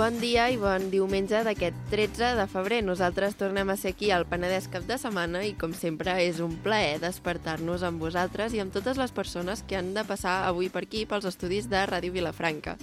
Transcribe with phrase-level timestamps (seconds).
[0.00, 2.78] Bon dia i bon diumenge d'aquest 13 de febrer.
[2.80, 6.54] Nosaltres tornem a ser aquí al Penedès cap de setmana i, com sempre, és un
[6.64, 10.86] plaer despertar-nos amb vosaltres i amb totes les persones que han de passar avui per
[10.86, 12.78] aquí pels estudis de Ràdio Vilafranca.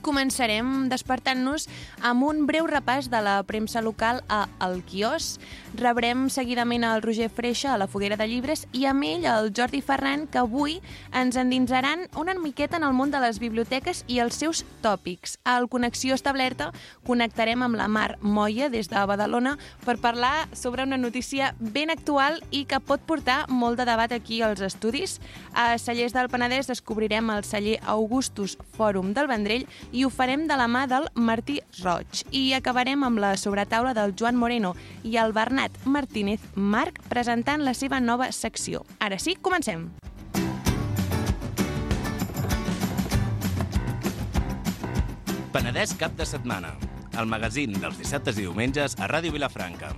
[0.00, 1.66] Començarem despertant-nos
[2.00, 5.34] amb un breu repàs de la premsa local a El Quios.
[5.76, 9.82] Rebrem seguidament el Roger Freixa a la Foguera de Llibres i amb ell el Jordi
[9.84, 10.78] Ferran, que avui
[11.12, 15.36] ens endinsaran una miqueta en el món de les biblioteques i els seus tòpics.
[15.44, 16.70] Al Connexió Establerta
[17.06, 22.40] connectarem amb la Mar Moya des de Badalona per parlar sobre una notícia ben actual
[22.50, 25.18] i que pot portar molt de debat aquí als estudis.
[25.52, 30.56] A Cellers del Penedès descobrirem el celler Augustus Fòrum del Vendrell i ho farem de
[30.58, 32.24] la mà del Martí Roig.
[32.30, 37.74] I acabarem amb la sobretaula del Joan Moreno i el Bernat Martínez Marc presentant la
[37.74, 38.84] seva nova secció.
[39.00, 39.90] Ara sí, comencem!
[45.50, 46.76] Penedès cap de setmana,
[47.18, 49.90] el magazín dels dissabtes i diumenges a Ràdio Vilafranca.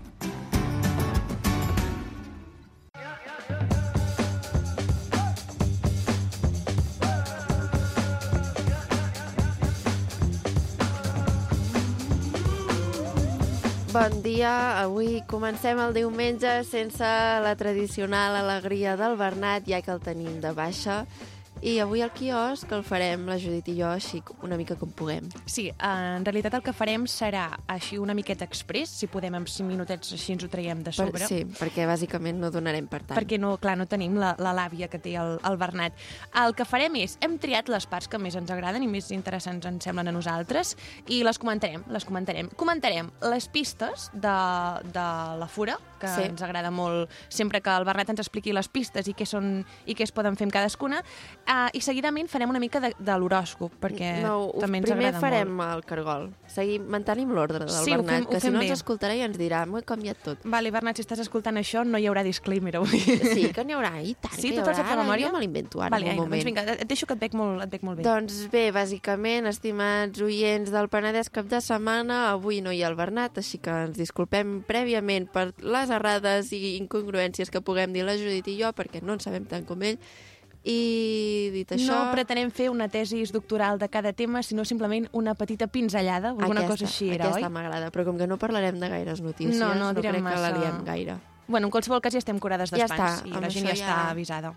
[13.92, 17.08] Bon dia, avui comencem el diumenge sense
[17.44, 21.02] la tradicional alegria del Bernat, ja que el tenim de baixa.
[21.62, 25.28] I avui al quiosc el farem la Judit i jo així una mica com puguem.
[25.46, 29.68] Sí, en realitat el que farem serà així una miqueta express, si podem en 5
[29.68, 31.22] minutets així ens ho traiem de sobre.
[31.22, 33.14] Per, sí, perquè bàsicament no donarem per tant.
[33.14, 35.94] Perquè no, clar, no tenim la, la làvia que té el, el Bernat.
[36.42, 39.70] El que farem és, hem triat les parts que més ens agraden i més interessants
[39.70, 40.74] ens semblen a nosaltres
[41.06, 42.50] i les comentarem, les comentarem.
[42.58, 44.34] Comentarem les pistes de,
[44.90, 45.06] de
[45.38, 46.27] la fura, que sí.
[46.28, 49.95] ens agrada molt sempre que el Bernat ens expliqui les pistes i què, són, i
[49.98, 51.00] què es poden fer amb cadascuna,
[51.47, 55.20] uh, i seguidament farem una mica de, de l'horòscop, perquè no, també ens primer agrada
[55.23, 55.77] farem molt.
[55.79, 56.29] el cargol.
[56.52, 58.67] Seguim, mantenim l'ordre del Sí, Bernat, fem- que si no bé.
[58.68, 60.39] ens escoltarà i ens dirà m'ho he canviat tot.
[60.45, 62.98] Vale, Bernat, si estàs escoltant això, no hi haurà disclaimer avui.
[63.01, 64.79] Sí, que n'hi haurà, i tant Sí, que hi haurà.
[64.83, 65.29] Ara memòria?
[65.29, 66.33] Jo me l'invento ara, vale, en un moment.
[66.42, 68.05] doncs vinga, et deixo que et veig molt, et veig molt bé.
[68.07, 72.96] Doncs bé, bàsicament, estimats oients del Penedès cap de setmana, avui no hi ha el
[72.98, 78.17] Bernat, així que ens disculpem prèviament per les errades i incongruències que puguem dir la
[78.19, 79.98] Judit i jo, perquè no en sabem tant com ell.
[80.64, 81.91] I dit això...
[81.91, 86.63] No pretenem fer una tesi doctoral de cada tema, sinó simplement una petita pinzellada, alguna
[86.63, 87.53] aquesta, cosa així era, aquesta oi?
[87.57, 90.51] m'agrada, però com que no parlarem de gaires notícies, No, no, direm crec que massa.
[90.51, 91.17] la liem gaire.
[91.48, 93.80] Bueno, en qualsevol cas ja estem curades Ja d'espans està, i la gent ja ja-
[93.83, 94.55] està avisada.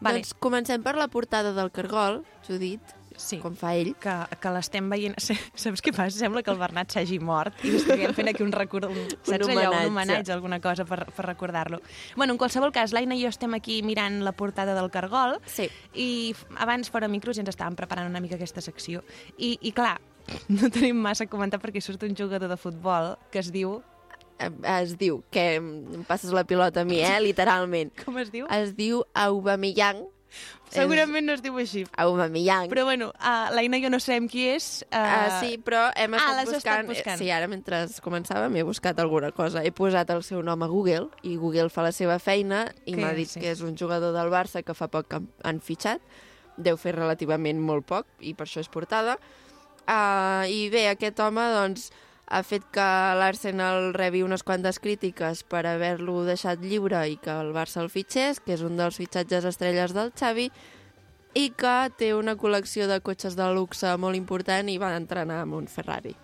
[0.00, 2.80] Vale, Doncs comencem per la portada del Cargol, Judit,
[3.22, 3.38] sí.
[3.42, 3.92] com fa ell.
[4.02, 4.12] que,
[4.42, 5.14] que l'estem veient...
[5.22, 6.18] Saps què passa?
[6.18, 8.88] Sembla que el Bernat s'hagi mort i estiguem fent aquí un record...
[8.90, 9.82] Un, saps allò, homenatge.
[9.86, 11.80] un homenatge, alguna cosa per, per recordar-lo.
[12.16, 15.68] Bueno, en qualsevol cas, l'Aina i jo estem aquí mirant la portada del Cargol Sí.
[15.94, 16.08] i
[16.58, 19.02] abans, fora micros, ja ens estàvem preparant una mica aquesta secció.
[19.38, 19.96] I, i clar,
[20.52, 23.78] no tenim massa a comentar perquè surt un jugador de futbol que es diu...
[24.38, 24.50] Eh,
[24.82, 27.92] Es diu, que em passes la pilota a mi, eh, literalment.
[28.02, 28.46] Com es diu?
[28.50, 30.00] Es diu Aubameyang.
[30.72, 31.84] Segurament no es diu així.
[32.00, 32.70] Aubameyang.
[32.72, 34.68] Però bueno, uh, l'Aina i jo no sabem qui és.
[34.90, 36.90] Uh, Uh, sí, però hem ah, estat estat buscant...
[36.90, 37.20] buscant.
[37.20, 39.62] Sí, ara mentre començàvem he buscat alguna cosa.
[39.64, 43.12] He posat el seu nom a Google i Google fa la seva feina i m'ha
[43.16, 43.42] dit sí.
[43.42, 46.02] que és un jugador del Barça que fa poc que han fitxat.
[46.56, 49.18] Deu fer relativament molt poc i per això és portada.
[49.82, 51.90] Uh, I bé, aquest home doncs,
[52.32, 52.84] ha fet que
[53.20, 58.40] l'Arsenal rebi unes quantes crítiques per haver-lo deixat lliure i que el Barça el fitxés,
[58.40, 60.48] que és un dels fitxatges estrelles del Xavi,
[61.36, 65.60] i que té una col·lecció de cotxes de luxe molt important i va entrenar amb
[65.60, 66.14] un Ferrari.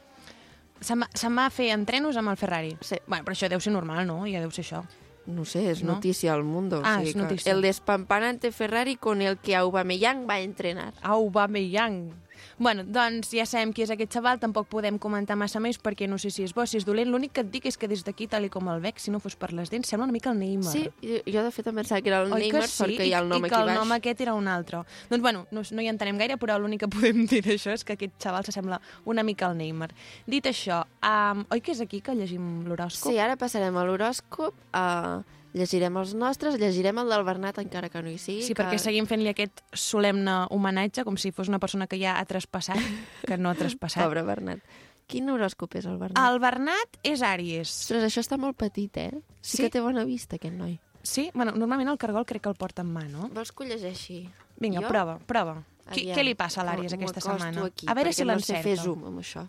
[0.80, 2.72] Se'n va, fer entrenos amb el Ferrari.
[2.80, 2.96] Sí.
[3.06, 4.22] Bueno, però això deu ser normal, no?
[4.30, 4.84] Ja deu ser això.
[5.28, 5.94] No sé, és No?
[5.94, 6.80] notícia al mundo.
[6.84, 7.52] Ah, o sigui és notícia.
[7.52, 10.94] El despampanante Ferrari con el que Aubameyang va entrenar.
[11.02, 12.14] Aubameyang.
[12.58, 16.18] Bueno, doncs ja sabem qui és aquest xaval, tampoc podem comentar massa més perquè no
[16.18, 17.10] sé si és bo, si és dolent.
[17.10, 19.20] L'únic que et dic és que des d'aquí, tal i com el veig, si no
[19.20, 20.72] fos per les dents, sembla una mica el Neymar.
[20.72, 22.82] Sí, jo, jo de fet em pensava que era el Oi Neymar que sí?
[22.84, 23.78] perquè hi ha el nom I, aquí i que el baix.
[23.78, 24.82] nom aquest era un altre.
[25.10, 27.96] Doncs bueno, no, no hi entenem gaire, però l'únic que podem dir d'això és que
[27.98, 29.90] aquest xaval s'assembla una mica al Neymar.
[30.26, 33.12] Dit això, um, oi que és aquí que llegim l'horòscop?
[33.12, 38.00] Sí, ara passarem a l'horòscop, uh, llegirem els nostres, llegirem el del Bernat encara que
[38.02, 38.42] no hi sigui.
[38.46, 38.62] Sí, que...
[38.62, 42.78] perquè seguim fent-li aquest solemne homenatge, com si fos una persona que ja ha traspassat,
[43.26, 44.04] que no ha traspassat.
[44.06, 44.62] Pobre Bernat.
[45.08, 46.20] Quin horòscop és el Bernat?
[46.28, 47.70] El Bernat és Àries.
[47.84, 49.10] Ostres, això està molt petit, eh?
[49.40, 49.62] Sí, Sí?
[49.64, 50.78] que té bona vista, aquest noi.
[51.02, 51.30] Sí?
[51.32, 53.30] Bueno, normalment el cargol crec que el porta en mà, no?
[53.32, 54.18] Vols que ho llegeixi?
[54.60, 54.88] Vinga, Jo?
[54.92, 55.54] prova, prova.
[55.88, 56.18] Qui, Aviam.
[56.18, 57.64] què li passa a l'Àries aquesta setmana?
[57.70, 58.62] Aquí, a veure si no sé l'encerto.
[58.68, 59.46] fer zoom amb això.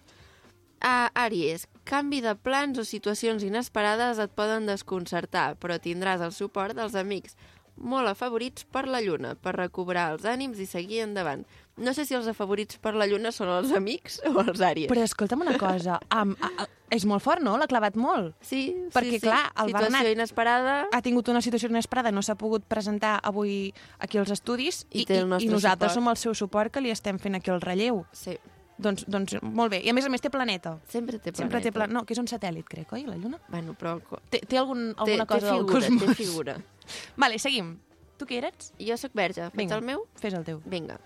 [0.81, 6.75] A Àries, canvi de plans o situacions inesperades et poden desconcertar, però tindràs el suport
[6.77, 7.35] dels amics
[7.79, 11.45] molt afavorits per la lluna, per recobrar els ànims i seguir endavant.
[11.79, 14.89] No sé si els afavorits per la lluna són els amics o els àries.
[14.91, 17.53] Però escolta'm una cosa, um, a, a, és molt fort, no?
[17.55, 18.33] L'ha clavat molt.
[18.43, 19.23] Sí, Perquè, sí, sí.
[19.29, 20.75] clar, el Situació Bernat- inesperada...
[20.91, 23.71] Ha tingut una situació inesperada, no s'ha pogut presentar avui
[24.03, 25.95] aquí als estudis I i, i nosaltres suport.
[25.95, 28.03] som el seu suport que li estem fent aquí el relleu.
[28.11, 28.35] Sí,
[28.79, 29.81] Doncs, doncs molt bé.
[29.83, 30.77] I a més a més té planeta.
[30.87, 31.41] sempre té planeta.
[31.43, 31.93] Sempre té planeta.
[31.97, 33.39] No, que és un satèl·lit, crec, oi, la Lluna?
[33.49, 33.97] Bueno, però
[34.31, 36.05] Té, té algun, té, alguna té cosa del figura, cosmos.
[36.05, 36.55] té figura.
[37.17, 37.73] Vale, seguim.
[38.17, 38.71] Tu qui eres?
[38.79, 39.75] Jo sóc verge, faig Vinga.
[39.75, 40.05] el meu?
[40.19, 40.61] Fes el teu.
[40.65, 40.97] Vinga.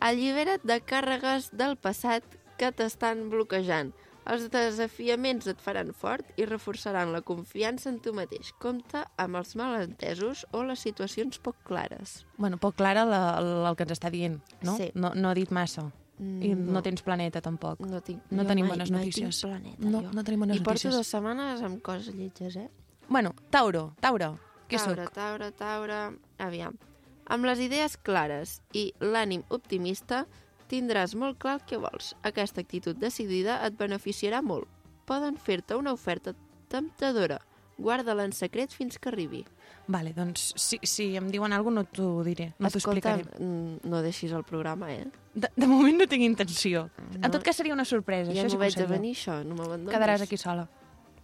[0.00, 2.22] Allibera't de càrregues del passat
[2.58, 3.90] que t'estan bloquejant.
[4.28, 8.50] Els desafiaments et faran fort i reforçaran la confiança en tu mateix.
[8.60, 12.26] Compte amb els malentesos o les situacions poc clares.
[12.36, 14.76] Bueno, poc clara la, la, el que ens està dient, no?
[14.76, 14.90] Sí.
[14.94, 15.86] No, no ha dit massa.
[16.20, 16.22] I
[16.54, 17.78] Mm, no, tens planeta, tampoc.
[17.80, 19.40] No, tinc, No tenim mai, bones mai notícies.
[19.40, 20.10] tinc planeta, No, jo.
[20.12, 20.94] no tenim bones I porto notícies.
[20.94, 22.68] dues setmanes amb coses lletges, eh?
[23.08, 24.38] Bueno, Tauro, Tauro,
[24.68, 25.14] què taure, sóc?
[25.14, 26.18] Taure, Taure...
[26.38, 26.76] Aviam.
[27.26, 30.26] Amb les idees clares i l'ànim optimista,
[30.68, 32.14] tindràs molt clar que vols.
[32.22, 34.66] Aquesta actitud decidida et beneficiarà molt.
[35.06, 36.34] Poden fer-te una oferta
[36.68, 37.38] temptadora.
[37.78, 39.44] Guarda-la en secret fins que arribi.
[39.86, 43.22] Vale, doncs si, si em diuen alguna cosa no t'ho diré, no t'ho explicaré.
[43.38, 45.06] mm, no deixis el programa, eh?
[45.34, 46.88] De, de moment no tinc intenció.
[47.14, 47.20] No.
[47.22, 48.32] En tot cas seria una sorpresa.
[48.34, 49.38] ja això sí no ho veig sé a venir, això.
[49.46, 49.94] No m'abandonis.
[49.94, 50.66] Quedaràs aquí sola.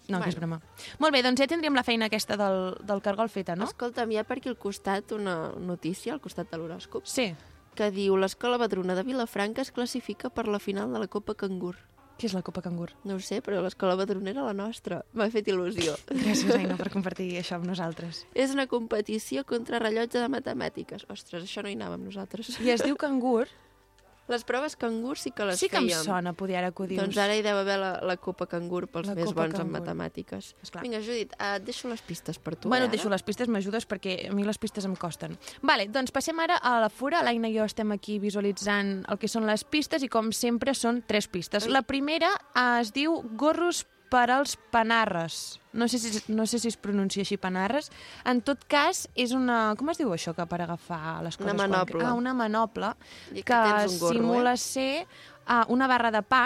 [0.07, 0.61] No, que és broma.
[1.01, 3.65] Molt bé, doncs ja tindríem la feina aquesta del, del cargol feta, no?
[3.65, 7.31] Escolta'm, hi ha per aquí al costat una notícia, al costat de l'horòscop, Sí.
[7.75, 11.75] que diu l'Escola Badruna de Vilafranca es classifica per la final de la Copa Cangur.
[12.15, 12.93] Què és la Copa Cangur?
[13.09, 15.01] No ho sé, però l'escola Badruna era la nostra.
[15.19, 15.97] M'ha fet il·lusió.
[16.13, 18.23] Gràcies, Aina, per compartir això amb nosaltres.
[18.39, 21.09] És una competició contra rellotge de matemàtiques.
[21.11, 22.55] Ostres, això no hi anàvem nosaltres.
[22.63, 23.49] I es diu cangur?
[24.27, 26.05] Les proves cangur sí que les sí que em fèiem.
[26.07, 27.03] sona, poder ara que ho dius.
[27.03, 29.59] Doncs ara hi deu haver la, la Copa Cangur pels La més Copa bons en
[29.67, 29.75] Cangur.
[29.81, 30.55] matemàtiques.
[30.65, 30.83] Esclar.
[30.83, 32.69] Vinga, Judit, et deixo les pistes per tu.
[32.73, 35.37] Bueno, et deixo les pistes, m'ajudes perquè a mi les pistes em costen.
[35.63, 37.21] Vale, doncs passem ara a la fura.
[37.23, 41.03] L'Aina i jo estem aquí visualitzant el que són les pistes i com sempre són
[41.07, 41.69] tres pistes.
[41.69, 45.59] La primera eh, es diu gorros per als panarres.
[45.73, 47.91] No sé, si, no sé si es pronuncia així panarres.
[48.25, 49.75] En tot cas, és una...
[49.79, 51.57] Com es diu això que per agafar les Una coses?
[51.57, 52.09] quan- manopla.
[52.09, 52.93] Ah, una manopla
[53.35, 54.57] I que un gorro, simula eh?
[54.63, 55.07] ser
[55.49, 56.45] uh, una barra de pa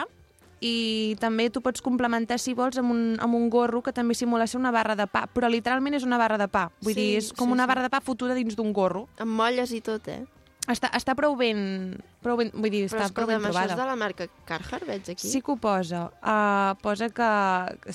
[0.61, 4.47] i també tu pots complementar, si vols, amb un, amb un gorro que també simula
[4.51, 6.65] ser una barra de pa, però literalment és una barra de pa.
[6.83, 7.69] Vull Sí, dir, és com sí, una sí.
[7.69, 9.05] barra de pa fotuda dins d'un gorro.
[9.23, 10.25] Amb molles i tot, eh?
[10.69, 11.97] Està, està prou ben...
[12.21, 15.07] Prou ben vull dir, està prou ben escolta'm, això és de la marca Carhartt, veig
[15.15, 15.31] aquí.
[15.31, 16.03] Sí que ho posa.
[16.21, 17.29] Uh, posa que,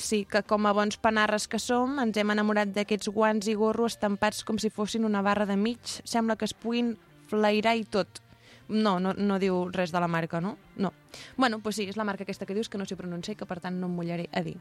[0.02, 3.86] sí, que com a bons panarres que som, ens hem enamorat d'aquests guants i gorro
[3.92, 6.00] estampats com si fossin una barra de mig.
[6.02, 6.96] Sembla que es puguin
[7.30, 8.24] flairar i tot.
[8.74, 10.56] No, no, no diu res de la marca, no?
[10.80, 10.90] No.
[11.38, 13.46] Bueno, doncs sí, és la marca aquesta que dius que no s'hi pronuncia i que
[13.46, 14.56] per tant no em mullaré a dir.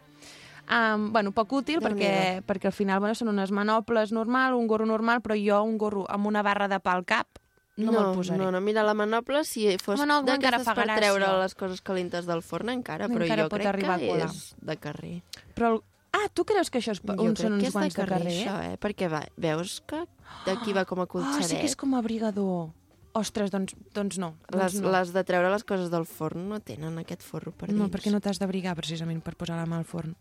[0.68, 4.84] Um, bueno, poc útil perquè, perquè al final bueno, són unes manoples normal, un gorro
[4.86, 7.40] normal, però jo un gorro amb una barra de pa al cap
[7.76, 8.38] no, no me'l posaré.
[8.38, 10.96] No, no, mira, la manopla, si fos no, d'aquestes per gràcia.
[11.00, 14.76] treure les coses calentes del forn, encara, però Encara jo pot crec que és de
[14.76, 15.14] carrer.
[15.54, 15.80] Però el...
[16.12, 17.00] Ah, tu creus que això és...
[17.00, 18.34] Jo un, són que uns és de guants de carrer, carrer?
[18.36, 18.76] això, eh?
[18.78, 20.02] Perquè va, veus que
[20.44, 21.48] d'aquí va com a Ah, colxaret.
[21.48, 22.68] sí que és com a abrigador.
[23.16, 24.34] Ostres, doncs, doncs no.
[24.50, 24.90] Doncs les, no.
[24.92, 27.78] les de treure les coses del forn no tenen aquest forro per dins.
[27.80, 30.12] No, perquè no t'has d'abrigar precisament per posar la mà al forn.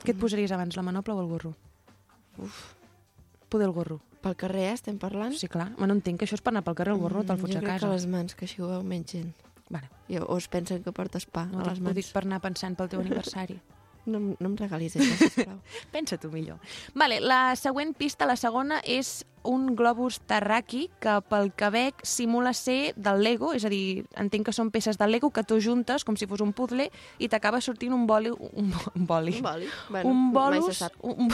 [0.00, 0.16] Què Mm.
[0.16, 1.54] et posaries abans, la manopla o el gorro?
[2.38, 2.74] Uf.
[3.48, 4.00] Poder el gorro.
[4.20, 5.32] Pel carrer, eh, estem parlant?
[5.38, 5.70] Sí, clar.
[5.78, 7.54] Ma, no entenc que això és per anar pel carrer, el gorro te'l fots Mm,
[7.54, 7.86] jo a crec casa.
[7.86, 9.32] que les mans, que així ho veu menys gent.
[9.70, 9.88] Vale.
[10.08, 11.94] Jo, o es pensen que portes pa No, a les ho mans.
[11.94, 13.60] dic per anar pensant pel teu aniversari.
[14.08, 15.58] No, no em regalis això, sisplau.
[15.92, 16.56] Pensa tu millor.
[16.94, 22.54] Vale, la següent pista, la segona, és un globus terraqui que pel que veig simula
[22.54, 26.04] ser del Lego, és a dir, entenc que són peces del Lego que tu juntes
[26.08, 26.88] com si fos un puzzle
[27.18, 28.30] i t'acaba sortint un boli...
[28.30, 29.36] Un, un boli.
[29.36, 29.66] Un boli.
[29.90, 30.80] Bueno, un bolus...
[31.02, 31.28] Un,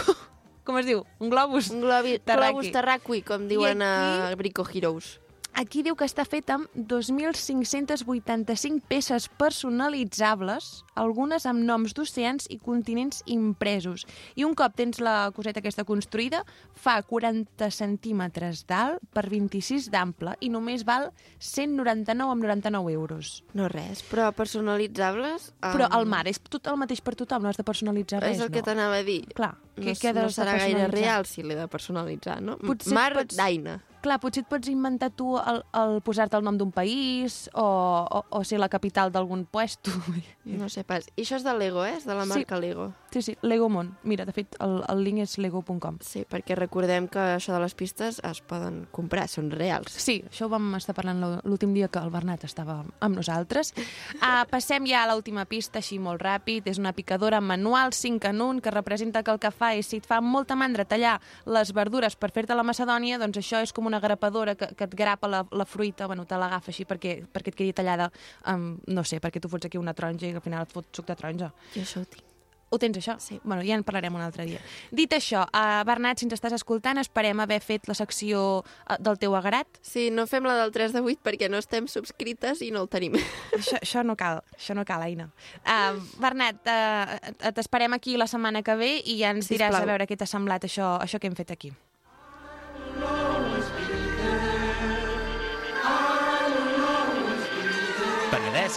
[0.65, 1.05] com es diu?
[1.21, 1.71] Un globus.
[1.71, 2.53] Un globi, Terraqui.
[2.53, 5.21] globus terraqui, com diuen aquí- a Brico Heroes.
[5.55, 13.21] Aquí diu que està fet amb 2.585 peces personalitzables, algunes amb noms d'oceans i continents
[13.31, 14.03] impresos.
[14.35, 16.41] I un cop tens la coseta aquesta construïda,
[16.75, 23.37] fa 40 centímetres d'alt per 26 d'ample i només val 199 amb 99 euros.
[23.55, 25.53] No res, però personalitzables...
[25.63, 28.41] Però em, el mar és tot el mateix per tothom, no has de personalitzar res,
[28.41, 28.73] És el que no?
[28.73, 29.23] t'anava a dir.
[29.39, 32.55] Clar, No, què no de serà gaire real si l'he de personalitzar, no?
[32.63, 33.81] Potser Mar pots- d'Aina.
[34.05, 37.65] Clar, potser et pots inventar tu el, el posar-te el nom d'un país o,
[38.05, 39.91] o, o ser la capital d'algun puesto.
[40.45, 41.07] No sé pas.
[41.17, 41.95] I això és de Lego, eh?
[41.97, 42.35] És de la Sí.
[42.35, 42.91] marca Lego.
[43.11, 43.95] Sí, sí, Legomon.
[44.05, 45.97] Mira, de fet, el, el link és lego.com.
[46.05, 49.95] Sí, perquè recordem que això de les pistes es poden comprar, són reals.
[49.97, 53.73] Sí, això ho vam estar parlant l'ú- l'últim dia que el Bernat estava amb nosaltres.
[54.21, 56.69] Uh, passem ja a l'última pista, així molt ràpid.
[56.69, 60.03] És una picadora manual 5 en 1 que representa que el que fa és, si
[60.03, 61.17] et fa molta mandra tallar
[61.49, 64.91] les verdures per fer-te la macedònia, doncs això és com una una grapadora que, que
[64.91, 68.11] et grapa la, la fruita, bueno, te l'agafa així perquè, perquè et quedi tallada,
[68.51, 71.11] um, no sé, perquè tu fots aquí una taronja i al final et fot suc
[71.11, 71.53] de taronja.
[71.77, 72.31] Jo això ho tinc.
[72.75, 73.15] Ho tens, això?
[73.23, 73.37] Sí.
[73.45, 74.59] Bueno, ja en parlarem un altre dia.
[74.91, 79.21] Dit això, uh, Bernat, si ens estàs escoltant, esperem haver fet la secció uh, del
[79.23, 79.79] teu agrat.
[79.85, 82.91] Sí, no fem la del 3 de 8 perquè no estem subscrites i no el
[82.91, 83.15] tenim.
[83.61, 85.29] això, això no cal, això no cal, Aina.
[85.63, 89.87] Uh, Bernat, uh, t'esperem aquí la setmana que ve i ja ens diràs Sisplau.
[89.87, 91.71] a veure què t'ha semblat això, això que hem fet aquí.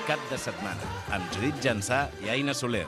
[0.08, 2.86] Cap de setmana, amb Judit Jansà i Aina Soler.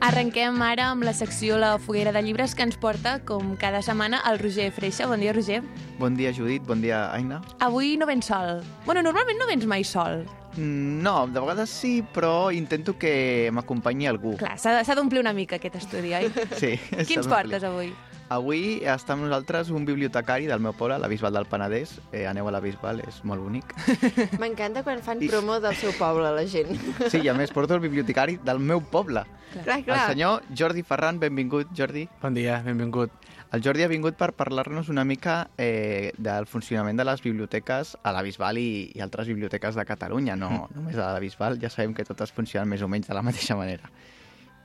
[0.00, 4.22] Arrenquem ara amb la secció La foguera de llibres que ens porta, com cada setmana,
[4.30, 5.10] el Roger Freixa.
[5.10, 5.60] Bon dia, Roger.
[5.98, 6.62] Bon dia, Judit.
[6.66, 7.42] Bon dia, Aina.
[7.58, 8.62] Avui no vens sol.
[8.86, 10.22] Bueno, normalment no vens mai sol.
[10.56, 14.36] Mm, No, de vegades sí, però intento que m'acompanyi algú.
[14.40, 16.30] Clar, s'ha d'omplir una mica aquest estudi, oi?
[16.58, 16.74] Sí.
[17.06, 17.92] Qui ens portes avui?
[18.30, 21.96] Avui està amb nosaltres un bibliotecari del meu poble, la Bisbal del Penedès.
[22.14, 23.72] Eh, aneu a la Bisbal, és molt bonic.
[24.42, 26.70] M'encanta quan fan I- promo del seu poble, la gent.
[27.10, 29.24] Sí, i a més porto el bibliotecari del meu poble.
[29.64, 30.04] clar, El clar.
[30.12, 32.06] senyor Jordi Ferran, benvingut, Jordi.
[32.22, 33.10] Bon dia, benvingut.
[33.50, 38.12] El Jordi ha vingut per parlar-nos una mica eh, del funcionament de les biblioteques a
[38.14, 41.96] la Bisbal i, i altres biblioteques de Catalunya, no només a la Bisbal, ja sabem
[41.98, 43.90] que totes funcionen més o menys de la mateixa manera.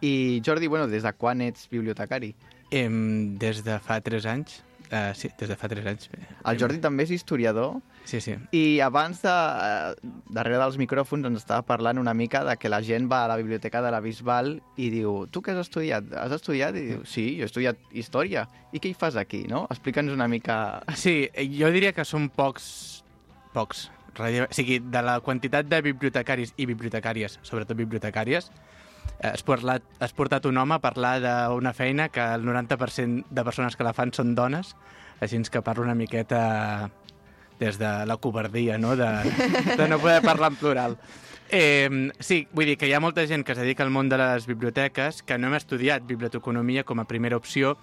[0.05, 2.35] I Jordi, bueno, des de quan ets bibliotecari?
[2.71, 6.09] Em, des de fa 3 anys, uh, sí, des de fa 3 anys.
[6.45, 8.35] El Jordi també és historiador Sí, sí.
[8.53, 12.81] i abans de, eh, darrere dels micròfons ens estava parlant una mica de que la
[12.85, 16.11] gent va a la biblioteca de la Bisbal i diu, tu què has estudiat?
[16.13, 16.75] Has estudiat?
[16.77, 18.47] I diu, sí, jo he estudiat història.
[18.73, 19.65] I què hi fas aquí, no?
[19.73, 20.83] Explica'ns una mica...
[20.95, 23.03] Sí, jo diria que són pocs,
[23.53, 23.89] pocs.
[24.15, 28.51] O sigui, de la quantitat de bibliotecaris i bibliotecàries, sobretot bibliotecàries,
[29.21, 33.75] has portat, has portat un home a parlar d'una feina que el 90% de persones
[33.75, 34.75] que la fan són dones,
[35.21, 36.89] així que parlo una miqueta
[37.59, 39.07] des de la covardia, no?, de,
[39.77, 40.97] de no poder parlar en plural.
[41.49, 44.17] Eh, sí, vull dir que hi ha molta gent que es dedica al món de
[44.17, 47.75] les biblioteques que no hem estudiat biblioteconomia com a primera opció,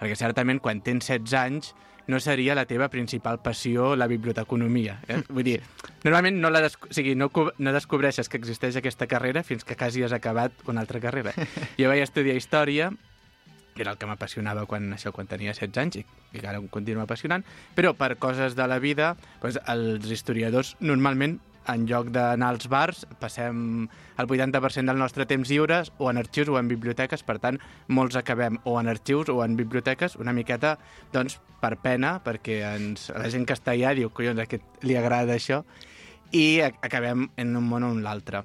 [0.00, 1.74] perquè certament quan tens 16 anys
[2.10, 4.98] no seria la teva principal passió la biblioteconomia.
[5.08, 5.20] Eh?
[5.28, 5.58] Vull dir,
[6.04, 9.78] normalment no, la desco o sigui, no, no descobreixes que existeix aquesta carrera fins que
[9.78, 11.34] quasi has acabat una altra carrera.
[11.80, 12.90] Jo vaig estudiar història,
[13.74, 16.04] que era el que m'apassionava quan, això, quan tenia 16 anys i,
[16.36, 21.38] i ara em continua apassionant, però per coses de la vida, doncs, els historiadors normalment
[21.68, 23.88] en lloc d'anar als bars, passem
[24.18, 28.16] el 80% del nostre temps lliures o en arxius o en biblioteques, per tant, molts
[28.16, 30.76] acabem o en arxius o en biblioteques, una miqueta,
[31.12, 34.96] doncs, per pena, perquè ens, la gent que està allà diu, collons, a aquest li
[34.96, 35.62] agrada això,
[36.32, 38.44] i acabem en un món o en l'altre.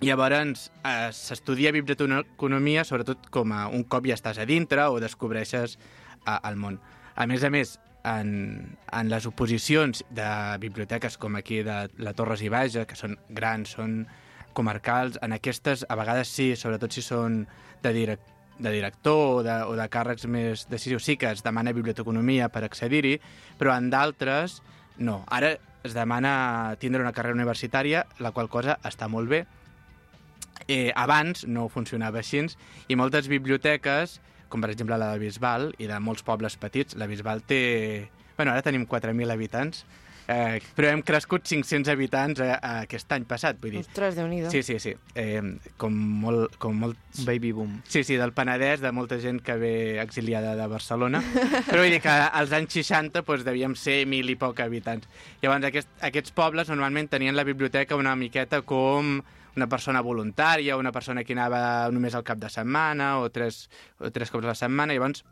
[0.00, 5.74] Llavors, eh, s'estudia biblioteconomia sobretot com a un cop ja estàs a dintre o descobreixes
[5.74, 6.78] eh, el món.
[7.16, 10.30] A més a més, en, en les oposicions de
[10.62, 14.02] biblioteques com aquí de la Torres i Baja, que són grans, són
[14.56, 17.44] comarcals, en aquestes a vegades sí, sobretot si són
[17.82, 18.24] de, direc
[18.58, 22.64] de director o de, o de càrrecs més decisius, sí que es demana biblioteconomia per
[22.66, 23.18] accedir-hi,
[23.58, 24.58] però en d'altres
[24.98, 25.22] no.
[25.30, 25.54] Ara
[25.86, 29.44] es demana tindre una carrera universitària, la qual cosa està molt bé,
[30.66, 32.42] eh, abans no funcionava així
[32.88, 37.08] i moltes biblioteques, com per exemple la de Bisbal i de molts pobles petits, la
[37.10, 37.62] Bisbal té...
[38.38, 39.82] Bueno, ara tenim 4.000 habitants,
[40.30, 42.52] eh, però hem crescut 500 habitants eh,
[42.84, 43.82] aquest any passat, vull dir.
[43.82, 44.92] Ostres, déu nhi Sí, sí, sí.
[45.18, 45.40] Eh,
[45.80, 47.72] com molt, com molt Un baby boom.
[47.88, 51.22] Sí, sí, del Penedès, de molta gent que ve exiliada de Barcelona.
[51.66, 55.08] Però vull dir que als anys 60 doncs, devíem ser mil i poc habitants.
[55.42, 59.18] Llavors, aquest, aquests pobles normalment tenien la biblioteca una miqueta com
[59.58, 63.66] una persona voluntària, una persona que anava només al cap de setmana o tres,
[63.98, 64.94] o tres cops a la setmana.
[64.94, 65.24] Llavors,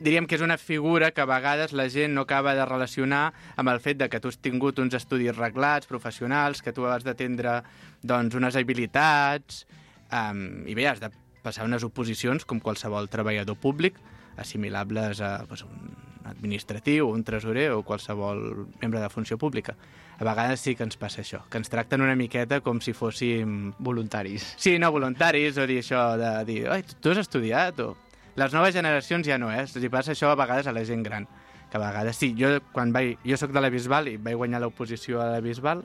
[0.00, 3.72] diríem que és una figura que a vegades la gent no acaba de relacionar amb
[3.72, 7.62] el fet de que tu has tingut uns estudis reglats, professionals, que tu has d'atendre
[8.02, 9.64] doncs, unes habilitats,
[10.12, 11.12] um, i bé, has de
[11.44, 14.00] passar unes oposicions com qualsevol treballador públic,
[14.36, 16.05] assimilables a doncs, un
[16.36, 19.76] administratiu, un tresorer o qualsevol membre de funció pública.
[20.18, 23.72] A vegades sí que ens passa això, que ens tracten una miqueta com si fóssim
[23.78, 24.54] Voluntaris.
[24.56, 27.96] Sí, no, voluntaris, o dir això de dir, ai, tu has estudiat, o...
[28.36, 29.64] Les noves generacions ja no, eh?
[29.64, 31.24] Hi passa això a vegades a la gent gran.
[31.70, 34.60] Que a vegades, sí, jo, quan vaig, jo sóc de la Bisbal i vaig guanyar
[34.60, 35.80] l'oposició a la Bisbal,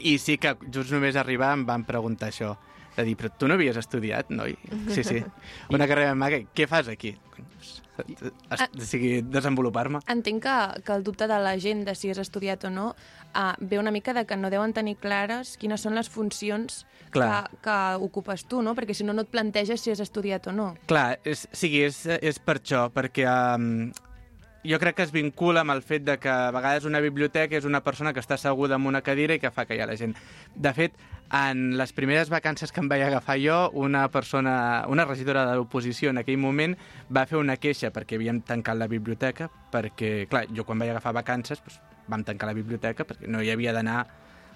[0.00, 2.54] i sí que just només arribar em van preguntar això.
[2.94, 4.54] De dir, però tu no havies estudiat, noi?
[4.94, 5.22] Sí, sí.
[5.74, 7.16] Una carrera en mà, què, fas aquí?
[8.50, 8.66] Ah.
[8.66, 10.00] o sigui, desenvolupar-me.
[10.10, 13.52] Entenc que, que el dubte de la gent de si has estudiat o no uh,
[13.60, 16.82] ve una mica de que no deuen tenir clares quines són les funcions
[17.14, 17.44] que, Clar.
[17.62, 18.74] que ocupes tu, no?
[18.74, 20.72] Perquè si no, no et planteges si has estudiat o no.
[20.90, 23.92] Clar, és, sigui, és, és per això, perquè um,
[24.64, 27.66] jo crec que es vincula amb el fet de que a vegades una biblioteca és
[27.68, 30.16] una persona que està asseguda en una cadira i que fa callar la gent.
[30.56, 30.96] De fet,
[31.34, 36.10] en les primeres vacances que em vaig agafar jo, una persona, una regidora de l'oposició
[36.10, 36.76] en aquell moment
[37.12, 41.14] va fer una queixa perquè havíem tancat la biblioteca, perquè, clar, jo quan vaig agafar
[41.16, 44.02] vacances doncs, vam tancar la biblioteca perquè no hi havia d'anar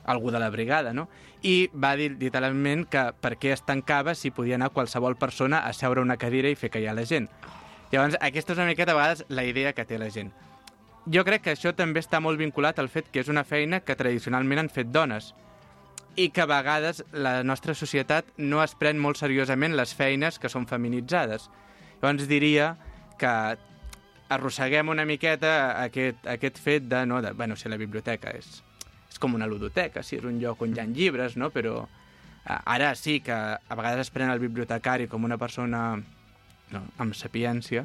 [0.09, 1.09] algú de la brigada, no?
[1.45, 5.75] I va dir literalment que per què es tancava si podia anar qualsevol persona a
[5.77, 7.29] seure una cadira i fer callar la gent.
[7.92, 10.30] Llavors, aquesta és una miqueta a vegades la idea que té la gent.
[11.09, 13.97] Jo crec que això també està molt vinculat al fet que és una feina que
[13.97, 15.33] tradicionalment han fet dones
[16.21, 20.50] i que a vegades la nostra societat no es pren molt seriosament les feines que
[20.52, 21.49] són feminitzades.
[22.02, 22.75] Llavors diria
[23.18, 23.33] que
[24.28, 28.61] arrosseguem una miqueta aquest, aquest fet de, no, de, bueno, si la biblioteca és,
[29.09, 31.49] és com una ludoteca, si és un lloc on hi ha llibres, no?
[31.54, 36.02] però eh, ara sí que a vegades es pren el bibliotecari com una persona
[36.73, 37.85] no, amb sapiència,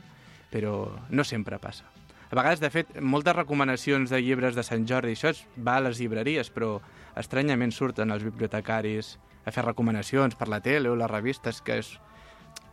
[0.54, 1.88] però no sempre passa.
[2.30, 5.84] A vegades, de fet, moltes recomanacions de llibres de Sant Jordi, això es va a
[5.86, 6.80] les llibreries, però
[7.20, 11.92] estranyament surten els bibliotecaris a fer recomanacions per la tele o les revistes, que és,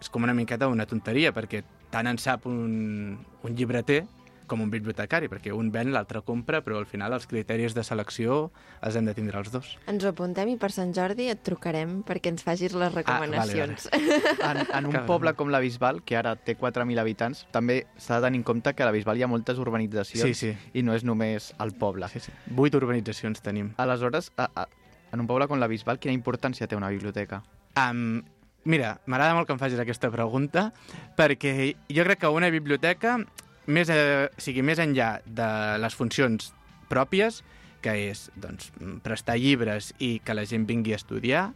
[0.01, 1.61] és com una miqueta una tonteria, perquè
[1.93, 4.05] tant en sap un, un llibreter
[4.51, 8.41] com un bibliotecari, perquè un ven, l'altre compra, però al final els criteris de selecció
[8.83, 9.77] els hem de tindre els dos.
[9.91, 13.87] Ens ho apuntem i per Sant Jordi et trucarem perquè ens facis les recomanacions.
[13.95, 18.19] En, en un Que- poble com la Bisbal, que ara té 4.000 habitants, també s'ha
[18.19, 20.53] de tenir en compte que a la Bisbal hi ha moltes urbanitzacions Sí, sí.
[20.75, 22.09] i no és només el poble.
[22.11, 22.33] Sí, sí.
[22.51, 23.73] Vuit urbanitzacions tenim.
[23.79, 24.67] Aleshores, a, a,
[25.13, 27.43] en un poble com la Bisbal, quina importància té una biblioteca?
[27.79, 28.23] Um,
[28.65, 30.71] mira, m'agrada molt que em facis aquesta pregunta,
[31.17, 33.19] perquè jo crec que una biblioteca,
[33.67, 36.53] més, eh, sigui, més enllà de les funcions
[36.89, 37.43] pròpies,
[37.81, 38.71] que és doncs,
[39.05, 41.51] prestar llibres i que la gent vingui a estudiar,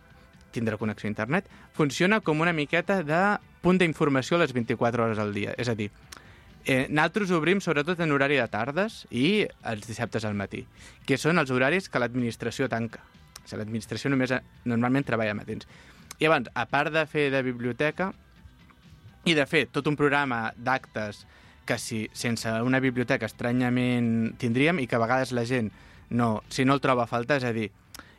[0.54, 3.22] tindre connexió a internet, funciona com una miqueta de
[3.64, 5.54] punt d'informació a les 24 hores al dia.
[5.58, 5.90] És a dir,
[6.64, 10.64] eh, nosaltres obrim sobretot en horari de tardes i els dissabtes al matí,
[11.06, 13.02] que són els horaris que l'administració tanca.
[13.42, 15.66] O sigui, l'administració només eh, normalment treballa matins.
[16.18, 18.12] I llavors, a part de fer de biblioteca
[19.24, 21.24] i de fer tot un programa d'actes
[21.64, 25.70] que si, sense una biblioteca estranyament tindríem i que a vegades la gent
[26.10, 27.70] no, si no el troba a faltar, és a dir,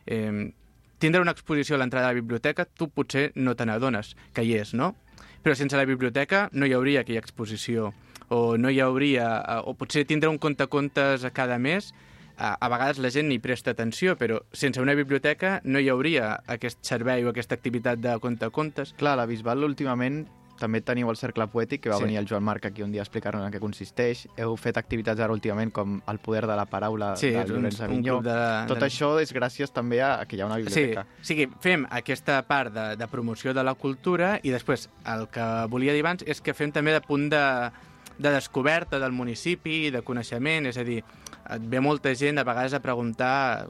[0.06, 0.52] eh,
[0.98, 4.56] tindre una exposició a l'entrada de la biblioteca, tu potser no te n'adones que hi
[4.58, 4.94] és, no?
[5.42, 7.92] Però sense la biblioteca no hi hauria aquella exposició
[8.28, 11.92] o no hi hauria, eh, o potser tindre un compte-contes a cada mes,
[12.36, 16.34] a, a vegades la gent hi presta atenció, però sense una biblioteca no hi hauria
[16.52, 18.92] aquest servei o aquesta activitat de compte-contes.
[18.98, 20.26] Clar, a la Bisbal últimament
[20.58, 22.04] també teniu el Cercle Poètic, que va Sí.
[22.04, 24.26] venir el Joan Marc aquí un dia a explicar-nos en què consisteix.
[24.36, 28.20] Heu fet activitats ara últimament com El poder de la paraula Sí, de Llorenç Avinyó.
[28.22, 28.66] de...
[28.68, 28.86] Tot de...
[28.86, 31.06] això és gràcies també a que hi ha una Sí, biblioteca.
[31.20, 35.66] o sigui, fem aquesta part de, de promoció de la cultura i després el que
[35.68, 37.70] volia dir abans és que fem també de punt de,
[38.18, 41.02] de descoberta del municipi, de coneixement, és a dir,
[41.50, 43.68] et ve molta gent a vegades a preguntar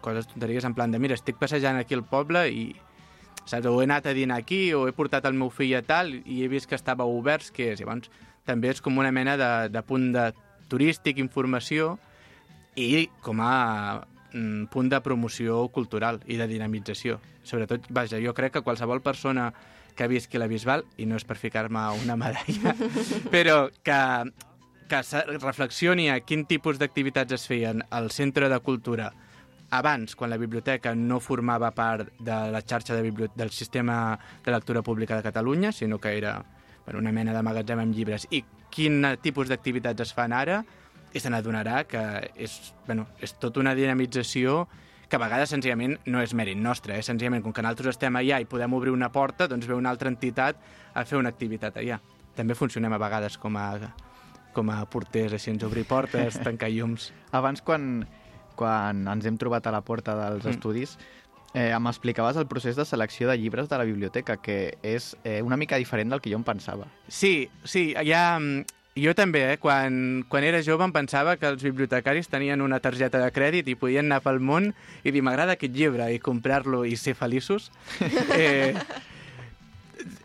[0.00, 2.74] coses tonteries en plan de mira, estic passejant aquí al poble i
[3.46, 6.14] saps, o he anat a dinar aquí o he portat el meu fill a tal
[6.14, 7.80] i he vist que estava oberts, que és?
[7.80, 8.10] Llavors,
[8.44, 10.30] també és com una mena de, de punt de
[10.68, 11.94] turístic, informació
[12.76, 17.20] i com a mm, punt de promoció cultural i de dinamització.
[17.44, 19.52] Sobretot, vaja, jo crec que qualsevol persona
[19.94, 22.74] que visqui la Bisbal, i no és per ficar-me una medalla,
[23.34, 24.00] però que,
[24.90, 25.02] que
[25.38, 29.12] reflexioni a quin tipus d'activitats es feien al centre de cultura
[29.70, 34.82] abans, quan la biblioteca no formava part de la xarxa de del sistema de lectura
[34.82, 36.44] pública de Catalunya, sinó que era
[36.84, 40.64] bueno, una mena de magatzem amb llibres, i quin tipus d'activitats es fan ara,
[41.14, 42.02] i se n'adonarà que
[42.34, 44.64] és, bueno, és tota una dinamització
[45.08, 47.04] que a vegades senzillament no és mèrit nostre, eh?
[47.06, 50.10] senzillament com que nosaltres estem allà i podem obrir una porta, doncs ve una altra
[50.10, 50.58] entitat
[50.94, 52.00] a fer una activitat allà.
[52.34, 53.68] També funcionem a vegades com a,
[54.56, 57.12] com a porters, així, ens obrir portes, tancar llums.
[57.30, 58.08] Abans, quan,
[58.56, 60.50] quan ens hem trobat a la porta dels Mm.
[60.50, 60.98] estudis,
[61.54, 65.56] eh, m'explicaves el procés de selecció de llibres de la biblioteca, que és eh, una
[65.56, 66.86] mica diferent del que jo em pensava.
[67.08, 68.38] Sí, sí, ja...
[68.38, 68.64] mm,
[68.96, 69.56] Jo també, eh?
[69.58, 73.74] Quan, quan era jove em pensava que els bibliotecaris tenien una targeta de crèdit i
[73.74, 74.68] podien anar pel món
[75.02, 77.72] i dir m'agrada aquest llibre i comprar-lo i ser feliços.
[78.38, 78.72] Eh,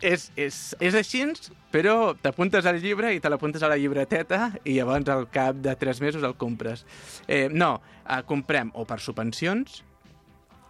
[0.01, 1.23] és, és, és així,
[1.71, 5.75] però t'apuntes al llibre i te l'apuntes a la llibreteta i llavors al cap de
[5.79, 6.85] tres mesos el compres.
[7.27, 9.83] Eh, no, eh, comprem o per subvencions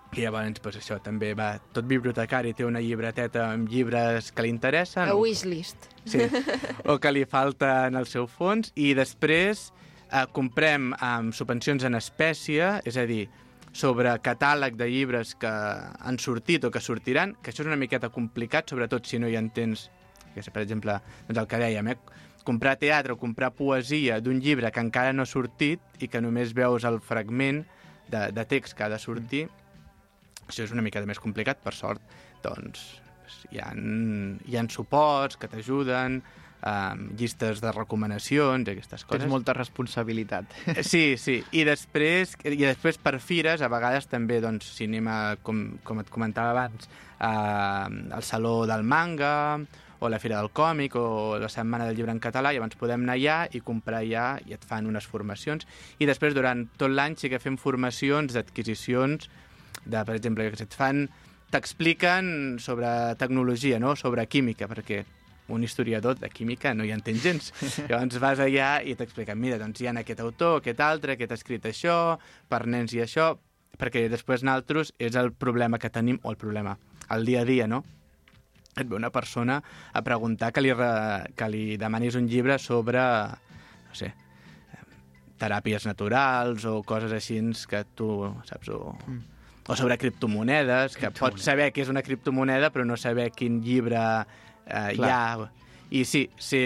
[0.10, 1.52] que llavors, pues, això també va...
[1.72, 5.06] Tot bibliotecari té una llibreteta amb llibres que li interessen.
[5.06, 5.86] A o- wishlist.
[6.10, 6.24] Sí,
[6.89, 9.67] o que li falta en el seu fons, i després
[10.10, 13.28] eh, comprem amb subvencions en espècie, és a dir,
[13.71, 18.10] sobre catàleg de llibres que han sortit o que sortiran, que això és una miqueta
[18.13, 19.89] complicat, sobretot si no hi entens,
[20.34, 21.97] que per exemple, doncs el que dèiem, eh?
[22.49, 26.55] comprar teatre o comprar poesia d'un llibre que encara no ha sortit i que només
[26.58, 27.62] veus el fragment
[28.10, 29.45] de, de text que ha de sortir,
[30.47, 32.01] això és una mica més complicat, per sort,
[32.41, 32.88] doncs
[33.53, 36.21] hi ha, hi ha suports que t'ajuden,
[36.65, 39.24] um, llistes de recomanacions i aquestes coses.
[39.24, 40.45] Tens molta responsabilitat.
[40.76, 41.39] Eh, Sí, sí.
[41.52, 46.02] I després, i després per fires, a vegades també, doncs, si anem a, com, com
[46.02, 49.60] et comentava abans, a, al Saló del Manga,
[50.00, 53.04] o la Fira del Còmic, o la Setmana del Llibre en Català, i abans podem
[53.04, 55.67] anar allà i comprar allà, i et fan unes formacions.
[56.00, 59.28] I després, durant tot l'any, sí que fem formacions d'adquisicions,
[59.84, 61.10] de, per exemple, que et fan
[61.52, 63.95] t'expliquen sobre tecnologia, no?
[64.00, 65.04] sobre química, perquè
[65.49, 67.51] un historiador de química no hi entén gens.
[67.89, 71.39] Llavors vas allà i t'expliquen, mira, doncs hi ha aquest autor, aquest altre, aquest ha
[71.39, 71.97] escrit això,
[72.49, 73.33] per nens i això,
[73.79, 76.77] perquè després nosaltres és el problema que tenim, o el problema,
[77.09, 77.83] el dia a dia, no?
[78.77, 79.59] Et ve una persona
[79.93, 80.89] a preguntar que li, re,
[81.35, 83.01] que li demanis un llibre sobre,
[83.89, 84.13] no sé,
[85.39, 88.09] teràpies naturals o coses així que tu
[88.47, 89.19] saps o, mm.
[89.71, 94.03] o sobre criptomonedes, que pots saber que és una criptomoneda però no saber quin llibre
[94.69, 95.49] eh, ha.
[95.89, 96.62] I sí, sí,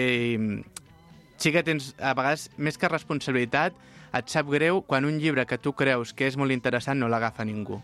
[1.36, 3.76] sí que tens, a vegades, més que responsabilitat,
[4.14, 7.46] et sap greu quan un llibre que tu creus que és molt interessant no l'agafa
[7.46, 7.80] ningú.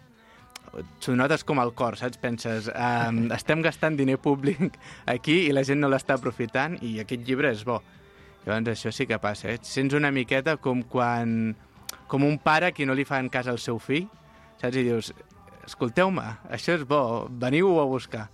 [1.02, 2.20] T'ho notes com al cor, saps?
[2.22, 4.76] Penses, um, estem gastant diner públic
[5.10, 7.80] aquí i la gent no l'està aprofitant i aquest llibre és bo.
[8.44, 9.58] Llavors això sí que passa, eh?
[9.66, 11.56] Sents una miqueta com quan...
[12.06, 14.06] com un pare que no li fan cas al seu fill,
[14.62, 14.76] saps?
[14.76, 15.10] I dius,
[15.66, 18.28] escolteu-me, això és bo, veniu a buscar.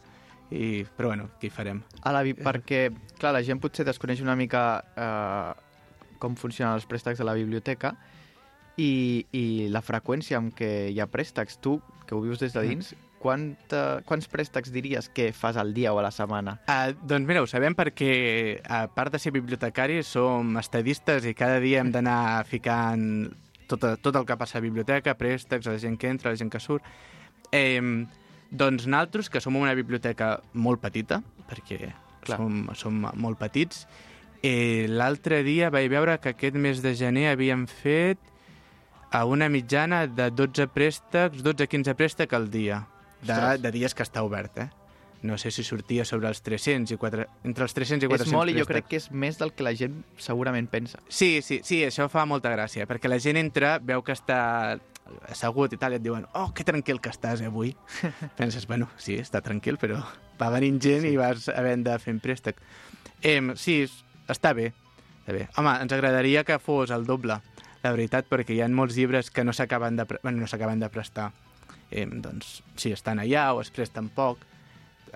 [0.54, 1.80] I, però bueno, què hi farem?
[2.06, 2.84] A la, bi- perquè,
[3.18, 4.62] clar, la gent potser desconeix una mica
[4.94, 5.54] eh,
[6.22, 7.96] com funcionen els préstecs de la biblioteca
[8.78, 11.58] i, i la freqüència amb què hi ha préstecs.
[11.64, 15.90] Tu, que ho vius des de dins, quanta, quants préstecs diries que fas al dia
[15.94, 16.58] o a la setmana?
[16.70, 21.58] Uh, doncs mira, ho sabem perquè, a part de ser bibliotecaris, som estadistes i cada
[21.64, 23.32] dia hem d'anar ficant
[23.66, 26.36] tot, tot el que passa a la biblioteca, préstecs, a la gent que entra, a
[26.36, 26.86] la gent que surt.
[27.50, 27.80] Eh,
[28.50, 31.92] doncs nosaltres, que som una biblioteca molt petita, perquè
[32.26, 32.38] Clar.
[32.38, 33.86] som, som molt petits,
[34.42, 38.18] eh, l'altre dia vaig veure que aquest mes de gener havíem fet
[39.10, 42.86] a una mitjana de 12 préstecs, 12-15 préstecs al dia,
[43.22, 43.62] de, Ostres.
[43.62, 44.68] de dies que està obert, eh?
[45.26, 48.34] No sé si sortia sobre els 300 i 4, entre els 300 i 400 És
[48.34, 51.00] molt i jo crec que és més del que la gent segurament pensa.
[51.08, 54.78] Sí, sí, sí, això fa molta gràcia, perquè la gent entra, veu que està
[55.30, 57.74] assegut i tal, i et diuen, oh, que tranquil que estàs eh, avui.
[58.38, 60.00] Penses, bueno, sí, està tranquil, però
[60.40, 61.12] va venint gent sí.
[61.14, 62.58] i vas havent de fer préstec.
[63.22, 64.72] Eh, sí, es- està bé,
[65.22, 65.46] està bé.
[65.56, 67.38] Home, ens agradaria que fos el doble,
[67.82, 70.80] la veritat, perquè hi ha molts llibres que no s'acaben de, pre- bueno, no s'acaben
[70.82, 71.30] de prestar.
[71.90, 74.42] Eh, doncs, sí, estan allà o es presten poc.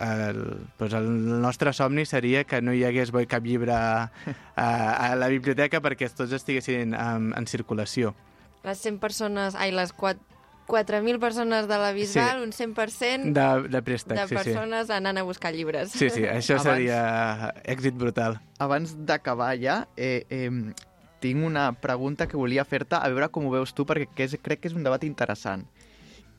[0.00, 0.38] El,
[0.78, 1.08] doncs el
[1.42, 4.08] nostre somni seria que no hi hagués cap llibre a,
[4.54, 8.14] a la biblioteca perquè tots estiguessin en, en circulació.
[8.64, 10.20] Les 100 persones, ai, les 4
[10.70, 12.44] 4.000 persones de la Bisbal, Sí.
[12.44, 14.34] un 100% De, de préstec, de sí, sí.
[14.36, 15.90] persones anant a buscar llibres.
[15.90, 18.38] Sí, sí, això Abans- seria èxit brutal.
[18.62, 20.48] Abans d'acabar ja, eh, eh,
[21.18, 24.36] tinc una pregunta que volia fer-te, a veure com ho veus tu, perquè que és,
[24.40, 25.66] crec que és un debat interessant.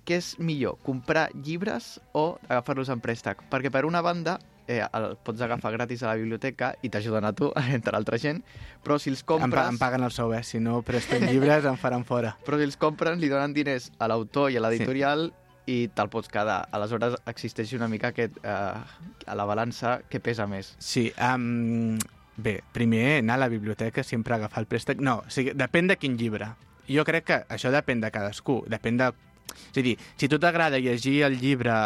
[0.06, 3.44] Què és millor, comprar llibres o agafar-los en préstec?
[3.52, 4.40] Perquè per una banda
[4.72, 8.40] eh, el pots agafar gratis a la biblioteca i t'ajuden a tu, entre altra gent,
[8.86, 9.68] però si els Em, compres...
[9.70, 10.42] em paguen el sou, eh?
[10.48, 12.34] Si no presten llibres em faran fora.
[12.48, 15.74] Però si els compren, li donen diners a l'autor i a l'editorial sí.
[15.74, 16.64] i te'l pots quedar.
[16.74, 20.74] Aleshores existeix una mica aquest, eh, a la balança que pesa més.
[20.82, 21.98] Sí, um,
[22.42, 25.00] bé, primer anar a la biblioteca, sempre agafar el préstec.
[25.04, 26.50] No, o sigui, depèn de quin llibre.
[26.90, 29.12] Jo crec que això depèn de cadascú, depèn de...
[29.52, 31.78] És a dir, si tu t'agrada llegir el llibre...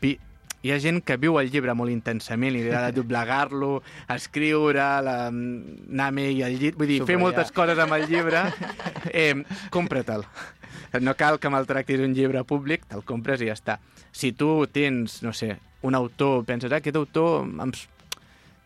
[0.00, 0.16] Vi...
[0.62, 6.08] Hi ha gent que viu el llibre molt intensament, li agrada doblegar-lo, escriure, la, anar
[6.10, 6.76] amb ell al llit...
[6.76, 7.22] Vull dir, fer Subratllar.
[7.24, 8.44] moltes coses amb el llibre.
[9.10, 9.32] Eh,
[9.72, 10.26] Compra-te'l.
[11.00, 13.78] No cal que maltractis un llibre públic, te'l compres i ja està.
[14.12, 15.54] Si tu tens, no sé,
[15.86, 17.72] un autor, penses, ah, aquest autor em,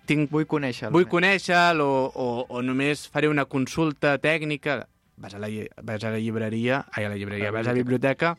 [0.09, 0.93] tinc Vull conèixer-lo.
[0.97, 4.83] vull conèixer-lo o, o, o només faré una consulta tècnica,
[5.21, 5.49] vas a la,
[5.85, 8.35] vas a la llibreria, ai, a la llibreria, la vas a la biblioteca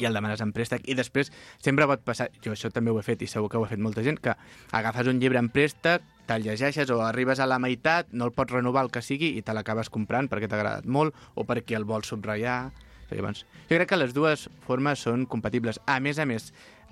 [0.00, 0.86] i el demanes en préstec.
[0.88, 3.66] I després sempre pot passar, jo això també ho he fet i segur que ho
[3.66, 4.34] ha fet molta gent, que
[4.72, 8.54] agafes un llibre en préstec, te'l llegeixes o arribes a la meitat, no el pots
[8.54, 11.88] renovar el que sigui i te l'acabes comprant perquè t'ha agradat molt o perquè el
[11.88, 12.72] vols subratllar.
[13.12, 15.76] Llavors, jo crec que les dues formes són compatibles.
[15.84, 16.48] A més a més,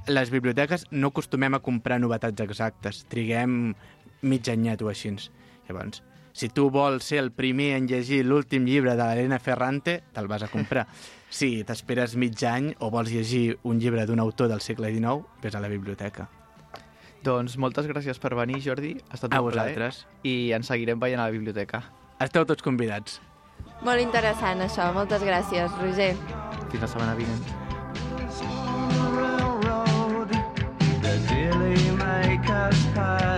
[0.07, 3.07] les biblioteques no acostumem a comprar novetats exactes.
[3.09, 3.73] Triguem
[4.21, 5.15] mig anyet o així.
[5.69, 10.29] Llavors, si tu vols ser el primer en llegir l'últim llibre de l'Helena Ferrante, te'l
[10.31, 10.87] vas a comprar.
[11.31, 15.55] Si t'esperes mig any o vols llegir un llibre d'un autor del segle XIX, vés
[15.55, 16.29] a la biblioteca.
[17.23, 18.97] Doncs moltes gràcies per venir, Jordi.
[19.11, 19.77] Ha estat A un plaer.
[19.77, 20.07] vosaltres.
[20.25, 21.83] I ens seguirem veient a la biblioteca.
[22.19, 23.21] Esteu tots convidats.
[23.85, 24.93] Molt interessant, això.
[24.93, 26.15] Moltes gràcies, Roger.
[26.71, 27.45] Fins la setmana vinent.
[31.03, 33.30] that daily make us pay.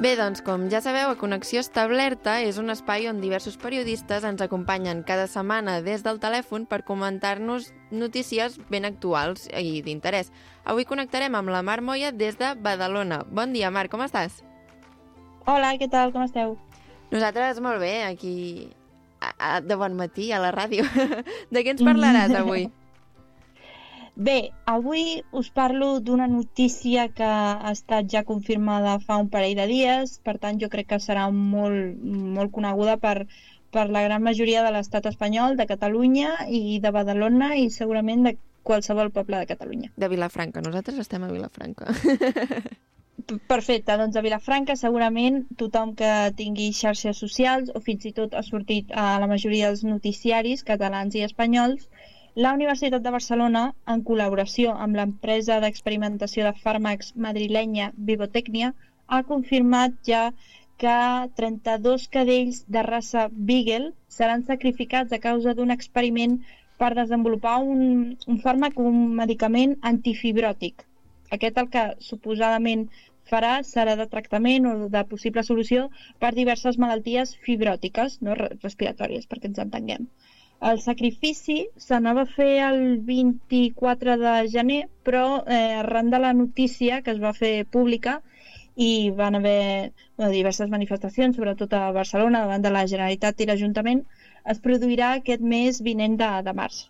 [0.00, 4.40] Bé, doncs, com ja sabeu, a Connexió Establerta és un espai on diversos periodistes ens
[4.40, 10.32] acompanyen cada setmana des del telèfon per comentar-nos notícies ben actuals i d'interès.
[10.64, 13.26] Avui connectarem amb la Mar Moya des de Badalona.
[13.28, 14.40] Bon dia, Mar, com estàs?
[15.44, 16.16] Hola, què tal?
[16.16, 16.56] Com esteu?
[17.12, 18.70] Nosaltres molt bé, aquí
[19.20, 20.88] a, a, de bon matí a la ràdio.
[21.52, 22.70] de què ens parlaràs avui?
[24.20, 29.64] Bé, avui us parlo d'una notícia que ha estat ja confirmada fa un parell de
[29.70, 32.02] dies, per tant jo crec que serà molt,
[32.36, 33.14] molt coneguda per,
[33.72, 38.34] per la gran majoria de l'estat espanyol, de Catalunya i de Badalona i segurament de
[38.62, 39.88] qualsevol poble de Catalunya.
[39.96, 40.60] De Vilafranca.
[40.68, 41.88] Nosaltres estem a Vilafranca.
[43.48, 48.44] Perfecte, doncs a Vilafranca segurament tothom que tingui xarxes socials o fins i tot ha
[48.44, 51.88] sortit a la majoria dels noticiaris catalans i espanyols,
[52.34, 53.60] la Universitat de Barcelona,
[53.92, 58.72] en col·laboració amb l'empresa d'experimentació de fàrmacs madrilenya Vivotecnia,
[59.08, 60.22] ha confirmat ja
[60.82, 60.94] que
[61.40, 66.38] 32 cadells de raça Beagle seran sacrificats a causa d'un experiment
[66.78, 67.82] per desenvolupar un,
[68.26, 70.86] un fàrmac, un medicament antifibròtic.
[71.36, 72.86] Aquest el que suposadament
[73.30, 79.28] farà serà de tractament o de possible solució per diverses malalties fibròtiques, no re- respiratòries,
[79.30, 80.08] perquè ens entenguem.
[80.68, 87.00] El sacrifici s'anava a fer el 24 de gener, però eh, arran de la notícia
[87.00, 88.18] que es va fer pública
[88.76, 94.04] i van haver bueno, diverses manifestacions, sobretot a Barcelona, davant de la Generalitat i l'Ajuntament,
[94.52, 96.82] es produirà aquest mes vinent de, de març.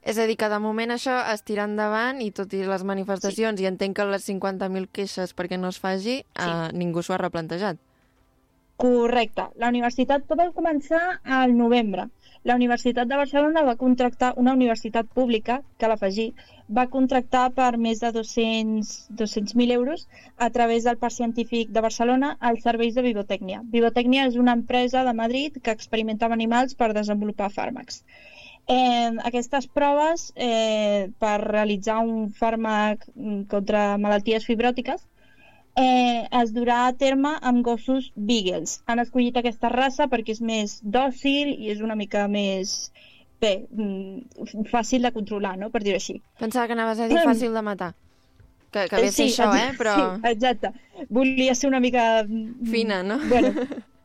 [0.00, 3.60] És a dir, que de moment això es tira endavant i tot i les manifestacions,
[3.60, 3.66] sí.
[3.66, 6.48] i entenc que les 50.000 queixes perquè no es faci, sí.
[6.48, 7.80] eh, ningú s'ho ha replantejat.
[8.78, 9.48] Correcte.
[9.58, 12.06] La universitat tot va començar al novembre.
[12.44, 16.26] La Universitat de Barcelona va contractar una universitat pública, que l'afegir,
[16.78, 22.36] va contractar per més de 200 200.000 euros a través del Parc Científic de Barcelona
[22.50, 23.62] als serveis de Vivotècnia.
[23.76, 28.02] Vivotècnia és una empresa de Madrid que experimenta amb animals per desenvolupar fàrmacs.
[28.68, 35.06] Eh, aquestes proves eh, per realitzar un fàrmac mm, contra malalties fibròtiques
[35.78, 38.78] eh, es durà a terme amb gossos beagles.
[38.86, 42.90] Han escollit aquesta raça perquè és més dòcil i és una mica més
[43.40, 45.70] bé, mm, fàcil de controlar, no?
[45.70, 46.18] per dir-ho així.
[46.40, 47.92] Pensava que anaves a dir fàcil de matar.
[48.70, 49.70] Que, que ve Sí, això, eh?
[49.78, 50.72] Però Sí, exacte.
[51.08, 52.24] Volia ser una mica...
[52.24, 53.20] mm, fina, no?
[53.30, 53.54] Bueno,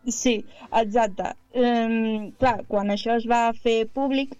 [0.08, 1.34] sí, exacte.
[1.58, 4.38] Um, clar, quan això es va fer públic,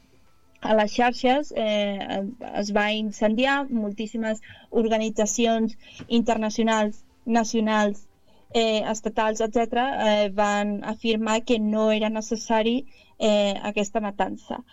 [0.64, 2.22] a les xarxes eh,
[2.56, 4.40] es va incendiar, moltíssimes
[4.72, 5.76] organitzacions
[6.08, 8.08] internacionals, nacionals,
[8.54, 12.86] eh, estatals, etc., eh, van afirmar que no era necessari
[13.20, 14.64] eh, aquesta matança.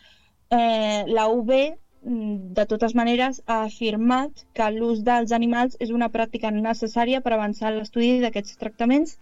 [0.50, 1.50] Eh, la UB,
[2.02, 7.32] mm, de totes maneres, ha afirmat que l'ús dels animals és una pràctica necessària per
[7.32, 9.16] avançar l'estudi d'aquests tractaments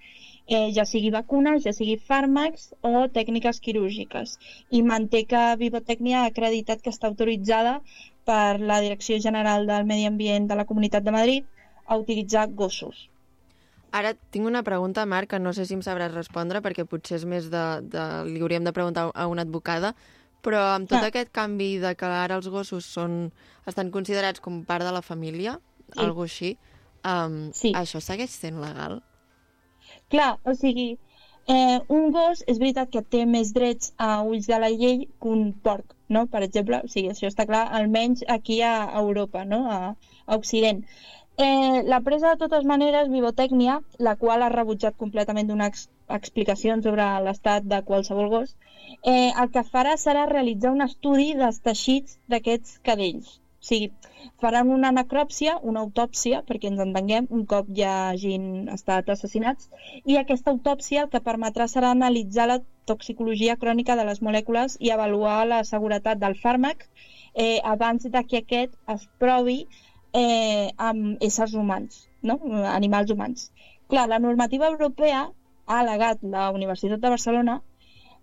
[0.48, 4.38] eh, ja sigui vacunes, ja sigui fàrmacs o tècniques quirúrgiques.
[4.70, 7.74] I manté que Vivotècnia ha acreditat que està autoritzada
[8.24, 11.44] per la Direcció General del Medi Ambient de la Comunitat de Madrid
[11.86, 13.08] a utilitzar gossos.
[13.92, 17.24] Ara tinc una pregunta, Marc, que no sé si em sabràs respondre, perquè potser és
[17.24, 17.62] més de...
[17.88, 19.94] de li hauríem de preguntar a una advocada,
[20.44, 21.06] però amb tot Ah.
[21.08, 23.32] aquest canvi de que ara els gossos són,
[23.66, 26.00] estan considerats com part de la família, Sí.
[26.04, 26.58] algo així,
[27.04, 27.72] um, Sí.
[27.72, 29.02] això segueix sent legal?
[30.10, 30.98] Clar, o sigui,
[31.48, 35.28] eh, un gos és veritat que té més drets a ulls de la llei que
[35.28, 36.26] un porc, no?
[36.26, 39.70] Per exemple, o sigui, això està clar, almenys aquí a Europa, no?
[39.70, 39.96] A,
[40.26, 40.84] a Occident.
[41.40, 45.84] Eh, la presa, de totes maneres, Vivotècnia, la qual ha rebutjat completament donar ex
[46.16, 48.56] explicacions sobre l'estat de qualsevol gos,
[49.12, 53.36] eh, el que farà serà realitzar un estudi dels teixits d'aquests cadells.
[53.38, 53.92] O sigui,
[54.42, 59.70] faran una necròpsia, una autòpsia, perquè ens entenguem, un cop ja hagin estat assassinats,
[60.04, 64.90] i aquesta autòpsia el que permetrà serà analitzar la toxicologia crònica de les molècules i
[64.90, 66.86] avaluar la seguretat del fàrmac
[67.34, 69.60] eh, abans de que aquest es provi
[70.12, 72.38] eh, amb éssers humans, no?
[72.72, 73.50] animals humans.
[73.88, 75.28] Clar, la normativa europea,
[75.66, 77.60] ha al·legat la Universitat de Barcelona,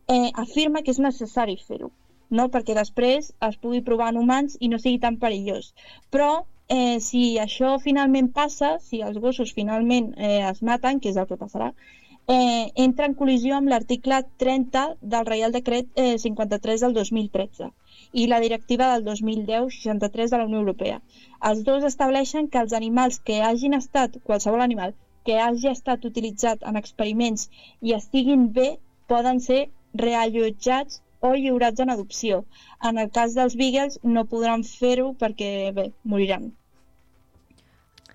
[0.08, 1.91] eh, afirma que és necessari fer-ho,
[2.30, 2.50] no?
[2.54, 5.74] perquè després es pugui provar en humans i no sigui tan perillós.
[6.10, 11.21] Però eh, si això finalment passa, si els gossos finalment eh, es maten, que és
[11.21, 11.71] el que passarà,
[12.28, 17.74] eh, entra en col·lisió amb l'article 30 del Reial Decret eh, 53 del 2013
[18.12, 21.02] i la directiva del 2010-63 de la Unió Europea.
[21.50, 24.94] Els dos estableixen que els animals que hagin estat, qualsevol animal,
[25.26, 27.50] que hagi estat utilitzat en experiments
[27.82, 28.68] i estiguin bé,
[29.13, 29.62] poden ser
[30.06, 32.44] reallotjats o lliurats en adopció.
[32.89, 36.52] En el cas dels beagles no podran fer-ho perquè, bé, moriran.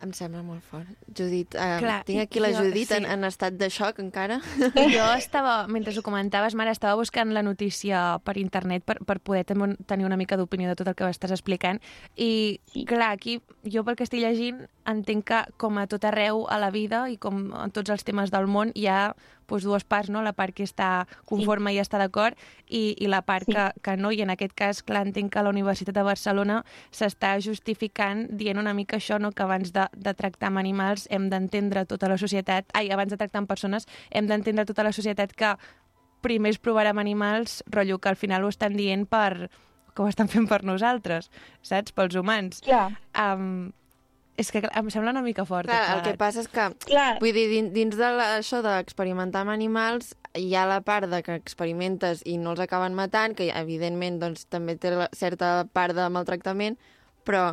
[0.01, 0.89] Em sembla molt fort.
[1.13, 2.95] Judit, eh, Clar, tinc aquí la jo- Judit sí.
[2.97, 4.39] en, en estat de xoc encara.
[4.75, 9.45] Jo estava, mentre ho comentaves, Mare, estava buscant la notícia per internet per, per poder
[9.45, 11.83] ten- tenir una mica d'opinió de tot el que estàs explicant.
[12.17, 12.85] I, Sí.
[12.87, 16.71] clar, aquí jo pel que estic llegint entenc que, com a tot arreu a la
[16.71, 19.15] vida i com en tots els temes del món, hi ha
[19.51, 20.23] doncs, dues parts, no?
[20.23, 21.77] la part que està conforme sí.
[21.77, 23.53] i està d'acord i, i la part Sí.
[23.55, 24.13] que, que no.
[24.13, 26.61] I en aquest cas, clar, entenc que la Universitat de Barcelona
[26.91, 29.33] s'està justificant dient una mica això, no?
[29.33, 33.19] que abans de, de tractar amb animals hem d'entendre tota la societat, ai, abans de
[33.19, 35.55] tractar amb persones, hem d'entendre tota la societat que
[36.21, 39.49] primer es provarà amb animals, rotllo que al final ho estan dient per
[39.91, 41.31] que ho estan fent per nosaltres,
[41.67, 41.93] saps?
[41.93, 42.61] Pels humans.
[42.63, 43.73] Clar, Um,
[44.41, 45.69] és que clar, em sembla una mica fort.
[45.69, 49.43] Clar, el que passa és que, clar, vull dir, din- dins de la, això d'experimentar
[49.45, 53.51] amb animals, hi ha la part de que experimentes i no els acaben matant, que
[53.55, 56.79] evidentment doncs, també té la, certa part de maltractament,
[57.27, 57.51] però,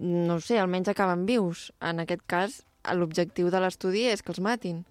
[0.00, 1.68] no ho sé, almenys acaben vius.
[1.80, 4.82] En aquest cas, l'objectiu de l'estudi és que els matin.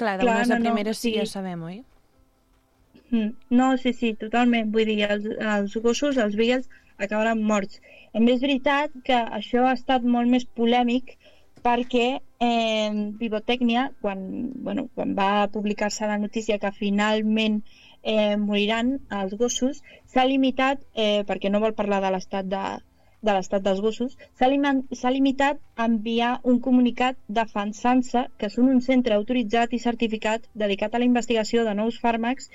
[0.00, 1.16] Clar, de Clar, a no, no, primeres sí, sí.
[1.18, 1.80] ja sabem, oi?
[3.10, 4.70] Mm, No, sí, sí, totalment.
[4.74, 6.68] Vull dir, els, els gossos, els beagles,
[7.06, 7.80] acabaran morts.
[8.14, 11.16] A més, és veritat que això ha estat molt més polèmic
[11.64, 14.20] perquè eh, Vivotècnia, quan,
[14.66, 17.60] bueno, quan va publicar-se la notícia que finalment
[18.02, 19.82] eh, moriran els gossos,
[20.12, 22.64] s'ha limitat, eh, perquè no vol parlar de l'estat de,
[23.20, 24.48] de l'estat dels gossos, s'ha
[25.00, 30.94] s'ha limitat a enviar un comunicat defensant-se que són un centre autoritzat i certificat dedicat
[30.94, 32.48] a la investigació de nous fàrmacs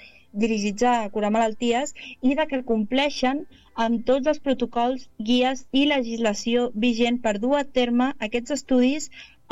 [0.46, 3.46] dirigits a curar malalties i de que compleixen
[3.84, 9.10] amb tots els protocols, guies i legislació vigent per dur a terme aquests estudis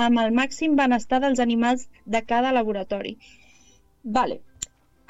[0.08, 3.18] amb el màxim benestar dels animals de cada laboratori.
[4.04, 4.40] Vale.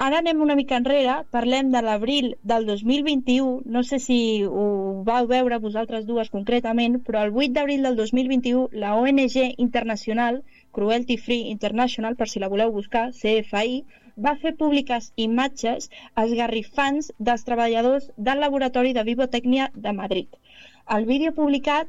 [0.04, 4.64] Ara anem una mica enrere, parlem de l'abril del 2021, no sé si ho
[5.06, 11.16] vau veure vosaltres dues concretament, però el 8 d'abril del 2021 la ONG internacional Cruelty
[11.16, 13.84] Free International, per si la voleu buscar, CFI,
[14.16, 15.88] va fer públiques imatges
[16.22, 20.28] esgarrifants dels treballadors del laboratori de Vivotècnia de Madrid.
[20.96, 21.88] El vídeo publicat,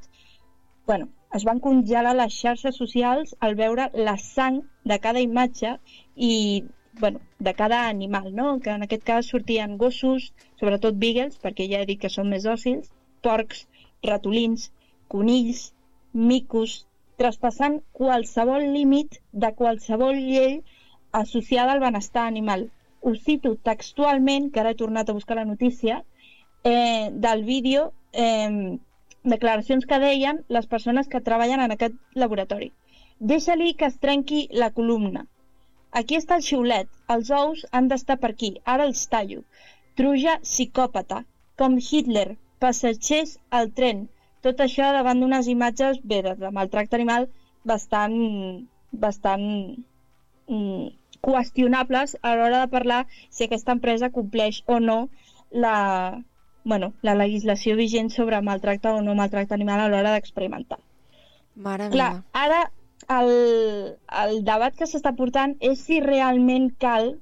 [0.88, 4.62] bueno, es van congelar les xarxes socials al veure la sang
[4.92, 5.76] de cada imatge
[6.16, 6.64] i
[7.00, 8.60] bueno, de cada animal, no?
[8.60, 12.46] que en aquest cas sortien gossos, sobretot beagles, perquè ja he dit que són més
[12.48, 13.66] dòcils, porcs,
[14.10, 14.70] ratolins,
[15.12, 15.74] conills,
[16.14, 16.86] micos,
[17.20, 20.62] traspassant qualsevol límit de qualsevol llei
[21.19, 22.69] associada al benestar animal.
[23.01, 26.04] Us cito textualment, que ara he tornat a buscar la notícia,
[26.63, 28.80] eh, del vídeo, eh,
[29.23, 32.71] declaracions que deien les persones que treballen en aquest laboratori.
[33.19, 35.25] Deixa-li que es trenqui la columna.
[35.99, 39.45] Aquí està el xiulet, els ous han d'estar per aquí, ara els tallo.
[39.99, 41.23] Truja psicòpata,
[41.62, 44.06] com Hitler, passatgers al tren.
[44.43, 47.30] Tot això davant d'unes imatges, bé, de, de maltracte animal
[47.71, 48.17] bastant,
[49.06, 49.45] bastant
[50.49, 50.89] mm,
[51.26, 54.98] qüestionables a l'hora de parlar si aquesta empresa compleix o no
[55.52, 55.78] la,
[56.64, 60.80] bueno, la legislació vigent sobre maltracte o no maltracte animal a l'hora d'experimentar.
[61.56, 62.46] Mare Clar, meva.
[62.46, 62.62] ara
[63.18, 63.32] el,
[64.24, 67.14] el debat que s'està portant és si realment cal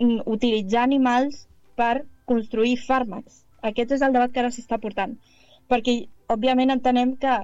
[0.00, 1.46] utilitzar animals
[1.80, 3.42] per construir fàrmacs.
[3.64, 5.16] Aquest és el debat que ara s'està portant.
[5.72, 5.94] Perquè,
[6.32, 7.38] òbviament, entenem que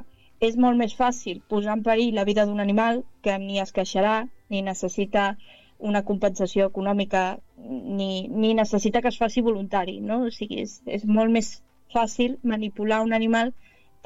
[0.44, 4.26] és molt més fàcil posar en perill la vida d'un animal que ni es queixarà,
[4.52, 5.34] ni necessita
[5.80, 7.22] una compensació econòmica,
[8.00, 10.22] ni, ni necessita que es faci voluntari, no?
[10.28, 11.50] O sigui, és, és molt més
[11.94, 13.52] fàcil manipular un animal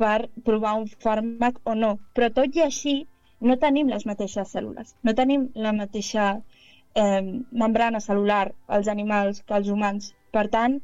[0.00, 1.92] per provar un fàrmac o no.
[2.14, 2.96] Però tot i així,
[3.40, 7.22] no tenim les mateixes cèl·lules, no tenim la mateixa eh,
[7.64, 10.12] membrana celular als animals que als humans.
[10.34, 10.78] Per tant,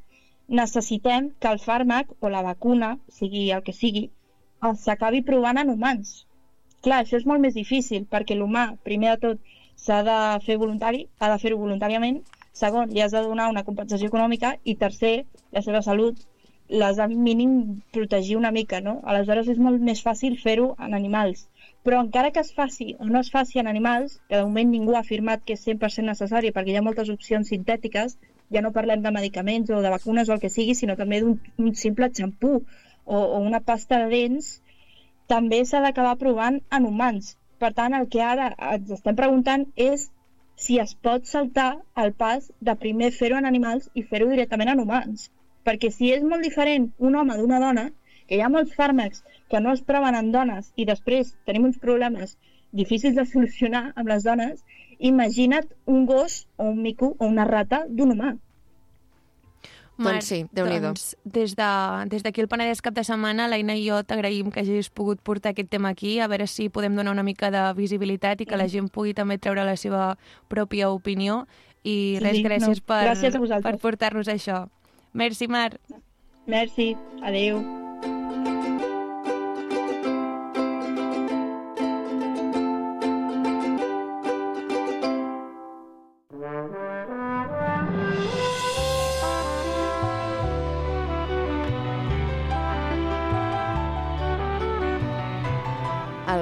[0.60, 4.08] necessitem que el fàrmac o la vacuna, sigui el que sigui,
[4.84, 6.26] s'acabi provant en humans.
[6.84, 9.49] Clar, això és molt més difícil, perquè l'humà, primer de tot,
[9.84, 12.20] s'ha de fer voluntari, ha de fer-ho voluntàriament,
[12.62, 15.14] segon, li has de donar una compensació econòmica i tercer,
[15.56, 16.18] la seva salut
[16.70, 17.54] l'has de mínim
[17.92, 19.00] protegir una mica, no?
[19.12, 21.48] Aleshores és molt més fàcil fer-ho en animals.
[21.86, 24.94] Però encara que es faci o no es faci en animals, que de moment ningú
[24.94, 28.18] ha afirmat que és 100% necessari perquè hi ha moltes opcions sintètiques,
[28.54, 31.38] ja no parlem de medicaments o de vacunes o el que sigui, sinó també d'un
[31.58, 34.52] un simple xampú o, o una pasta de dents,
[35.30, 37.36] també s'ha d'acabar provant en humans.
[37.62, 40.06] Per tant, el que ara ens estem preguntant és
[40.64, 41.68] si es pot saltar
[42.02, 45.26] el pas de primer fer-ho en animals i fer-ho directament en humans.
[45.68, 47.84] Perquè si és molt diferent un home d'una dona,
[48.26, 51.80] que hi ha molts fàrmacs que no es proven en dones i després tenim uns
[51.84, 52.36] problemes
[52.82, 54.60] difícils de solucionar amb les dones,
[55.12, 58.36] imagina't un gos o un mico o una rata d'un humà.
[60.04, 60.86] Doncs sí, Déu-n'hi-do.
[60.88, 64.50] doncs, des de- des d'aquí de, al Penedès cap de setmana, l'Aina i jo t'agraïm
[64.50, 67.72] que hagis pogut portar aquest tema aquí, a veure si podem donar una mica de
[67.74, 70.16] visibilitat i que la gent pugui també treure la seva
[70.48, 71.46] pròpia opinió.
[71.84, 72.86] I Sí, res, sí, gràcies no.
[72.86, 74.68] per, Gràcies per portar-nos això.
[75.12, 75.78] Merci, Mar.
[76.46, 77.60] Merci, adeu.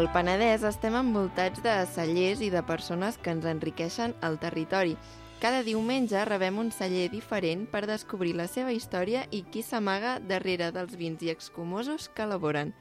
[0.09, 4.95] Penedès estem envoltats de cellers i de persones que ens enriqueixen el territori.
[5.39, 10.71] Cada diumenge rebem un celler diferent per descobrir la seva història i qui s'amaga darrere
[10.73, 12.73] dels vins i excumosos que elaboren.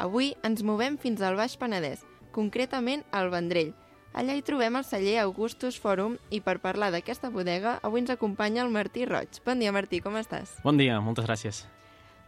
[0.00, 3.74] Avui ens movem fins al Baix Penedès, concretament al Vendrell.
[4.16, 8.64] Allà hi trobem el celler Augustus Forum i per parlar d'aquesta bodega avui ens acompanya
[8.64, 9.42] el Martí Roig.
[9.44, 10.56] Bon dia, Martí, com estàs?
[10.64, 11.60] Bon dia, moltes gràcies.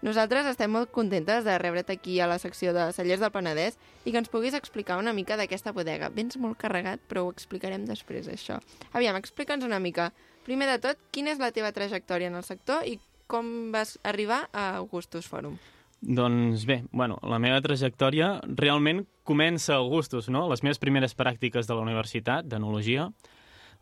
[0.03, 4.11] Nosaltres estem molt contentes de rebre't aquí a la secció de Cellers del Penedès i
[4.11, 6.09] que ens puguis explicar una mica d'aquesta bodega.
[6.11, 8.59] Vens molt carregat, però ho explicarem després, això.
[8.98, 10.11] Aviam, explica'ns una mica.
[10.42, 12.96] Primer de tot, quina és la teva trajectòria en el sector i
[13.30, 15.55] com vas arribar a Augustus Forum?
[16.03, 20.48] Doncs bé, bueno, la meva trajectòria realment comença a Augustus, no?
[20.50, 23.07] Les meves primeres pràctiques de la universitat, d'enologia,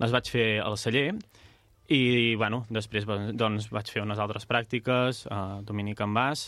[0.05, 1.15] les vaig fer al celler
[1.91, 6.45] i, bueno, després doncs, vaig fer unes altres pràctiques a Dominic Envàs,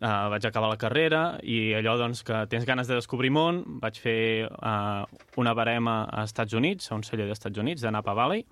[0.00, 4.00] uh, vaig acabar la carrera i allò doncs, que tens ganes de descobrir món, vaig
[4.02, 5.06] fer uh,
[5.38, 8.42] una barema a Estats Units, a un celler dels Estats Units, de Napa Valley,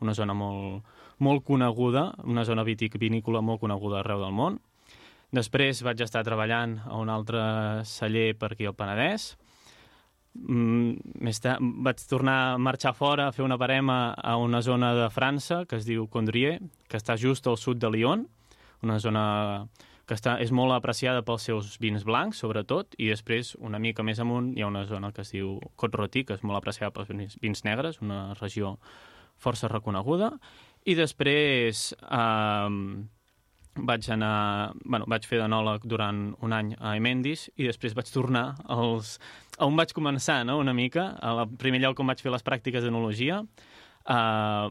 [0.00, 0.88] una zona molt,
[1.18, 4.56] molt coneguda, una zona vitic vinícola molt coneguda arreu del món.
[5.34, 7.42] Després vaig estar treballant a un altre
[7.84, 9.34] celler per aquí al Penedès.
[10.34, 14.92] Mm, més tard vaig tornar a marxar fora a fer una barema a una zona
[14.94, 16.58] de França que es diu Condrieu,
[16.88, 18.26] que està just al sud de Lyon,
[18.82, 19.24] una zona
[20.08, 24.20] que està, és molt apreciada pels seus vins blancs, sobretot, i després, una mica més
[24.24, 27.36] amunt, hi ha una zona que es diu Côte-Rôti, que és molt apreciada pels vins,
[27.42, 28.78] vins negres, una regió
[29.36, 30.32] força reconeguda,
[30.88, 32.78] i després eh,
[33.86, 34.72] vaig anar...
[34.84, 39.18] Bueno, vaig fer d'anòleg durant un any a Emendis i després vaig tornar als,
[39.58, 41.12] a on vaig començar, no?, una mica.
[41.22, 43.42] A la primer lloc on vaig fer les pràctiques d'enologia
[44.08, 44.68] eh,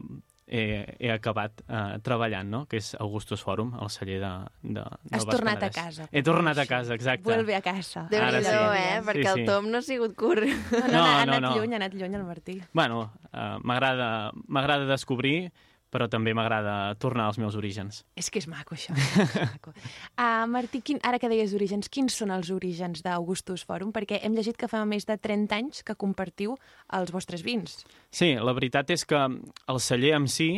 [0.50, 0.62] he,
[0.98, 4.30] he acabat eh, treballant, no?, que és Augustus Forum, al celler de,
[4.62, 5.76] de, del Has Baix tornat a Penedès.
[5.76, 6.06] casa.
[6.12, 7.26] He tornat a casa, exacte.
[7.28, 8.06] Vuelve a casa.
[8.08, 8.54] déu Ara nhi sí.
[8.80, 9.00] eh?
[9.04, 9.46] Perquè Sí, el sí.
[9.50, 10.48] Tom no ha sigut curt.
[10.48, 11.54] No, no, No, ha no, anat no.
[11.58, 12.56] lluny, ha anat lluny el Martí.
[12.72, 14.08] Bueno, eh, m'agrada
[14.48, 15.50] m'agrada descobrir,
[15.92, 18.02] però també m'agrada tornar als meus orígens.
[18.18, 18.94] És que és maco, això.
[18.96, 19.72] És maco.
[19.72, 23.92] Uh, Martí, quin, ara que deies orígens, quins són els orígens d'Augustus Forum?
[23.96, 26.56] Perquè hem llegit que fa més de 30 anys que compartiu
[26.98, 27.80] els vostres vins.
[28.10, 30.50] Sí, la veritat és que el celler en si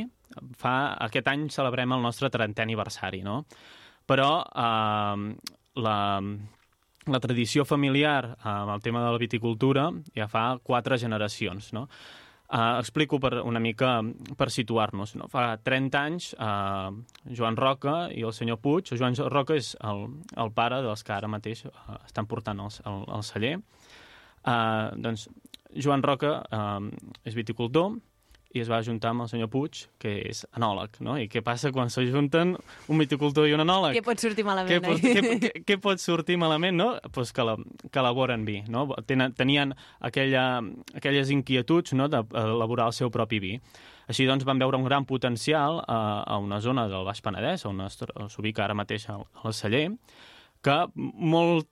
[0.59, 0.97] fa...
[1.07, 3.45] Aquest any celebrem el nostre 30è aniversari, no?
[4.11, 5.27] Però eh,
[5.85, 5.99] la,
[7.07, 11.87] la tradició familiar amb el tema de la viticultura ja fa quatre generacions, no?
[12.51, 14.01] Uh, explico per una mica
[14.35, 15.13] per situar-nos.
[15.15, 15.29] No?
[15.31, 16.91] Fa 30 anys, uh,
[17.31, 21.31] Joan Roca i el senyor Puig, Joan Roca és el, el pare dels que ara
[21.31, 23.53] mateix uh, estan portant el, el, el celler.
[24.43, 25.29] Uh, doncs,
[25.79, 26.91] Joan Roca uh,
[27.23, 27.95] és viticultor
[28.51, 31.15] i es va juntar amb el senyor Puig, que és anòleg, no?
[31.21, 32.57] I què passa quan s'ajunten
[32.91, 33.99] un viticultor i un anòleg?
[33.99, 34.73] Què pot sortir malament?
[34.73, 35.13] Què pot, eh?
[35.15, 36.89] què, què, què pot sortir malament, no?
[37.15, 37.55] Pues que, la,
[37.87, 38.89] que elaboren vi, no?
[39.07, 40.45] Tenen, tenien aquella,
[40.99, 42.11] aquelles inquietuds no?
[42.11, 43.55] d'elaborar el seu propi vi.
[44.11, 47.87] Així doncs van veure un gran potencial a, a una zona del Baix Penedès, on
[47.87, 49.87] s'ubica ara mateix al, al celler,
[50.65, 51.69] que molt,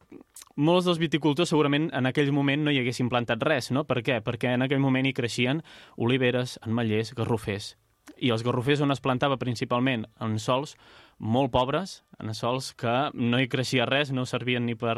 [0.56, 3.84] molts dels viticultors segurament en aquell moment no hi haguessin plantat res, no?
[3.88, 4.20] Per què?
[4.24, 5.62] Perquè en aquell moment hi creixien
[5.96, 7.74] oliveres, ametllers, garrofers.
[8.18, 10.74] I els garrofers on es plantava principalment en sols
[11.18, 14.96] molt pobres, en sols que no hi creixia res, no servien ni per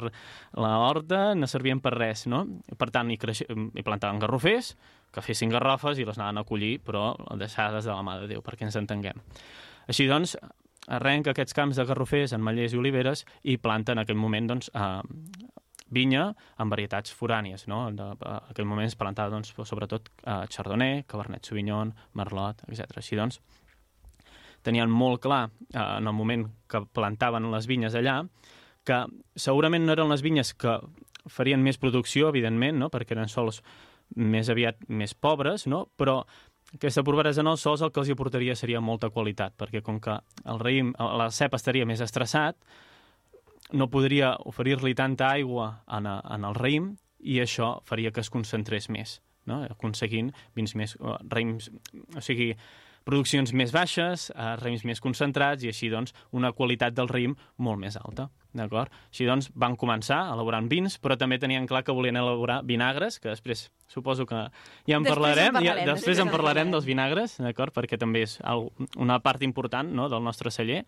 [0.55, 2.45] la horta, no servien per res, no?
[2.79, 3.49] Per tant, hi, creixi...
[3.49, 4.75] hi plantaven garrofers,
[5.11, 7.11] que fessin garrofes i les anaven a collir, però
[7.41, 9.21] deixades de la mà de Déu, perquè ens entenguem.
[9.91, 10.37] Així doncs,
[10.89, 15.03] arrenca aquests camps de garrofers, ametllers i oliveres i planta en aquell moment doncs, eh,
[15.91, 16.31] vinya
[16.63, 17.67] amb varietats forànies.
[17.69, 17.89] No?
[17.89, 23.01] En aquell moment es plantava doncs, sobretot eh, chardonnay, cabernet sauvignon, merlot, etc.
[23.03, 23.41] Així doncs,
[24.63, 28.23] tenien molt clar eh, en el moment que plantaven les vinyes allà
[28.87, 29.05] que
[29.37, 30.79] segurament no eren les vinyes que
[31.31, 32.89] farien més producció, evidentment, no?
[32.91, 33.61] perquè eren sols
[34.17, 35.85] més aviat més pobres, no?
[36.01, 36.23] però
[36.75, 40.19] aquesta en els sols el que els hi aportaria seria molta qualitat, perquè com que
[40.45, 42.57] el raïm, la cep estaria més estressat,
[43.73, 48.31] no podria oferir-li tanta aigua en, a, en el raïm i això faria que es
[48.31, 49.63] concentrés més, no?
[49.71, 51.71] aconseguint vins més, eh, raïms,
[52.17, 52.55] o sigui,
[53.11, 57.83] produccions més baixes, eh, raïms més concentrats i així doncs una qualitat del raïm molt
[57.83, 58.31] més alta.
[58.55, 58.91] D'acord?
[59.13, 63.31] Així doncs van començar elaborant vins, però també tenien clar que volien elaborar vinagres, que
[63.31, 66.73] després suposo que ja en Després en parlarem, parlarem, ja, després en parlarem parlarem.
[66.75, 67.75] dels vinagres, d'acord?
[67.75, 68.39] Perquè també és
[68.99, 70.83] una part important no, del nostre celler,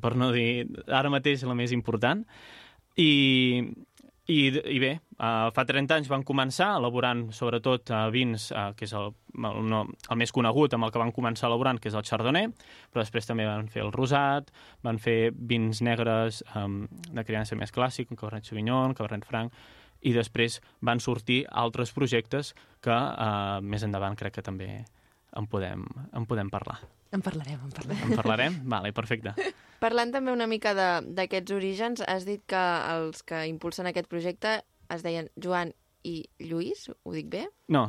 [0.00, 2.24] per no dir ara mateix la més important.
[2.96, 3.62] I,
[4.28, 8.84] i, i bé, uh, fa 30 anys van començar elaborant sobretot uh, vins, uh, que
[8.84, 9.08] és el,
[9.38, 12.50] el, no, el més conegut amb el que van començar elaborant, que és el chardonnay,
[12.92, 14.52] però després també van fer el rosat,
[14.84, 19.56] van fer vins negres um, de criança més clàssic, un cabernet sauvignon, cabernet franc,
[20.04, 22.52] i després van sortir altres projectes
[22.84, 24.70] que uh, més endavant crec que també
[25.36, 26.82] en podem, en podem parlar.
[27.12, 28.10] En parlarem, en parlarem.
[28.10, 28.56] En parlarem?
[28.68, 29.32] vale, perfecte.
[29.80, 34.58] Parlant també una mica de- d'aquests orígens, has dit que els que impulsen aquest projecte
[34.90, 35.72] es deien Joan
[36.04, 37.44] i Lluís, ho dic bé?
[37.68, 37.86] No,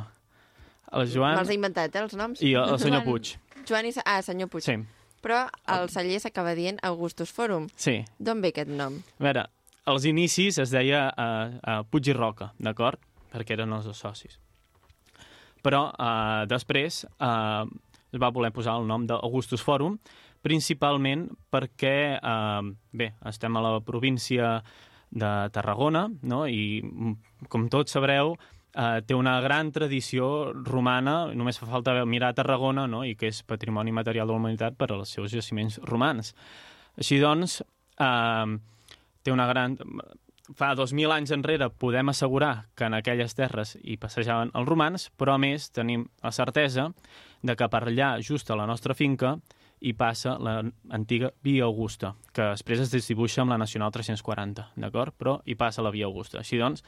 [0.92, 2.40] el Joan Me'ls he inventat, eh, els noms?
[2.42, 3.34] i el, el senyor Joan- Puig.
[3.68, 3.92] Joan i...
[4.04, 4.64] Ah, senyor Puig.
[4.64, 4.78] Sí,
[5.20, 7.66] Però el celler s'acaba dient Augustus Forum.
[7.76, 7.98] sí.
[8.18, 8.94] D'on ve aquest nom?
[9.18, 9.42] A veure,
[9.84, 12.96] als inicis es deia uh, uh, Puig i Roca, d'acord?
[13.34, 14.38] Perquè eren els dos socis.
[15.62, 17.66] Però uh, després uh,
[18.10, 19.98] es va voler posar el nom d'Augustus Forum,
[20.42, 24.58] principalment perquè, uh, bé, estem a la província
[25.10, 26.44] de Tarragona, no?
[26.46, 26.80] i
[27.50, 28.36] com tots sabreu,
[28.74, 33.02] eh, té una gran tradició romana, només fa falta mirar Tarragona, no?
[33.04, 36.34] i que és patrimoni material de la humanitat per als seus jaciments romans.
[36.96, 37.60] Així doncs,
[37.98, 38.58] eh,
[39.22, 39.78] té una gran...
[40.56, 45.36] Fa 2.000 anys enrere podem assegurar que en aquelles terres hi passejaven els romans, però
[45.36, 46.88] a més tenim la certesa
[47.42, 49.36] de que per allà, just a la nostra finca,
[49.80, 55.16] hi passa l'antiga Via Augusta, que després es distribuixa amb la Nacional 340, d'acord?
[55.16, 56.40] Però hi passa la Via Augusta.
[56.42, 56.84] Així doncs,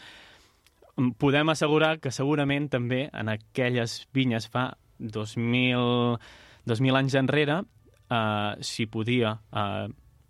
[0.97, 6.19] mm, podem assegurar que segurament també en aquelles vinyes fa 2.000,
[6.67, 9.89] 2.000 anys enrere eh, s'hi podia eh,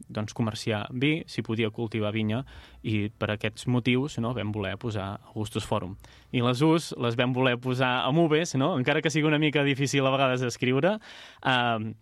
[0.09, 2.43] doncs, comerciar vi, s'hi podia cultivar vinya
[2.83, 5.97] i per aquests motius no, vam voler posar Augustus Forum.
[6.33, 8.75] I les Us les vam voler posar amb Uves, no?
[8.79, 10.99] encara que sigui una mica difícil a vegades d'escriure,
[11.45, 11.93] eh,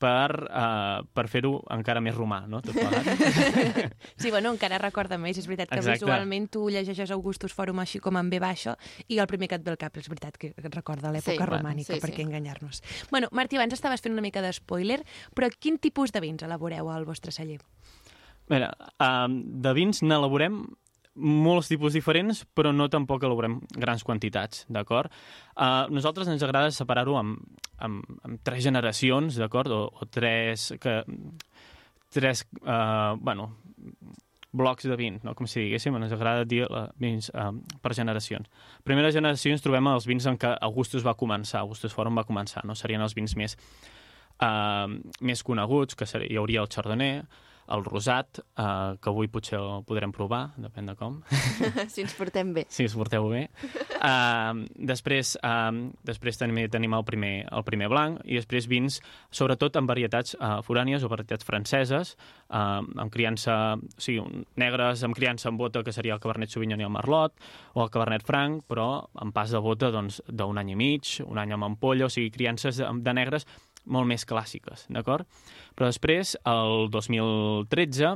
[0.00, 2.62] per, uh, per fer-ho encara més romà, no?
[2.64, 3.06] Tot plegat.
[4.20, 5.38] Sí, bueno, encara recorda més.
[5.40, 6.04] És veritat que Exacte.
[6.04, 8.76] visualment tu llegeixes Augustus Forum així com en B baixa
[9.08, 11.38] i el primer que et ve al cap és veritat que et recorda l'època Sí,
[11.38, 12.16] bueno, romànica, sí, per sí.
[12.16, 12.82] què enganyar-nos.
[13.12, 15.02] Bueno, Martí, abans estaves fent una mica d'espoiler,
[15.36, 17.60] però quin tipus de vins elaboreu al vostre celler?
[18.50, 20.64] A veure, um, de vins n'elaborem
[21.16, 25.10] molts tipus diferents, però no tampoc elaborem grans quantitats, d'acord?
[25.56, 27.40] Uh, nosaltres ens agrada separar-ho amb,
[27.82, 29.74] amb, amb tres generacions, d'acord?
[29.74, 30.72] O, o tres...
[30.80, 31.02] Que,
[32.10, 33.56] tres, uh, bueno,
[34.52, 35.34] blocs de vins, no?
[35.38, 37.52] com si diguéssim, ens agrada dir uh, vins uh,
[37.82, 38.50] per generacions.
[38.86, 42.64] Primera generació ens trobem els vins en què Augustus va començar, Augustus Forum va començar,
[42.66, 42.74] no?
[42.74, 43.54] serien els vins més,
[44.42, 44.90] uh,
[45.22, 47.22] més coneguts, que ser, hi hauria el Chardonnay,
[47.70, 51.20] el rosat, uh, que avui potser el podrem provar, depèn de com,
[51.92, 52.66] si ens portem bé.
[52.68, 53.46] si us porteu bé.
[54.00, 55.68] Uh, després uh,
[56.08, 58.96] després també tenim el primer, el primer blanc i després vins,
[59.28, 62.14] sobretot amb varietats uh, forànies o varietats franceses,
[62.48, 66.80] uh, amb criança, o sigui, negres amb criança amb bota, que seria el Cabernet Sauvignon
[66.80, 67.36] i el Merlot,
[67.74, 68.88] o el Cabernet Franc, però
[69.20, 72.32] amb pas de bota doncs, d'un any i mig, un any amb ampolla, o sigui,
[72.32, 73.44] criances de, de negres
[73.84, 75.26] molt més clàssiques, d'acord?
[75.76, 78.12] Però després, el 2013,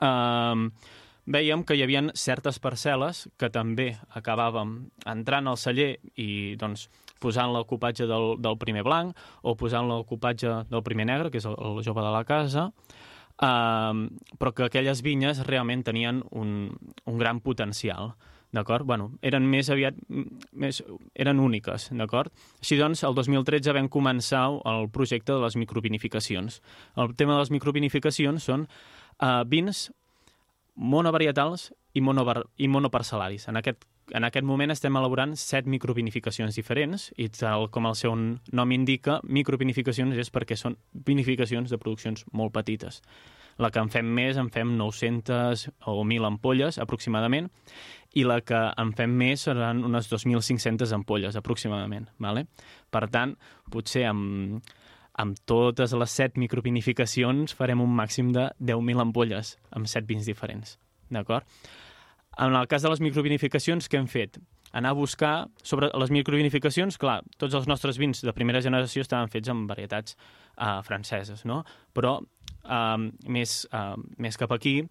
[0.00, 0.68] eh,
[1.28, 4.78] veiem que hi havia certes parcel·les que també acabàvem
[5.10, 6.88] entrant al celler i doncs,
[7.20, 11.58] posant l'ocupatge del, del primer blanc o posant l'ocupatge del primer negre, que és el,
[11.58, 12.68] el jove de la casa,
[13.42, 14.08] eh,
[14.38, 16.70] però que aquelles vinyes realment tenien un,
[17.04, 18.14] un gran potencial
[18.54, 18.86] d'acord?
[18.88, 19.96] Bueno, eren més aviat,
[20.52, 20.80] més,
[21.14, 22.32] eren úniques, d'acord?
[22.62, 26.60] Així doncs, el 2013 vam començar el projecte de les microvinificacions.
[26.96, 29.88] El tema de les microvinificacions són uh, vins
[30.78, 33.48] monovarietals i, monovar i monoparcel·laris.
[33.50, 33.84] En aquest,
[34.14, 39.18] en aquest moment estem elaborant set microvinificacions diferents i tal com el seu nom indica,
[39.24, 40.78] microvinificacions és perquè són
[41.08, 43.02] vinificacions de produccions molt petites.
[43.58, 47.48] La que en fem més, en fem 900 o 1.000 ampolles aproximadament
[48.16, 52.08] i la que en fem més seran unes 2.500 ampolles aproximadament.
[52.22, 52.46] Vale?
[52.94, 53.34] Per tant,
[53.72, 54.62] potser amb,
[55.18, 60.78] amb totes les set microvinificacions farem un màxim de 10.000 ampolles amb set vins diferents.
[61.10, 61.44] D'acord?
[62.38, 64.38] En el cas de les microvinificacions, què hem fet?
[64.78, 69.32] Anar a buscar sobre les microvinificacions, clar, tots els nostres vins de primera generació estaven
[69.32, 71.62] fets amb varietats uh, franceses, no?
[71.96, 72.18] Però
[72.68, 72.96] uh,
[73.26, 74.82] més, uh, més cap aquí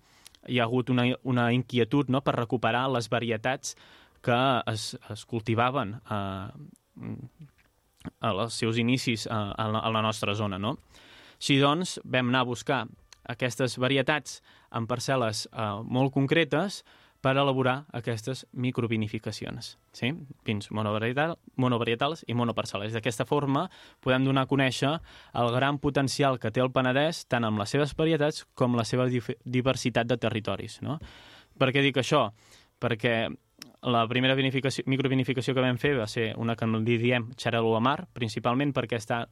[0.47, 2.21] hi ha hagut una, una inquietud no?
[2.23, 3.75] per recuperar les varietats
[4.23, 4.37] que
[4.71, 6.49] es, es cultivaven uh,
[8.23, 10.59] als seus inicis uh, a, la, a la nostra zona.
[10.59, 10.77] No?
[11.37, 12.85] Així doncs, vam anar a buscar
[13.27, 14.39] aquestes varietats
[14.75, 16.81] en parcel·les uh, molt concretes
[17.27, 19.73] per elaborar aquestes microvinificacions.
[19.91, 20.13] Sí?
[20.47, 22.93] Vins monovarietal, monovarietals i monoparcel·lars.
[22.95, 23.65] D'aquesta forma
[23.99, 24.93] podem donar a conèixer
[25.41, 29.09] el gran potencial que té el Penedès tant amb les seves varietats com la seva
[29.11, 30.79] diversitat de territoris.
[30.87, 31.01] No?
[31.59, 32.29] Per què dic això?
[32.79, 33.17] Perquè
[33.91, 37.83] la primera vinificació, microvinificació que vam fer va ser una que li diem Xarelo a
[37.83, 39.25] Mar, principalment perquè està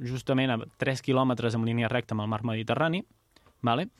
[0.00, 3.04] justament a 3 quilòmetres en línia recta amb el mar Mediterrani,
[3.60, 3.90] vale?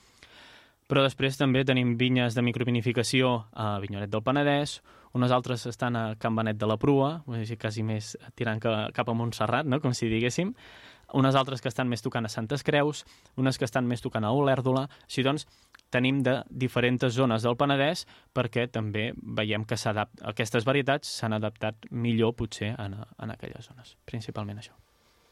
[0.87, 4.79] Però després també tenim vinyes de microvinificació a Vinyoret del Penedès,
[5.17, 7.23] unes altres estan a Can Benet de la Prua,
[7.59, 9.81] quasi més tirant cap a Montserrat, no?
[9.83, 10.53] com si diguéssim,
[11.13, 13.05] unes altres que estan més tocant a Santes Creus,
[13.39, 14.87] unes que estan més tocant a Olèrdola.
[15.07, 15.47] Així doncs,
[15.91, 22.35] tenim de diferents zones del Penedès perquè també veiem que aquestes varietats s'han adaptat millor
[22.35, 24.75] potser en, en aquelles zones, principalment això.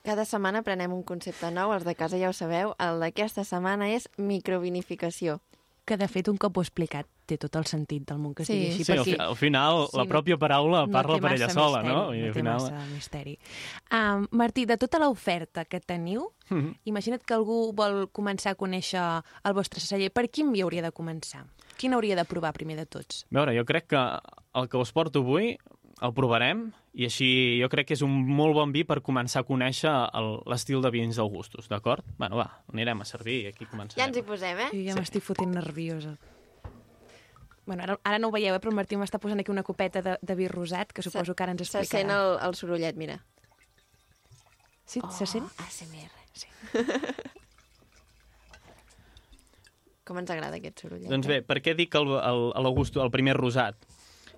[0.06, 2.76] Cada setmana aprenem un concepte nou, els de casa ja ho sabeu.
[2.78, 5.40] El d'aquesta setmana és microvinificació.
[5.86, 8.44] Que, de fet, un cop ho he explicat, té tot el sentit del món que
[8.46, 8.54] Sí.
[8.54, 8.84] sigui així.
[8.86, 11.50] Sí, al, perquè fi, al final Sí, la no- pròpia paraula parla té per ella
[11.50, 12.14] sola, misteri, no?
[12.14, 12.62] I no al té final...
[12.62, 13.40] massa misteri.
[13.92, 16.74] Um, Martí, de tota l'oferta que teniu, Mhm.
[16.86, 20.12] imagina't que algú vol començar a conèixer el vostre celler.
[20.12, 21.46] Per quin vi hauria de començar?
[21.78, 23.26] Quin hauria de provar primer de tots?
[23.32, 24.20] A veure, jo crec que
[24.56, 25.58] el que us porto avui
[26.04, 27.28] el provarem i així
[27.62, 30.90] jo crec que és un molt bon vi per començar a conèixer el- l'estil de
[30.92, 32.04] vins d'Augustus, d'acord?
[32.18, 34.02] Bueno, va, anirem a servir i aquí començarem.
[34.02, 34.70] Ja ens hi posem, eh?
[34.74, 36.18] Jo ja m'estic fotent nerviosa.
[37.66, 40.02] Bueno, ara, ara no ho veieu, eh, però el Martí m'està posant aquí una copeta
[40.02, 42.02] de, de vi rosat, que suposo que ara ens Se explicarà.
[42.02, 43.24] sent el, el sorollet, mira.
[44.86, 45.48] Sí, se sent?
[45.58, 46.12] ASMR.
[46.34, 46.48] Sí.
[50.06, 51.10] Com ens agrada aquest sorollet.
[51.10, 53.80] Doncs bé, per què dic el, el, l'Augustus, el primer rosat?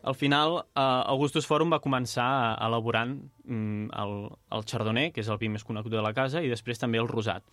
[0.07, 0.81] Al final, eh,
[1.13, 2.29] Augustus Forum va començar
[2.63, 4.15] elaborant mm, el,
[4.55, 7.11] el chardonnay, que és el vi més conegut de la casa, i després també el
[7.11, 7.43] rosat.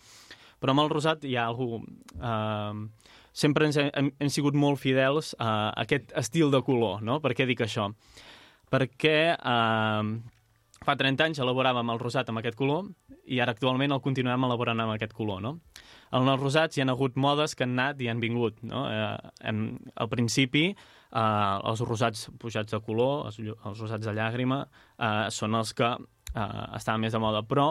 [0.63, 1.83] Però amb el rosat hi ha algú...
[2.15, 7.19] Eh, sempre ens hem, hem sigut molt fidels a aquest estil de color, no?
[7.21, 7.89] Per què dic això?
[8.71, 10.13] Perquè eh,
[10.85, 12.87] fa 30 anys elaboràvem el rosat amb aquest color
[13.27, 15.57] i ara actualment el continuem elaborant amb aquest color, no?
[16.15, 18.85] En els rosats hi ha hagut modes que han anat i han vingut, no?
[18.87, 19.65] Eh, hem,
[19.99, 20.69] al principi,
[21.15, 24.65] eh, els rosats pujats de color, els, els rosats de llàgrima,
[24.99, 26.49] eh, són els que eh,
[26.79, 27.71] estaven més de moda, però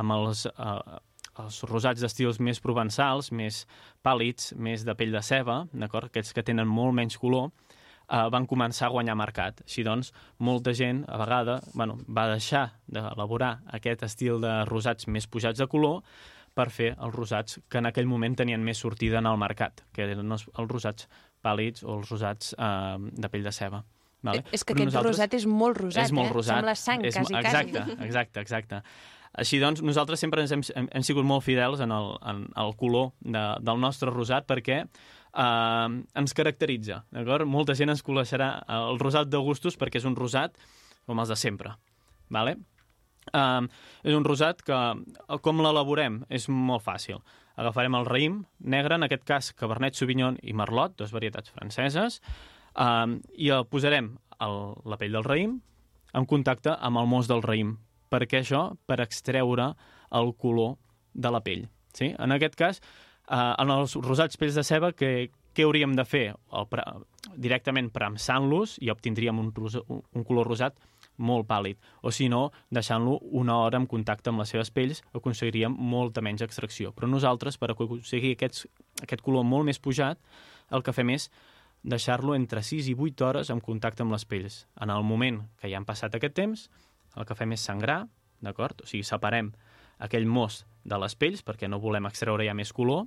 [0.00, 0.98] amb els, eh,
[1.42, 3.64] els rosats d'estils més provençals, més
[4.04, 5.62] pàl·lids, més de pell de ceba?
[5.72, 7.50] Aquests que tenen molt menys color,
[8.12, 9.62] eh, van començar a guanyar mercat.
[9.66, 15.26] Així doncs, molta gent, a vegada, bueno, va deixar d'elaborar aquest estil de rosats més
[15.26, 16.02] pujats de color
[16.54, 20.04] per fer els rosats que en aquell moment tenien més sortida en el mercat, que
[20.04, 21.08] eren els, els rosats
[21.44, 23.82] pàl·lids o els rosats eh, de pell de ceba.
[24.22, 24.44] Vale?
[24.54, 26.34] És que Però aquest rosat és molt rosat, és molt eh?
[26.36, 26.60] rosat.
[26.60, 27.96] Sembla sang, és, quasi, exacte, quasi.
[28.06, 28.82] Exacte, exacte.
[29.42, 32.74] Així doncs, nosaltres sempre ens hem, hem, hem sigut molt fidels en el, en el
[32.78, 35.88] color de, del nostre rosat perquè eh,
[36.22, 37.48] ens caracteritza, d'acord?
[37.50, 40.54] Molta gent ens coneixerà el rosat d'Augustus perquè és un rosat
[41.08, 41.74] com els de sempre,
[42.30, 42.58] vale?
[43.30, 43.68] Um,
[44.02, 47.22] és un rosat que, eh, com l'elaborem, és molt fàcil.
[47.62, 48.40] Agafarem el raïm
[48.74, 52.18] negre, en aquest cas Cabernet Sauvignon i Merlot, dues varietats franceses,
[52.74, 54.58] um, i el posarem el,
[54.88, 55.60] la pell del raïm
[56.18, 57.76] en contacte amb el mos del raïm.
[58.12, 58.72] Per què això?
[58.86, 59.72] Per extreure
[60.12, 60.76] el color
[61.14, 61.68] de la pell.
[61.96, 62.10] Sí?
[62.18, 62.80] En aquest cas,
[63.28, 66.26] eh, en els rosats pells de ceba, què, què hauríem de fer?
[66.52, 66.84] El pre
[67.38, 70.76] directament premsant-los i obtindríem un, un color rosat
[71.16, 71.78] molt pàl·lid.
[72.02, 76.44] O si no, deixant-lo una hora en contacte amb les seves pells, aconseguiríem molta menys
[76.46, 76.92] extracció.
[76.96, 78.66] Però nosaltres, per aconseguir aquests,
[79.02, 80.20] aquest color molt més pujat,
[80.70, 81.28] el que fem és
[81.82, 84.66] deixar-lo entre 6 i 8 hores en contacte amb les pells.
[84.80, 86.68] En el moment que ja han passat aquest temps,
[87.16, 88.06] el que fem és sangrar,
[88.42, 88.82] d'acord?
[88.82, 89.52] O sigui, separem
[90.02, 93.06] aquell mos de les pells perquè no volem extreure ja més color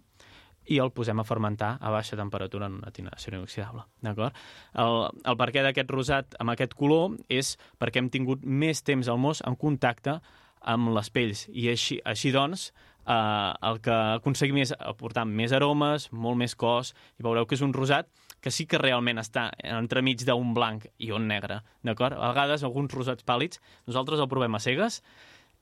[0.71, 4.35] i el posem a fermentar a baixa temperatura en una tina d'acer inoxidable, d'acord?
[4.81, 9.21] El, el perquè d'aquest rosat amb aquest color és perquè hem tingut més temps al
[9.21, 10.19] mos en contacte
[10.65, 12.71] amb les pells i així, així doncs
[13.05, 17.65] eh, el que aconseguim és aportar més aromes, molt més cos i veureu que és
[17.65, 18.09] un rosat
[18.41, 22.17] que sí que realment està entremig d'un blanc i un negre, d'acord?
[22.17, 25.01] A vegades alguns rosats pàl·lids nosaltres el provem a cegues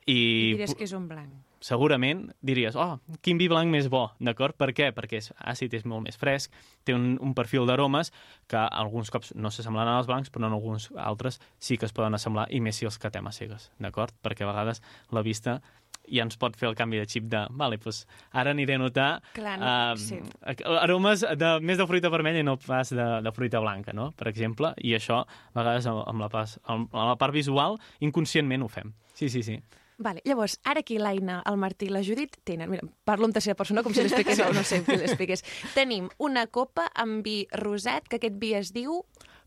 [0.06, 1.32] i, I diràs que és un blanc.
[1.64, 4.58] Segurament diries, oh, quin vi blanc més bo, d'acord?
[4.60, 4.92] Per què?
[4.96, 6.52] Perquè és àcid, és molt més fresc,
[6.84, 8.12] té un, un perfil d'aromes
[8.52, 12.20] que alguns cops no s'assemblen als blancs, però en alguns altres sí que es poden
[12.20, 14.12] assemblar, i més si els catem a cegues, d'acord?
[14.26, 14.84] Perquè a vegades
[15.16, 15.62] la vista
[16.04, 18.02] ja ens pot fer el canvi de xip de, vale, doncs
[18.36, 19.08] ara aniré a notar
[19.38, 20.20] Clar, no, eh, sí.
[20.82, 24.10] aromes de, més de fruita vermella i no pas de, de fruita blanca, no?
[24.20, 28.66] per exemple, i això a vegades amb amb la, pas, amb la part visual inconscientment
[28.66, 28.92] ho fem.
[29.16, 29.62] Sí, sí, sí.
[29.98, 32.70] Vale, llavors, ara aquí l'Aina, el Martí i la Judit tenen...
[32.70, 35.44] Mira, parlo en tercera persona com si l'expliqués o no sé qui l'expliqués.
[35.76, 39.04] Tenim una copa amb vi rosat, que aquest vi es diu...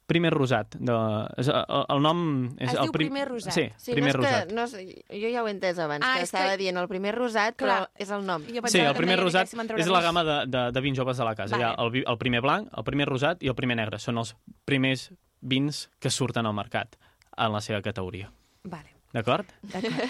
[0.07, 0.77] Primer rosat.
[0.79, 0.95] De,
[1.43, 2.21] és, el, el nom...
[2.63, 3.53] És Es el diu primer rosat.
[3.57, 4.47] Sí, Sí, primer no és rosat.
[4.47, 6.87] que, no, és- jo ja ho he entès abans, Ah, que estava que- dient el
[6.87, 7.91] primer rosat, però Clar.
[7.99, 8.45] és el nom.
[8.47, 11.35] Jo Sí, el primer rosat és la gamma de, de, de vins joves de la
[11.35, 11.57] casa.
[11.59, 11.65] Vale.
[11.65, 13.99] Hi ha el, vi- el primer blanc, el primer rosat i el primer negre.
[13.99, 15.09] Són els primers
[15.43, 16.95] vins que surten al mercat
[17.37, 18.31] en la seva categoria.
[18.63, 19.51] Vale, D'acord?
[19.63, 20.01] d'acord.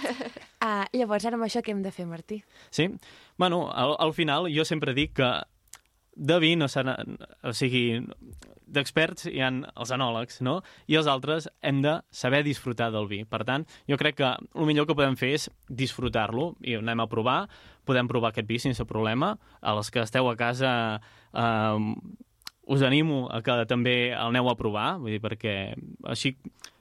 [0.62, 2.40] uh, llavors, ara amb això què hem de fer, Martí?
[2.70, 2.88] Sí?
[3.36, 5.30] Bueno, al, al final jo sempre dic que
[6.16, 6.97] de vi no s'ha...
[7.44, 8.01] O sigui,
[8.66, 10.59] d'experts hi han els anòlegs, no?
[10.90, 13.22] I els altres hem de saber disfrutar del vi.
[13.28, 17.09] Per tant, jo crec que el millor que podem fer és disfrutar-lo i anem a
[17.11, 17.40] provar,
[17.86, 19.36] podem provar aquest vi sense problema.
[19.61, 20.72] A les que esteu a casa
[21.32, 21.90] eh,
[22.66, 25.76] us animo a que també el aneu a provar, vull dir, perquè
[26.11, 26.34] així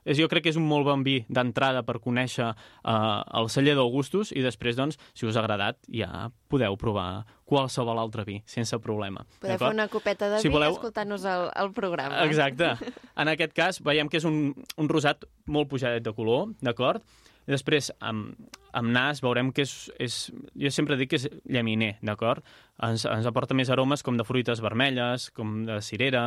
[0.05, 2.93] és, jo crec que és un molt bon vi d'entrada per conèixer eh,
[3.41, 8.23] el celler d'Augustus i després, doncs, si us ha agradat, ja podeu provar qualsevol altre
[8.25, 9.25] vi, sense problema.
[9.41, 12.23] Podeu fer una copeta de Si vi voleu- escoltant-nos el, el programa.
[12.25, 12.75] Exacte.
[13.21, 17.01] En aquest cas, veiem que és un, un rosat molt pujadet de color, d'acord?
[17.47, 18.33] Després, amb,
[18.73, 20.15] amb nas, veurem que és, és...
[20.59, 22.43] Jo sempre dic que és llaminer, d'acord?
[22.83, 26.25] Ens, ens aporta més aromes com de fruites vermelles, com de cirera,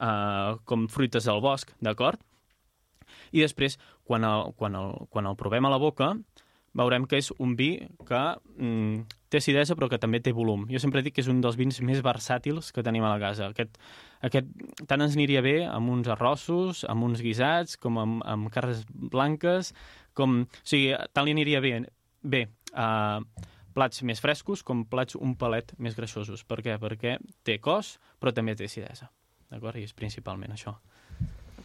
[0.00, 2.18] eh, com fruites del bosc, d'acord?
[3.34, 6.14] I després, quan el, quan, el, quan el provem a la boca,
[6.74, 7.70] veurem que és un vi
[8.06, 8.22] que
[8.58, 10.66] mm, té acidesa però que també té volum.
[10.70, 13.48] Jo sempre dic que és un dels vins més versàtils que tenim a la casa.
[13.54, 13.78] Aquest,
[14.26, 14.50] aquest
[14.90, 19.72] tant ens aniria bé amb uns arrossos, amb uns guisats, com amb, amb carres blanques,
[20.18, 20.42] com...
[20.44, 21.76] O sigui, tant li aniria bé,
[22.22, 22.88] bé a
[23.74, 26.42] plats més frescos com plats un palet més greixosos.
[26.46, 26.78] Per què?
[26.82, 29.10] Perquè té cos, però també té acidesa.
[29.50, 29.78] D'acord?
[29.78, 30.74] I és principalment això.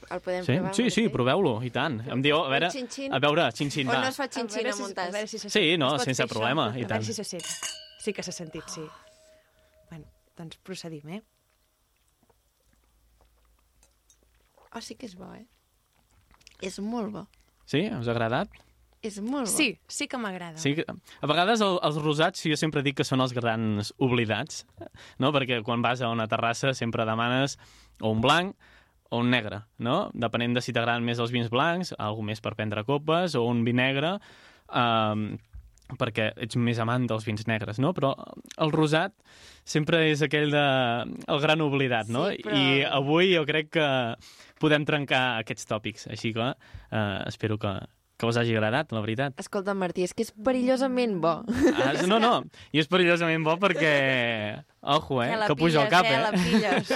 [0.10, 0.74] El podem Sí, provar?
[0.76, 1.14] sí, sí, Martí?
[1.14, 2.00] proveu-lo, i tant.
[2.10, 3.14] Em diu, a veure, xin-xin?
[3.14, 4.00] a veure, xin-xin, va.
[4.02, 6.26] no es fa xin-xin A a veure si- a si se Sí, no, sense fer
[6.26, 6.34] això?
[6.34, 7.02] problema, i A tant.
[7.02, 7.44] veure si se sent.
[8.00, 8.82] Sí que s'ha sentit, sí.
[9.90, 10.06] Bueno,
[10.38, 11.22] doncs procedim, eh?
[14.72, 15.46] Oh, sí que és bo, eh?
[16.62, 17.24] És molt bo.
[17.70, 17.86] Sí?
[17.90, 18.50] Us ha agradat?
[19.02, 19.52] És molt bo.
[19.54, 20.58] Sí, sí que m'agrada.
[20.60, 24.66] Sí, que- a vegades el, els rosats jo sempre dic que són els grans oblidats,
[25.18, 25.32] no?
[25.32, 27.58] perquè quan vas a una terrassa sempre demanes
[28.02, 28.56] o un blanc
[29.10, 30.10] o un negre, no?
[30.14, 33.64] Depenent de si t'agraden més els vins blancs, algú més per prendre copes, o un
[33.66, 34.18] vi negre,
[34.70, 35.32] um,
[35.98, 37.94] perquè ets més amant dels vins negres, no?
[37.98, 38.12] Però
[38.62, 39.16] el rosat
[39.66, 40.66] sempre és aquell de...
[41.26, 42.28] el gran oblidat, no?
[42.30, 43.88] Sí, però- I avui jo crec que
[44.62, 47.74] podem trencar aquests tòpics, així que uh, espero que,
[48.20, 49.38] que us hagi agradat, la veritat.
[49.40, 51.38] Escolta, Martí, és que és perillosament bo.
[51.72, 52.34] Ah, no, no,
[52.76, 53.94] i és perillosament bo perquè...
[54.80, 56.18] Ojo, eh, que puja al cap, eh?
[56.20, 56.92] La pilles.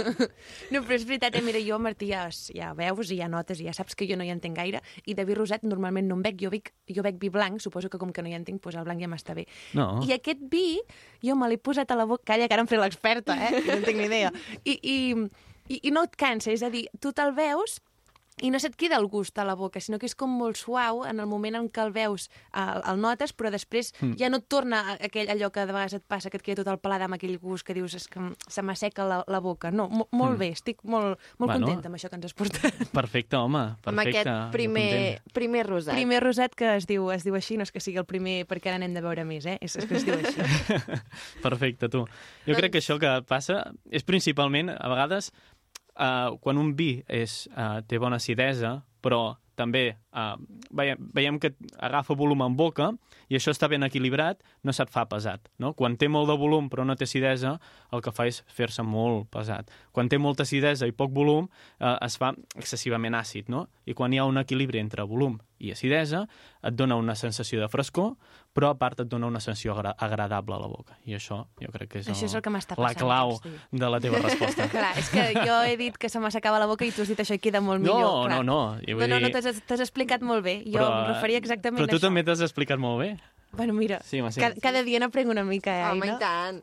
[0.72, 1.42] no, però és veritat, eh?
[1.44, 2.24] Mira, jo, Martí, ja,
[2.56, 5.16] ja veus i ja notes i ja saps que jo no hi entenc gaire i
[5.16, 8.00] de vi rosat normalment no en bec, jo bec, jo bec vi blanc, suposo que
[8.00, 9.44] com que no hi entenc, doncs el blanc ja m'està bé.
[9.76, 10.00] No.
[10.08, 10.80] I aquest vi,
[11.24, 12.24] jo me l'he posat a la boca...
[12.32, 13.58] Calla, que ara em faré l'experta, eh?
[13.66, 14.32] No en tinc ni idea.
[14.64, 14.96] I, i,
[15.68, 17.82] i, I no et cansa, és a dir, tu te'l veus
[18.44, 21.02] i no se't queda el gust a la boca, sinó que és com molt suau
[21.08, 24.18] en el moment en què el veus, el, el notes, però després mm.
[24.20, 26.60] ja no et torna a- aquell, allò que de vegades et passa, que et queda
[26.62, 29.70] tot el paladar amb aquell gust que dius és que se m'asseca la, la boca.
[29.72, 30.42] No, mo, molt mm.
[30.44, 31.66] bé, estic molt, molt Bueno.
[31.66, 32.84] contenta amb això que ens has portat.
[32.92, 33.90] Perfecte, home, perfecte.
[33.94, 35.94] amb aquest primer, primer rosat.
[35.96, 38.72] Primer rosat que es diu, es diu així, no és que sigui el primer perquè
[38.74, 39.56] ara n'hem de veure més, eh?
[39.64, 40.84] És, és que es diu així.
[41.44, 42.04] Perfecte, tu.
[42.04, 45.32] Jo Doncs- crec que això que passa és principalment, a vegades,
[45.98, 50.36] uh, quan un vi és, uh, té bona acidesa, però també uh,
[50.70, 52.92] veiem, veiem que agafa volum en boca
[53.28, 55.48] i això està ben equilibrat, no se't fa pesat.
[55.58, 55.72] No?
[55.74, 57.58] Quan té molt de volum però no té acidesa,
[57.92, 59.70] el que fa és fer-se molt pesat.
[59.92, 61.48] Quan té molta acidesa i poc volum,
[61.80, 63.48] uh, es fa excessivament àcid.
[63.52, 63.66] No?
[63.86, 66.24] I quan hi ha un equilibri entre volum i acidesa,
[66.66, 68.14] et dona una sensació de frescor,
[68.54, 70.96] però a part et dona una sensació agra agradable a la boca.
[71.08, 73.32] I això jo crec que és, Això és el que m'està la passant clau
[73.72, 74.66] de la teva resposta.
[74.74, 77.22] Clar, és que jo he dit que se m'assecava la boca i tu has dit
[77.24, 78.26] això i queda molt No, millor.
[78.28, 78.36] clar.
[78.36, 78.58] no, no.
[78.76, 80.62] No, no, no, dir- t'has t'has explicat molt bé.
[80.68, 82.06] Jo em referia exactament Però tu a això.
[82.08, 83.16] també t'has explicat molt bé.
[83.54, 84.40] Bueno, mira, Sí, home, sí.
[84.40, 86.16] cada, cada dia n'aprenc una mica, eh, Home, Aina?
[86.16, 86.62] i tant.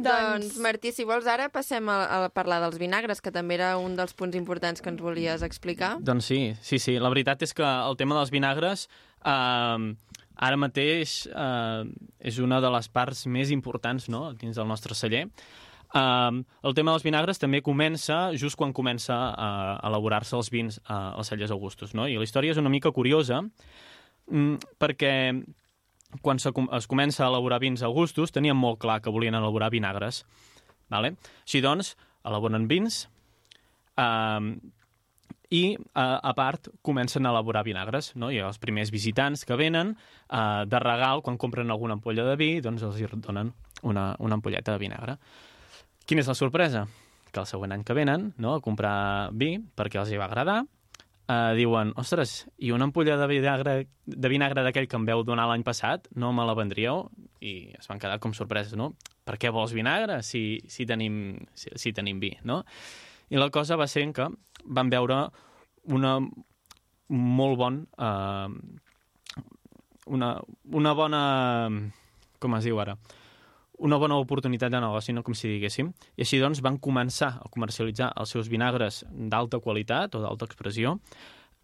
[0.00, 3.76] Doncs- Doncs, Martí, si vols ara passem a, a parlar dels vinagres, que també era
[3.76, 5.98] un dels punts importants que ens volies explicar.
[6.00, 6.98] Doncs sí, sí, sí.
[6.98, 8.88] La veritat és que el tema dels vinagres
[9.24, 9.94] eh,
[10.40, 11.84] ara mateix eh,
[12.20, 14.32] és una de les parts més importants no?
[14.32, 15.26] dins del nostre celler.
[15.90, 19.48] Uh, el tema dels vinagres també comença just quan comença a
[19.88, 21.94] elaborar-se els vins uh, als cellers Augustus.
[21.98, 22.06] No?
[22.06, 25.14] I la història és una mica curiosa mm, perquè
[26.22, 30.24] quan se, es comença a elaborar vins Augustus tenien molt clar que volien elaborar vinagres.
[30.90, 31.14] Vale?
[31.46, 31.94] Així doncs,
[32.26, 33.04] elaboren vins,
[33.98, 34.42] uh,
[35.50, 38.12] i, a, a part, comencen a elaborar vinagres.
[38.14, 38.30] No?
[38.30, 42.50] Ha els primers visitants que venen eh, de regal, quan compren alguna ampolla de vi,
[42.62, 45.16] doncs els donen una, una ampolleta de vinagre.
[46.10, 46.80] Quina és la sorpresa?
[47.30, 50.56] Que el següent any que venen no, a comprar vi, perquè els hi va agradar,
[51.30, 53.74] eh, diuen, ostres, i una ampolla de vinagre,
[54.10, 57.04] de vinagre d'aquell que em veu donar l'any passat, no me la vendríeu?
[57.38, 58.88] I es van quedar com sorpreses, no?
[59.22, 62.64] Per què vols vinagre si, si, tenim, si, si tenim vi, no?
[63.30, 64.26] I la cosa va ser que
[64.66, 65.22] van veure
[65.94, 66.18] una
[67.06, 67.84] molt bon...
[67.94, 69.46] Eh,
[70.10, 70.34] una,
[70.74, 71.24] una bona...
[72.42, 72.98] Com es diu ara?
[73.80, 75.88] Una bona oportunitat de negoci, no com si diguéssim.
[76.18, 80.98] I així doncs van començar a comercialitzar els seus vinagres d'alta qualitat o d'alta expressió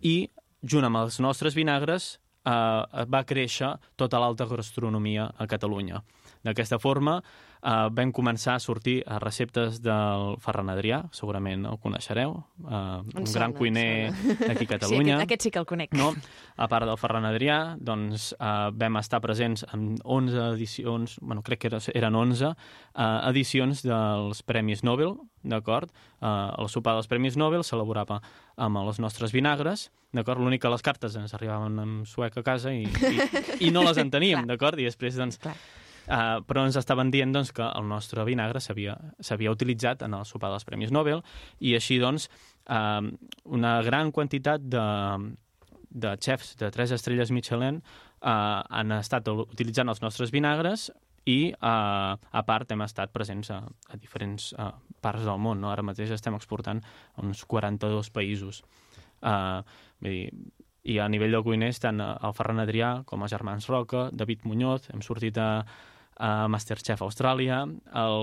[0.01, 0.31] i
[0.62, 6.03] junt amb els nostres vinagres eh, va créixer tota l'alta gastronomia a Catalunya.
[6.47, 12.36] D'aquesta forma eh, vam començar a sortir a receptes del Ferran Adrià, segurament el coneixereu,
[12.62, 15.16] eh, un Em gran sona, cuiner d'aquí a Sí, Catalunya.
[15.16, 15.94] aquest, aquest sí que el conec.
[15.99, 16.12] No?
[16.57, 21.66] A part del Ferran Adrià, doncs, eh, vam estar presents en 11 edicions, bueno, crec
[21.66, 25.16] que eren 11 eh, edicions dels Premis Nobel,
[25.47, 25.90] d'acord?
[26.20, 28.20] Eh, el sopar dels Premis Nobel s'elaborava
[28.57, 30.40] amb els nostres vinagres, d'acord?
[30.40, 33.99] L'únic que les cartes ens arribaven en suec a casa i, i, i no les
[33.99, 34.78] enteníem, d'acord?
[34.78, 35.57] I després, doncs, Clar.
[36.07, 40.52] Uh, però ens estaven dient doncs, que el nostre vinagre s'havia utilitzat en el sopar
[40.52, 41.24] dels Premis Nobel
[41.59, 42.28] i així doncs
[42.70, 43.02] uh,
[43.44, 44.84] una gran quantitat de,
[45.90, 50.90] de xefs de tres estrelles Michelin uh, han estat utilitzant els nostres vinagres
[51.26, 54.70] i, uh, a part, hem estat presents a, a diferents uh,
[55.02, 55.59] parts del món.
[55.59, 55.72] No?
[55.72, 56.84] Ara mateix estem exportant
[57.16, 58.62] a uns 42 països.
[59.18, 59.64] Uh,
[59.98, 60.46] vull dir,
[60.86, 64.86] i a nivell de cuiners, tant el Ferran Adrià com els germans Roca, David Muñoz,
[64.94, 65.64] hem sortit a,
[66.17, 67.62] a Masterchef Austràlia,
[68.03, 68.21] el,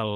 [0.00, 0.14] el,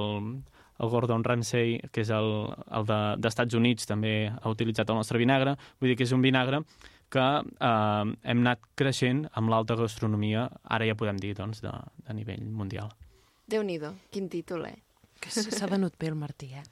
[0.81, 2.31] el Gordon Ramsay, que és el,
[2.71, 5.57] el de, d'Estats Units, també ha utilitzat el nostre vinagre.
[5.81, 6.63] Vull dir que és un vinagre
[7.11, 11.73] que eh, hem anat creixent amb l'alta gastronomia, ara ja podem dir, doncs, de,
[12.07, 12.93] de nivell mundial.
[13.51, 14.79] Déu-n'hi-do, quin títol, eh?
[15.21, 16.63] Que s'ha venut bé el Martí, eh?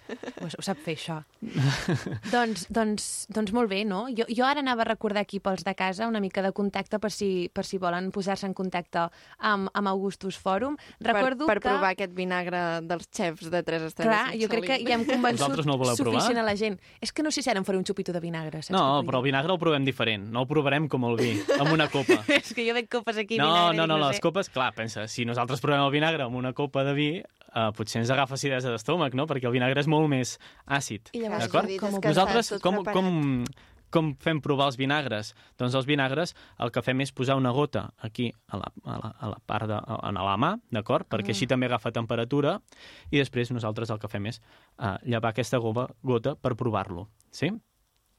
[0.40, 1.18] Ho, ho sap fer, això.
[2.34, 4.06] doncs, doncs, doncs molt bé, no?
[4.08, 7.10] Jo, jo ara anava a recordar aquí pels de casa una mica de contacte per
[7.12, 9.04] si, per si volen posar-se en contacte
[9.38, 10.78] amb, amb Augustus Fòrum.
[11.04, 11.68] Recordo per, per que...
[11.68, 14.16] provar aquest vinagre dels xefs de tres estrelles.
[14.16, 16.22] Clar, jo crec que ja hem convençut no voleu provar?
[16.22, 16.80] suficient a la gent.
[17.04, 18.72] És que no sé si ara em faré un xupito de vinagre, saps?
[18.74, 20.28] No, però el vinagre el provem diferent.
[20.32, 22.22] No el provarem com el vi, amb una copa.
[22.40, 24.24] És que jo veig copes aquí, No, vinagre, no, no, no les sé.
[24.24, 27.10] copes, clar, pensa, si nosaltres provem el vinagre amb una copa de vi,
[27.54, 29.26] eh, potser ens agafa acidesa d'estómac, no?
[29.30, 30.36] Perquè el vinagre és molt més
[30.66, 31.12] àcid.
[31.16, 32.94] I llavors, com tot com, preparat.
[32.94, 33.44] com,
[33.94, 35.32] com fem provar els vinagres?
[35.60, 39.12] Doncs els vinagres el que fem és posar una gota aquí a la, a la,
[39.18, 41.08] a la part de, a, a la mà, d'acord?
[41.08, 42.58] Perquè així també agafa temperatura
[43.10, 47.52] i després nosaltres el que fem és uh, llevar aquesta gota per provar-lo, sí?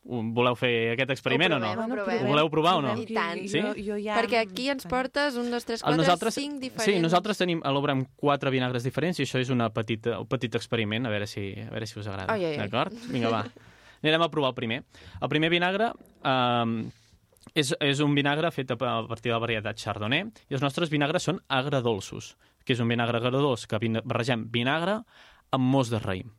[0.08, 1.72] Voleu fer aquest experiment Ho o no?
[1.74, 2.22] provem, ho provem.
[2.24, 2.94] Ho voleu provar o no?
[2.98, 3.42] I tant.
[3.52, 3.60] Sí?
[3.62, 4.16] Jo, jo ja...
[4.18, 6.88] Perquè aquí ens portes un, dos, tres, quatre, nosaltres, cinc diferents...
[6.88, 11.06] Sí, nosaltres tenim, elaborem quatre vinagres diferents i això és una petita, un petit experiment,
[11.06, 12.40] a veure si, a veure si us agrada.
[12.40, 12.96] D'acord?
[13.12, 13.44] Vinga, va.
[14.00, 14.80] Anirem a provar el primer.
[15.20, 16.66] El primer vinagre eh,
[17.54, 20.90] és, és un vinagre fet a a partir de la varietat Chardonnay i els nostres
[20.90, 25.02] vinagres són agradolços, que és un vinagre agradolç que barregem vinagre
[25.52, 26.32] amb mos de raïm.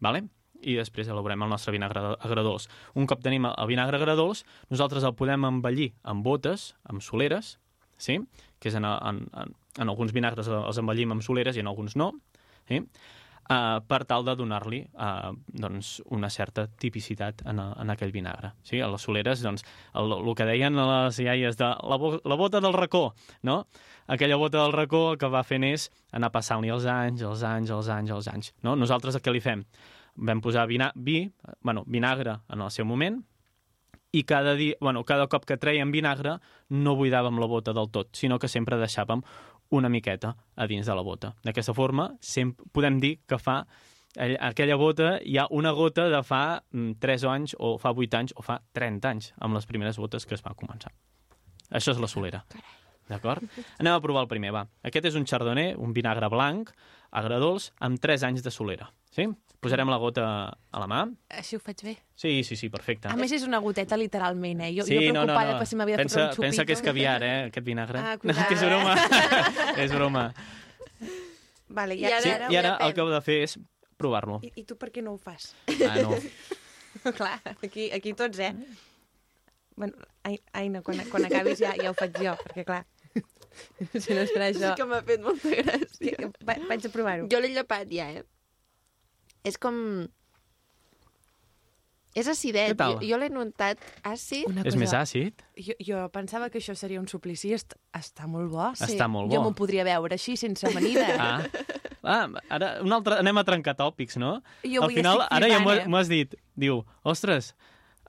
[0.00, 0.28] Vale?
[0.62, 2.68] I després elaborem el nostre vinagre agradolç.
[2.94, 7.58] Un cop tenim el vinagre agradolç, nosaltres el podem embellir amb botes, amb soleres,
[7.98, 8.18] sí?
[8.60, 11.96] que és en, en, en, en alguns vinagres els embellim amb soleres i en alguns
[11.96, 12.12] no.
[12.68, 12.82] Sí?
[13.50, 18.52] uh, per tal de donar-li uh, doncs, una certa tipicitat en, a- en aquell vinagre.
[18.62, 18.80] Sí?
[18.80, 19.64] A les soleres, doncs,
[19.98, 23.64] el, el que deien les iaies de la, bo la bota del racó, no?
[24.10, 27.70] Aquella bota del racó el que va fent és anar passant-li els anys, els anys,
[27.70, 28.52] els anys, els anys.
[28.66, 28.76] No?
[28.76, 29.64] Nosaltres el que li fem?
[30.16, 31.30] Vam posar vina vi,
[31.62, 33.20] bueno, vinagre en el seu moment,
[34.12, 36.38] i cada, dia, bueno, cada cop que treiem vinagre
[36.70, 39.22] no buidàvem la bota del tot, sinó que sempre deixàvem
[39.70, 41.36] una miqueta a dins de la bota.
[41.44, 43.60] D'aquesta forma, sempre podem dir que fa
[44.18, 48.18] all- aquella bota hi ha una gota de fa mm, 3 anys o fa 8
[48.18, 50.90] anys o fa 30 anys amb les primeres botes que es va començar.
[51.70, 52.42] Això és la solera.
[53.10, 53.42] D'acord?
[53.82, 54.64] Anem a provar el primer, va.
[54.86, 56.70] Aquest és un chardonnay, un vinagre blanc,
[57.10, 58.86] agradolç, amb 3 anys de solera.
[59.10, 59.26] Sí?
[59.60, 61.00] Posarem la gota a la mà.
[61.36, 61.96] Així ho faig bé.
[62.16, 63.10] Sí, sí, sí, perfecte.
[63.10, 64.70] A més, és una goteta, literalment, eh?
[64.76, 65.58] Jo, sí, jo no, no, preocupada no.
[65.60, 66.46] per si m'havia de pensa, un xupito.
[66.46, 67.98] pensa que és caviar, eh, aquest vinagre.
[68.00, 68.94] Ah, no, que és broma.
[69.84, 70.24] és broma.
[71.68, 72.48] Vale, I ja, ara- Sí, ara...
[72.50, 73.58] I ara el que heu de fer és
[74.00, 74.38] provar-lo.
[74.46, 75.50] I, I tu per què no ho fas?
[75.86, 76.16] Ah, no.
[77.18, 78.54] Clar, aquí, aquí tots, eh?
[79.76, 79.94] Bueno,
[80.24, 82.82] ai, Aina, quan, quan acabis ja, ja ho faig jo, perquè clar,
[84.02, 84.74] si no serà Sí això...
[84.78, 86.30] que m'ha fet molta gràcia.
[86.46, 87.28] Va, vaig a provar-ho.
[87.32, 88.24] Jo l'he llepat ja, eh?
[89.46, 89.76] És com...
[92.18, 92.74] És acidet.
[92.74, 94.48] Jo, jo l'he notat àcid.
[94.50, 95.44] Una És més àcid?
[95.62, 98.64] Jo, jo pensava que això seria un suplici, est està molt bo.
[98.74, 98.88] Sí.
[98.96, 99.46] Està molt Jo bo.
[99.46, 101.06] m'ho podria veure així, sense amanida.
[102.00, 102.24] Ah.
[102.24, 104.38] ah, ara un altre, anem a trencar tòpics, no?
[104.64, 105.82] Jo Al final, ara ja eh?
[105.84, 106.32] m'ho has dit.
[106.56, 107.50] Diu, ostres,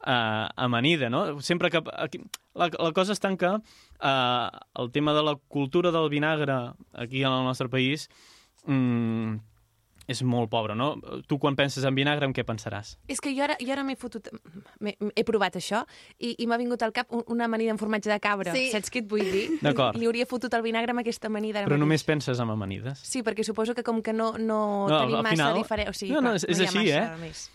[0.06, 1.40] uh, amanida, no?
[1.42, 1.82] Sempre que...
[1.98, 2.20] Aquí,
[2.56, 4.50] la, la cosa està en que uh,
[4.82, 8.10] el tema de la cultura del vinagre aquí en el nostre país
[8.66, 9.36] mm,
[10.12, 10.96] és molt pobre, no?
[11.30, 12.96] Tu quan penses en vinagre, en què pensaràs?
[13.08, 14.28] És que jo ara, jo ara m'he fotut...
[14.84, 15.84] m'he- He provat això
[16.20, 18.52] i, i m'ha vingut al cap un- una amanida amb formatge de cabra.
[18.58, 18.66] Sí.
[18.74, 19.46] Saps què et vull dir?
[19.64, 19.96] D'acord.
[20.02, 21.62] Li hauria fotut el vinagre amb aquesta amanida.
[21.64, 21.86] Però mateix.
[21.86, 23.00] només penses en amanides.
[23.08, 25.94] Sí, perquè suposo que com que no, no, No, tenim al massa final- diferent...
[25.94, 27.18] O sigui, No, no, clar, és- és ha així, massa eh?
[27.22, 27.46] Més.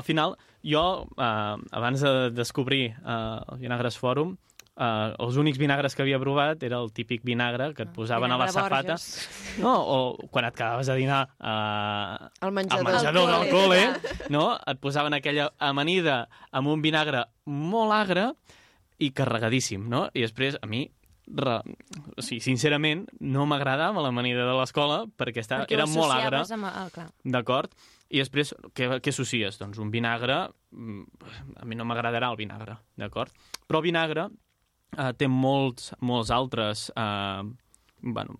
[0.00, 4.36] Al final, jo, eh, abans de descobrir eh, el Vinagres Fòrum,
[4.76, 8.38] eh, els únics vinagres que havia provat era el típic vinagre que et posaven a
[8.38, 8.94] la Ah, Vinagre safata.
[8.96, 9.58] Borges.
[9.60, 12.86] No, o quan et quedaves a dinar eh, Al menjador.
[12.86, 13.82] al menjador del col·le.
[13.90, 14.46] col·le, no?
[14.66, 18.30] et posaven aquella amanida amb un vinagre molt agre
[19.00, 20.08] i carregadíssim, no?
[20.12, 20.82] I després, a mi,
[21.26, 21.60] re...
[22.16, 26.42] o sigui, sincerament, no m'agradava l'amanida de l'escola perquè, estava, Perquè era molt agre.
[26.52, 26.64] Amb...
[26.68, 27.06] Ah.
[27.24, 27.72] D'acord?
[28.10, 29.58] I després, què, què associes?
[29.60, 30.48] Doncs un vinagre...
[30.74, 31.04] mm,
[31.62, 33.30] A mi no m'agradarà el vinagre, d'acord?
[33.68, 34.28] Però el vinagre
[34.96, 37.42] eh, té molts, molts altres eh,
[38.02, 38.36] bueno,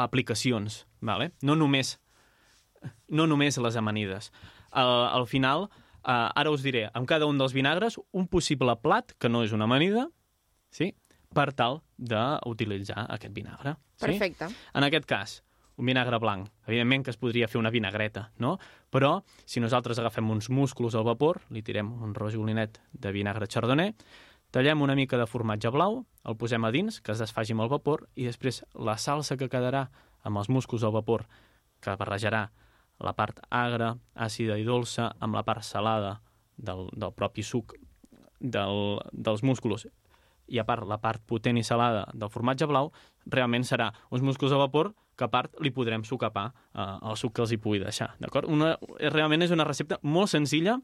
[0.00, 1.32] aplicacions, vale?
[1.42, 1.98] no només
[3.08, 4.30] no només les amanides.
[4.70, 4.90] Al,
[5.20, 5.68] al final,
[6.02, 9.54] eh, ara us diré, amb cada un dels vinagres, un possible plat, que no és
[9.56, 10.08] una amanida,
[10.70, 10.92] sí?
[11.34, 13.74] per tal d'utilitzar aquest vinagre.
[13.96, 14.06] Sí?
[14.06, 14.50] Perfecte.
[14.74, 15.38] En aquest cas,
[15.76, 16.50] un vinagre blanc.
[16.66, 18.56] Evidentment que es podria fer una vinagreta, no?
[18.94, 23.94] Però, si nosaltres agafem uns musclos al vapor, li tirem un rojolinet de vinagre chardonnay,
[24.54, 27.72] tallem una mica de formatge blau, el posem a dins, que es desfaci amb el
[27.72, 29.88] vapor, i després la salsa que quedarà
[30.22, 31.26] amb els musclos al vapor,
[31.82, 32.46] que barrejarà
[33.02, 36.20] la part agra, àcida i dolça, amb la part salada
[36.56, 37.74] del, del propi suc
[38.40, 39.88] del, dels músculs
[40.46, 42.92] i a part la part potent i salada del formatge blau,
[43.26, 47.34] realment serà uns musclos a vapor que a part li podrem sucapar eh, el suc
[47.36, 48.48] que els hi pugui deixar, d'acord?
[48.50, 48.74] Una,
[49.14, 50.78] realment és una recepta molt senzilla,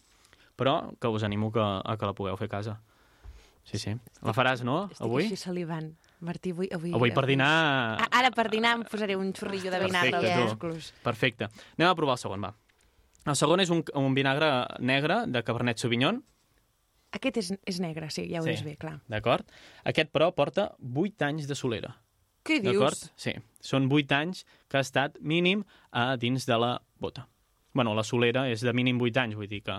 [0.57, 2.81] però que us animo que, a que la pugueu fer a casa.
[3.65, 3.93] Sí, sí.
[4.25, 5.25] La faràs, no, Estic avui?
[5.27, 5.91] així salivant.
[6.21, 6.69] Martí, avui...
[6.73, 7.51] Avui, Avui per dinar...
[8.01, 10.49] A- Ara per dinar em posaré un xorrillo de vinagre Perfecte, tu.
[10.49, 10.89] musclos.
[11.05, 11.49] Perfecte.
[11.79, 12.55] Anem a provar el segon, va.
[13.29, 14.51] El segon és un, un vinagre
[14.81, 16.23] negre de Cabernet Sauvignon,
[17.13, 18.53] Aquest és, és negre, sí, ja ho Sí.
[18.63, 19.01] bé, clar.
[19.11, 19.43] d'acord?
[19.85, 21.97] Aquest, però, porta 8 anys de solera.
[22.51, 22.99] Què D'acord?
[22.99, 23.13] dius?
[23.17, 23.35] Sí.
[23.61, 27.27] Són 8 anys que ha estat mínim a dins de la bota.
[27.73, 29.77] bueno, la solera és de mínim 8 anys, vull dir que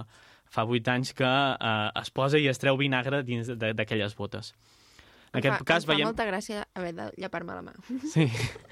[0.52, 4.54] fa 8 anys que eh, es posa i es treu vinagre dins d'aquelles botes.
[5.34, 6.08] En aquest fa, cas em fa veiem...
[6.08, 7.74] molta gràcia haver de llepar-me la mà.
[8.14, 8.26] Sí.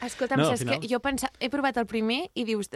[0.03, 1.29] Escolta'm, No, saps final- que jo pensa...
[1.39, 2.69] he provat el primer i dius...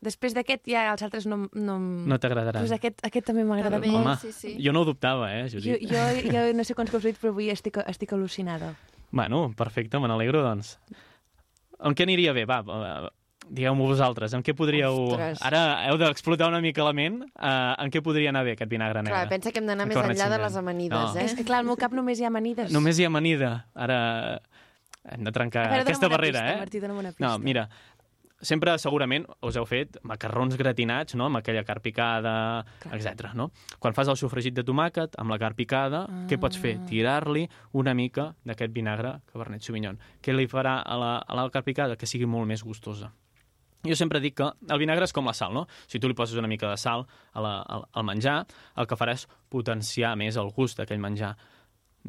[0.00, 1.48] Després d'aquest ja els altres no...
[1.58, 2.60] No, No t'agradarà.
[2.62, 3.96] Pues aquest, aquest també m'agrada molt.
[3.98, 4.52] Home, sí, sí.
[4.62, 5.88] jo no ho dubtava, eh, Jo, Judit?
[5.90, 8.74] jo, jo no sé quants cops ho he dit, però avui estic, estic al·lucinada.
[9.10, 10.74] Bueno, perfecte, me n'alegro, doncs.
[11.80, 12.44] En què aniria bé?
[12.48, 13.08] Va, eh,
[13.48, 14.92] digueu-m'ho vosaltres, en què podríeu...
[15.14, 15.40] Ostres.
[15.46, 17.22] Ara heu d'explotar una mica la ment.
[17.38, 19.14] Uh, en què podria anar bé aquest vinagre negre?
[19.16, 21.20] Clar, pensa que hem d'anar més enllà de les amanides, No.
[21.20, 21.24] eh?
[21.24, 22.72] És que, clar, al meu cap només hi ha amanides.
[22.74, 23.52] Només hi ha amanida.
[23.74, 24.00] Ara
[25.08, 26.58] hem de trencar veure, aquesta barrera, pista, eh?
[26.66, 27.24] Martí, dona'm una pista.
[27.24, 27.68] No, mira,
[28.40, 32.34] sempre segurament us heu fet macarrons gratinats, no?, amb aquella carn picada,
[32.92, 33.32] etc.
[33.38, 33.50] no?
[33.78, 36.24] Quan fas el sofregit de tomàquet amb la carn picada, ah.
[36.30, 36.76] què pots fer?
[36.88, 37.46] Tirar-li
[37.78, 39.98] una mica d'aquest vinagre Cabernet Sauvignon.
[40.22, 41.98] Què li farà a la, a la carn picada?
[41.98, 43.10] Que sigui molt més gustosa.
[43.86, 45.68] Jo sempre dic que el vinagre és com la sal, no?
[45.86, 48.40] Si tu li poses una mica de sal a la, al, al menjar,
[48.76, 51.36] el que farà és potenciar més el gust d'aquell menjar,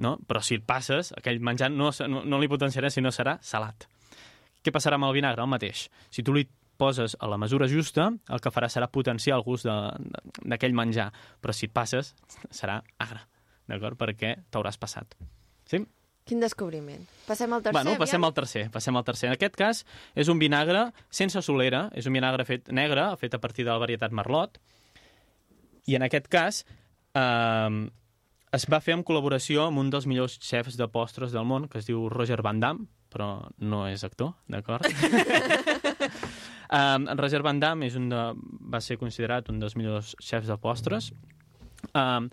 [0.02, 0.18] no?
[0.26, 3.86] Però si el passes, aquell menjar no, no, no li potenciarà, sinó serà salat.
[4.64, 5.42] Què passarà amb el vinagre?
[5.46, 5.88] El mateix.
[6.12, 6.46] Si tu li
[6.80, 11.10] poses a la mesura justa, el que farà serà potenciar el gust d'aquell menjar,
[11.42, 12.14] però si et passes,
[12.56, 13.26] serà agre,
[13.68, 13.98] d'acord?
[14.00, 15.16] Perquè t'hauràs passat.
[15.68, 15.82] Sí?
[16.30, 17.04] Quin descobriment.
[17.26, 18.28] Passem al tercer, Bueno, passem aviam?
[18.30, 18.70] al tercer.
[18.72, 19.28] Passem al tercer.
[19.32, 19.84] En aquest cas,
[20.16, 23.80] és un vinagre sense solera, és un vinagre fet negre, fet a partir de la
[23.82, 24.60] varietat Merlot,
[25.88, 26.64] i en aquest cas
[27.16, 27.90] eh,
[28.54, 31.80] es va fer en col·laboració amb un dels millors xefs de postres del món, que
[31.82, 33.30] es diu Roger Van Damme, però
[33.60, 34.86] no és actor, d'acord?
[36.80, 38.24] um, Roger Van Damme és un de,
[38.72, 41.12] va ser considerat un dels millors xefs de postres,
[41.94, 42.30] um,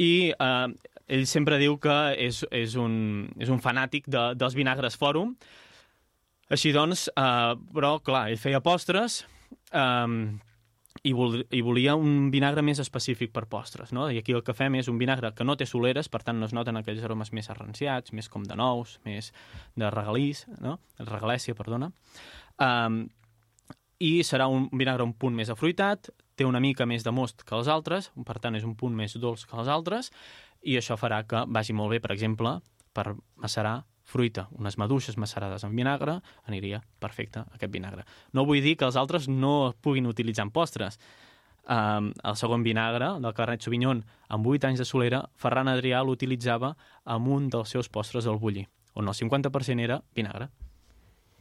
[0.00, 0.72] i uh,
[1.06, 5.36] ell sempre diu que és, és, un, és un fanàtic de, dels vinagres fòrum.
[6.52, 9.24] Així doncs, uh, però, clar, ell feia postres
[9.72, 10.36] um,
[11.06, 14.08] i, vol, i volia un vinagre més específic per postres, no?
[14.10, 16.48] I aquí el que fem és un vinagre que no té soleres, per tant no
[16.48, 19.30] es noten aquells aromes més arranciats, més com de nous, més
[19.78, 20.78] de regalís, no?
[20.98, 21.92] Regalèsia, perdona.
[22.62, 23.04] Um,
[24.02, 27.54] I serà un vinagre un punt més afruitat, té una mica més de most que
[27.56, 30.10] els altres, per tant és un punt més dolç que els altres,
[30.66, 32.58] i això farà que vagi molt bé, per exemple,
[32.96, 38.04] per macerar fruita, unes maduixes macerades en vinagre, aniria perfecte aquest vinagre.
[38.32, 40.98] No vull dir que els altres no es puguin utilitzar en postres.
[41.66, 46.76] Um, el segon vinagre, del Cabernet Sauvignon, amb 8 anys de solera, Ferran Adrià l'utilitzava
[47.04, 50.46] amb un dels seus postres al bullir, on el 50% era vinagre.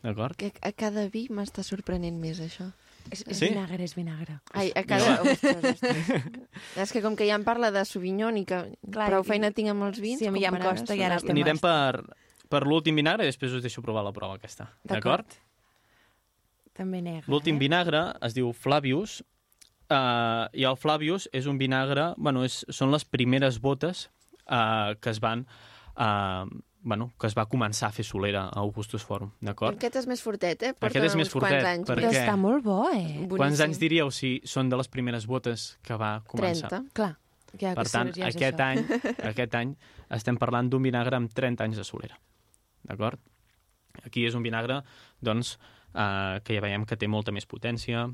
[0.01, 0.36] D'acord?
[0.38, 2.72] Que a cada vi m'està sorprenent més, això.
[3.11, 3.51] És, és Sí?
[3.53, 4.39] vinagre, és vinagre.
[4.57, 5.20] Ai, a cada...
[5.30, 6.09] Ostres, ostres.
[6.82, 9.51] és que com que ja em parla de Sauvignon i que Clar, prou i- feina
[9.53, 10.18] tinc amb els vins...
[10.22, 11.22] Sí, a mi ja em costa i ara sonar-li.
[11.22, 12.01] estem- Anirem per,
[12.56, 14.70] per l'últim vinagre i després us deixo provar la prova aquesta.
[14.88, 15.38] D'acord?
[16.76, 17.28] També negre.
[17.32, 17.64] L'últim eh?
[17.68, 19.20] vinagre es diu Flavius,
[19.89, 22.14] uh, i el Flavius és un vinagre...
[22.18, 24.08] Bueno, és, són les primeres botes
[24.47, 25.45] uh, que es van...
[25.95, 26.47] Uh,
[26.86, 29.80] bueno, que es va començar a fer solera a Augustus Forum, d'acord?
[29.80, 30.74] Aquest és més fortet, eh?
[30.78, 31.88] Porta Aquest és més fortet, anys.
[31.89, 32.99] per Però està molt bo, eh?
[33.01, 33.39] Boníssim.
[33.39, 36.70] Quants anys diríeu si són de les primeres botes que va començar?
[36.70, 36.93] 30.
[36.93, 37.16] Clar.
[37.56, 38.70] Ja, Per que tant, ja aquest això.
[38.70, 39.74] any, aquest any
[40.14, 42.20] estem parlant d'un vinagre amb 30 anys de solera.
[42.86, 43.20] D'acord?
[44.04, 44.82] Aquí és un vinagre,
[45.24, 45.58] doncs,
[45.94, 48.06] eh, que ja veiem que té molta més potència,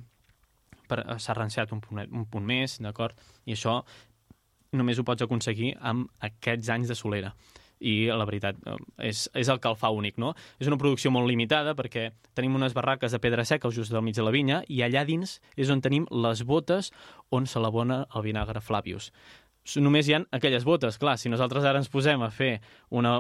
[0.88, 3.17] per- s'ha ranciat un punt, un punt més, d'acord?
[3.45, 3.82] I això
[4.72, 7.34] només ho pots aconseguir amb aquests anys de solera.
[7.82, 8.76] I la veritat eh,
[9.09, 10.36] és, és el que el fa únic, no?
[10.61, 14.13] És una producció molt limitada perquè tenim unes barraques de pedra seca just del mig
[14.15, 16.91] de la vinya i allà dins és on tenim les botes
[17.32, 19.09] on s'elabora el vinagre Flavius.
[19.78, 22.55] Només hi ha aquelles botes, clar, si nosaltres ara ens posem a fer
[22.97, 23.20] una,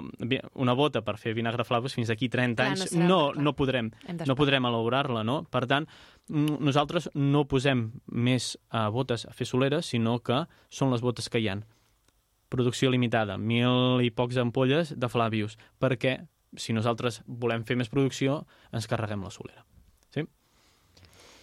[0.57, 3.43] una bota per fer vinagre Flavius fins aquí 30 Clar, no anys, no, clar.
[3.45, 3.91] no podrem
[4.25, 5.43] no podrem elaborar-la, no?
[5.53, 5.85] Per tant,
[6.29, 11.29] mm, nosaltres no posem més uh, botes a fer soleres, sinó que són les botes
[11.29, 11.63] que hi han.
[12.51, 16.17] Producció limitada, mil i pocs ampolles de Flavius, perquè
[16.57, 18.41] si nosaltres volem fer més producció,
[18.73, 19.63] ens carreguem la solera.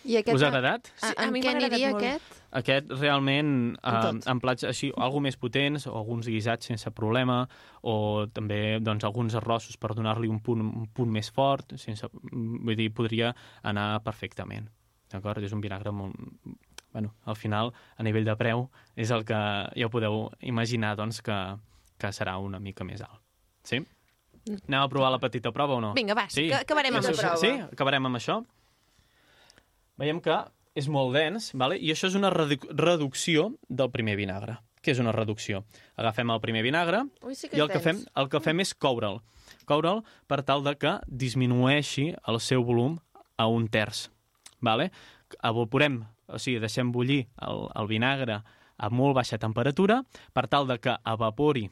[0.03, 0.13] Sí?
[0.13, 0.89] I aquest, Us ha agradat?
[1.01, 2.03] A, Sí, a amb mi què aniria molt.
[2.05, 2.37] aquest?
[2.51, 3.51] Aquest realment
[3.83, 7.49] Amb eh, en plats així, algo més potents, o alguns guisats sense problema,
[7.83, 12.77] o també doncs, alguns arrossos per donar-li un punt, un punt més fort, sense, vull
[12.77, 14.69] dir, podria anar perfectament.
[15.11, 15.43] D'acord?
[15.45, 16.15] És un vinagre molt...
[16.93, 19.37] Bueno, al final, a nivell de preu, és el que
[19.77, 21.37] ja podeu imaginar doncs, que,
[22.01, 23.21] que serà una mica més alt.
[23.63, 23.83] Sí?
[24.49, 25.93] Anem a provar la petita prova o no?
[25.93, 27.37] Vinga, va, que acabarem amb Això- això.
[27.37, 27.51] Sí?
[27.73, 28.39] Acabarem amb això?
[29.99, 30.37] Veiem que
[30.79, 31.79] és molt dens, vale?
[31.79, 34.59] i això és una reduc reducció del primer vinagre.
[34.79, 35.65] Què és una reducció?
[35.99, 38.75] Agafem el primer vinagre Ui, sí que i el que, fem, el que fem és
[38.79, 39.19] coure'l.
[39.67, 42.95] Coure'l per tal de que disminueixi el seu volum
[43.37, 44.07] a un terç.
[44.63, 44.93] Vale?
[45.43, 48.39] Evaporem, o sigui, deixem bullir el, el vinagre
[48.79, 51.67] a molt baixa temperatura per tal de que evapori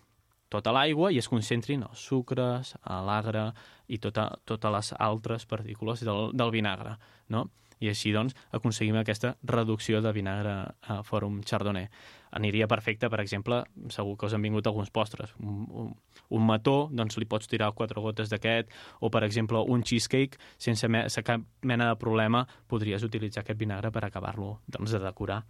[0.51, 2.75] tota l'aigua i es concentrin els sucres,
[3.07, 3.51] l'agre
[3.91, 6.97] i tota, totes les altres partícules del, del vinagre,
[7.31, 7.47] no?
[7.81, 11.89] I així, doncs, aconseguim aquesta reducció de vinagre a fòrum chardonnay.
[12.37, 13.63] Aniria perfecte, per exemple,
[13.93, 15.35] segur que us han vingut alguns postres.
[15.41, 15.93] Un, un,
[16.37, 20.89] un mató, doncs li pots tirar quatre gotes d'aquest, o, per exemple, un cheesecake, sense
[20.89, 25.45] me cap mena de problema, podries utilitzar aquest vinagre per acabar-lo doncs, de decorar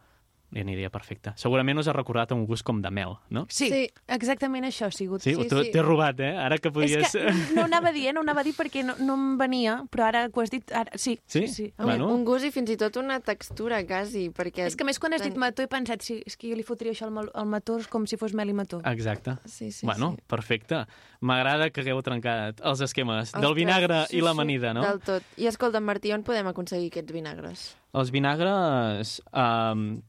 [0.54, 1.32] li aniria perfecte.
[1.36, 3.46] Segurament us ha recordat un gust com de mel, no?
[3.50, 3.88] Sí, Sí.
[4.06, 5.20] exactament això ha sigut.
[5.22, 5.70] Sí, Sí, sí sí.
[5.72, 6.36] t'he robat, eh?
[6.38, 7.04] Ara que podies...
[7.04, 8.12] És que no anava a dir, eh?
[8.12, 10.70] no anava a dir perquè no, no em venia, però ara que ho has dit...
[10.72, 10.90] Ara...
[10.94, 11.46] Sí, Sí?
[11.48, 11.54] sí.
[11.54, 11.72] sí.
[11.78, 12.08] Un, Bueno.
[12.14, 14.66] un gust i fins i tot una textura, quasi, perquè...
[14.66, 16.92] És que més quan has dit mató he pensat, sí, és que jo li fotria
[16.92, 18.80] això al, al mató com si fos mel i mató.
[18.84, 19.36] Exacte.
[19.46, 20.22] Sí, sí, bueno, sí.
[20.28, 20.84] perfecte.
[21.20, 24.82] M'agrada que hagueu trencat els esquemes del Ostres, vinagre sí, i sí, l'amanida, no?
[24.86, 25.22] Del tot.
[25.36, 27.76] I escolta, Martí, on podem aconseguir aquests vinagres?
[27.96, 30.02] Els vinagres um,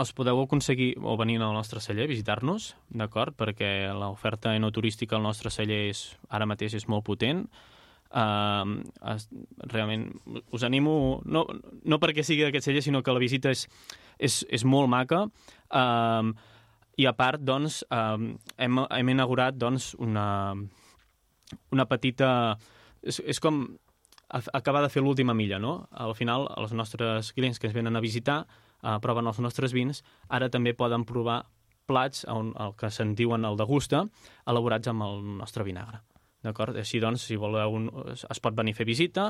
[0.00, 3.36] els podeu aconseguir o venir al nostre celler, visitar-nos, d'acord?
[3.36, 7.44] Perquè l'oferta enoturística al nostre celler és, ara mateix és molt potent.
[8.12, 9.28] Um, es,
[9.72, 10.10] realment
[10.52, 11.46] us animo, no,
[11.88, 13.66] no perquè sigui d'aquest celler, sinó que la visita és,
[14.18, 15.24] és, és molt maca.
[15.68, 16.34] Um,
[17.00, 20.26] I a part, doncs, um, hem, hem inaugurat doncs, una,
[21.72, 22.58] una petita...
[23.02, 23.64] És, és com
[24.32, 25.88] acabar de fer l'última milla, no?
[25.92, 28.44] Al final, els nostres clients que ens venen a visitar
[28.82, 31.42] eh, proven els nostres vins, ara també poden provar
[31.86, 34.04] plats on, el que se'n diuen el degusta,
[34.48, 36.02] elaborats amb el nostre vinagre.
[36.42, 36.74] D'acord?
[36.78, 39.28] Així, doncs, si voleu, un, es pot venir a fer visita,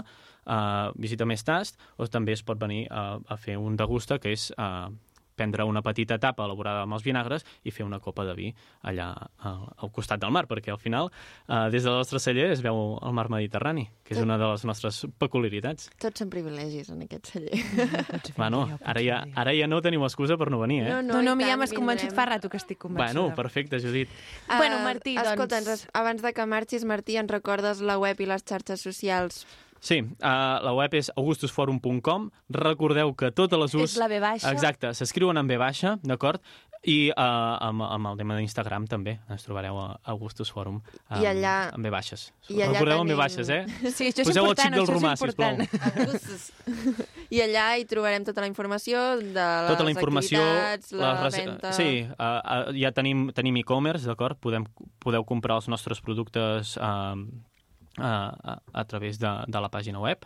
[0.48, 4.32] uh, visita més tast, o també es pot venir a, a fer un degusta, que
[4.32, 4.88] és uh,
[5.42, 8.48] prendre una petita tapa elaborada amb els vinagres i fer una copa de vi
[8.86, 9.10] allà
[9.42, 11.10] al, al costat del mar, perquè al final,
[11.48, 14.62] uh, des del nostre celler es veu el mar Mediterrani, que és una de les
[14.68, 15.88] nostres peculiaritats.
[15.98, 17.58] Tots són privilegis en aquest celler.
[18.36, 20.94] Bueno, ara ja, ara ja no teniu excusa per no venir, eh?
[21.02, 23.12] No, no, i mi ja m'has convençut fa rato que estic convençuda.
[23.26, 24.08] Bueno, perfecte, Judit.
[24.48, 28.20] Bueno, Ah, Martí, Escolta, doncs- ens- abans de que marxis, Martí, ens recordes la web
[28.20, 29.44] i les xarxes socials?
[29.82, 32.28] Sí, uh, la web és augustusforum.com.
[32.54, 33.88] Recordeu que totes les us...
[33.90, 34.52] És la V baixa.
[34.54, 36.38] Exacte, s'escriuen en V baixa, d'acord?
[36.82, 37.22] I uh,
[37.62, 40.80] amb, amb el tema d'Instagram també ens trobareu a Augustus Forum.
[41.08, 42.24] amb- I allà- Amb V baixes.
[42.48, 43.60] i allà Recordeu amb V tenim- baixes, eh?
[43.94, 45.62] Sí, això és Poseu el important, xic del això és romà, important.
[46.26, 47.06] sisplau.
[47.30, 50.42] I allà hi trobarem tota la informació de les tota la informació...
[50.42, 51.72] activitats, la les venda...
[51.78, 54.38] Sí, uh, uh, ja tenim, tenim e-commerce, d'acord?
[54.42, 54.66] Podem,
[55.02, 57.14] podeu comprar els nostres productes uh,
[57.98, 60.24] a, a través de, de la pàgina web,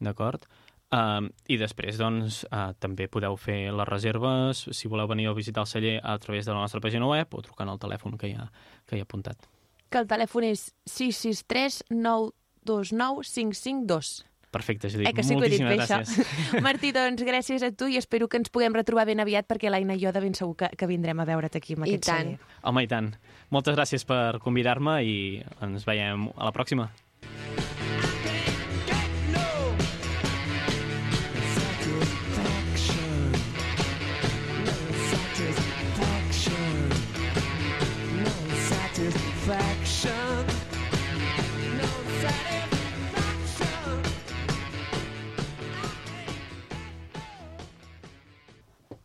[0.00, 0.46] d'acord?
[0.88, 5.66] Uh, I després, doncs, uh, també podeu fer les reserves, si voleu venir a visitar
[5.66, 8.36] el celler a través de la nostra pàgina web o trucant al telèfon que hi
[8.38, 8.48] ha,
[8.88, 9.48] que hi ha apuntat.
[9.92, 14.27] Que el telèfon és 663 929 552.
[14.50, 15.08] Perfecte, Judit.
[15.10, 16.12] Eh, que sí que dit Moltíssimes bé, gràcies.
[16.24, 16.62] això.
[16.66, 19.96] Martí, doncs, gràcies a tu i espero que ens puguem retrobar ben aviat perquè l'Aina
[19.98, 22.32] i jo de ben segur que, que vindrem a veure't aquí amb I aquest tant.
[22.38, 22.62] celler.
[22.62, 23.12] Home, i tant.
[23.52, 25.18] Moltes gràcies per convidar-me i
[25.64, 26.88] ens veiem a la pròxima.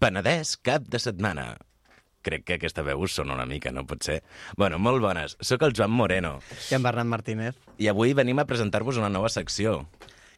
[0.03, 1.53] Penedès, cap de setmana.
[2.27, 4.17] Crec que aquesta veu us sona una mica, no pot ser?
[4.59, 5.38] Bueno, molt bones.
[5.39, 6.38] Sóc el Joan Moreno
[6.71, 9.85] I en Bernat Martínez, i avui venim a presentar-vos una nova secció.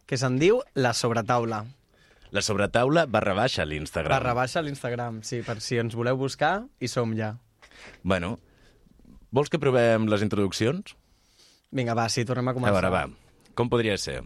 [0.06, 1.64] que se'n diu La Sobretaula.
[2.30, 4.12] La sobretaula barra baixa a l'Instagram.
[4.14, 7.32] Barra baixa a l'Instagram, sí, per si ens voleu buscar, hi som ja.
[8.04, 8.38] Bueno,
[9.32, 10.94] vols que provem les introduccions?
[11.72, 12.74] Vinga, va, sí, tornem a A començar.
[12.74, 13.08] veure, va.
[13.56, 14.22] Com podria ser?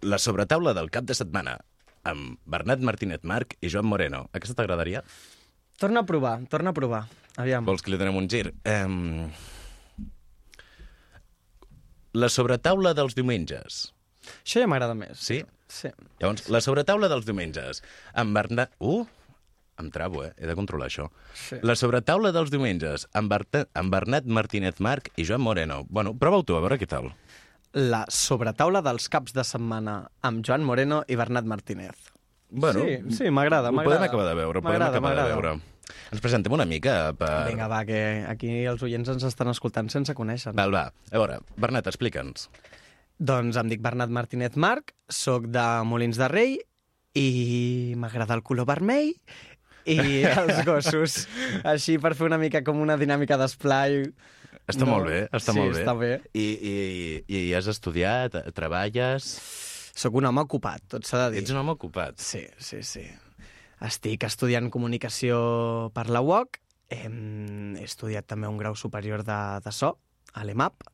[0.00, 1.58] La sobretaula del cap de setmana
[2.08, 4.26] amb Bernat Martínez Marc i Joan Moreno.
[4.36, 5.04] Aquesta t'agradaria?
[5.78, 7.04] Torna a provar, torna a provar.
[7.38, 7.68] Aviam.
[7.68, 8.48] Vols que li donem un gir?
[8.66, 9.28] Um...
[12.18, 13.84] La sobretaula dels diumenges.
[14.40, 15.20] Això ja m'agrada més.
[15.22, 15.42] Sí?
[15.70, 15.92] Sí.
[16.18, 17.84] Llavors, la sobretaula dels diumenges.
[18.18, 18.74] Amb Bernat...
[18.80, 19.04] Uh!
[19.78, 20.32] Em trabo, eh?
[20.34, 21.06] He de controlar això.
[21.38, 21.60] Sí.
[21.62, 23.68] La sobretaula dels diumenges amb, Berte...
[23.78, 25.84] amb Bernat Martínez Marc i Joan Moreno.
[25.88, 27.12] Bueno, prova-ho tu, a veure què tal.
[27.76, 31.96] La sobretaula dels caps de setmana amb Joan Moreno i Bernat Martínez.
[32.48, 33.98] Bueno, sí, sí, m'agrada, Ho m'agrada.
[33.98, 35.50] podem acabar de veure, ho podem acabar de veure.
[36.12, 37.28] Ens presentem una mica per...
[37.50, 40.54] Vinga, va, que aquí els oients ens estan escoltant sense conèixer.
[40.56, 40.86] Val, va.
[41.12, 42.48] A veure, Bernat, explica'ns.
[43.18, 46.56] Doncs em dic Bernat Martínez Marc, sóc de Molins de Rei
[47.18, 49.12] i m'agrada el color vermell
[49.88, 49.98] i
[50.40, 51.22] els gossos.
[51.68, 54.04] Així per fer una mica com una dinàmica d'esplai.
[54.68, 54.90] Està No.
[54.92, 55.80] molt bé, està Sí, molt bé.
[55.80, 56.10] està bé.
[56.34, 56.74] I, i,
[57.26, 59.30] i, i has estudiat, treballes...
[59.98, 61.40] Sóc un home ocupat, tot s'ha de dir.
[61.42, 62.20] Ets un home ocupat.
[62.22, 63.02] Sí, sí, sí.
[63.82, 66.60] Estic estudiant comunicació per la UOC,
[66.94, 67.00] he
[67.82, 69.96] estudiat també un grau superior de, de so,
[70.34, 70.86] a l'EMAP,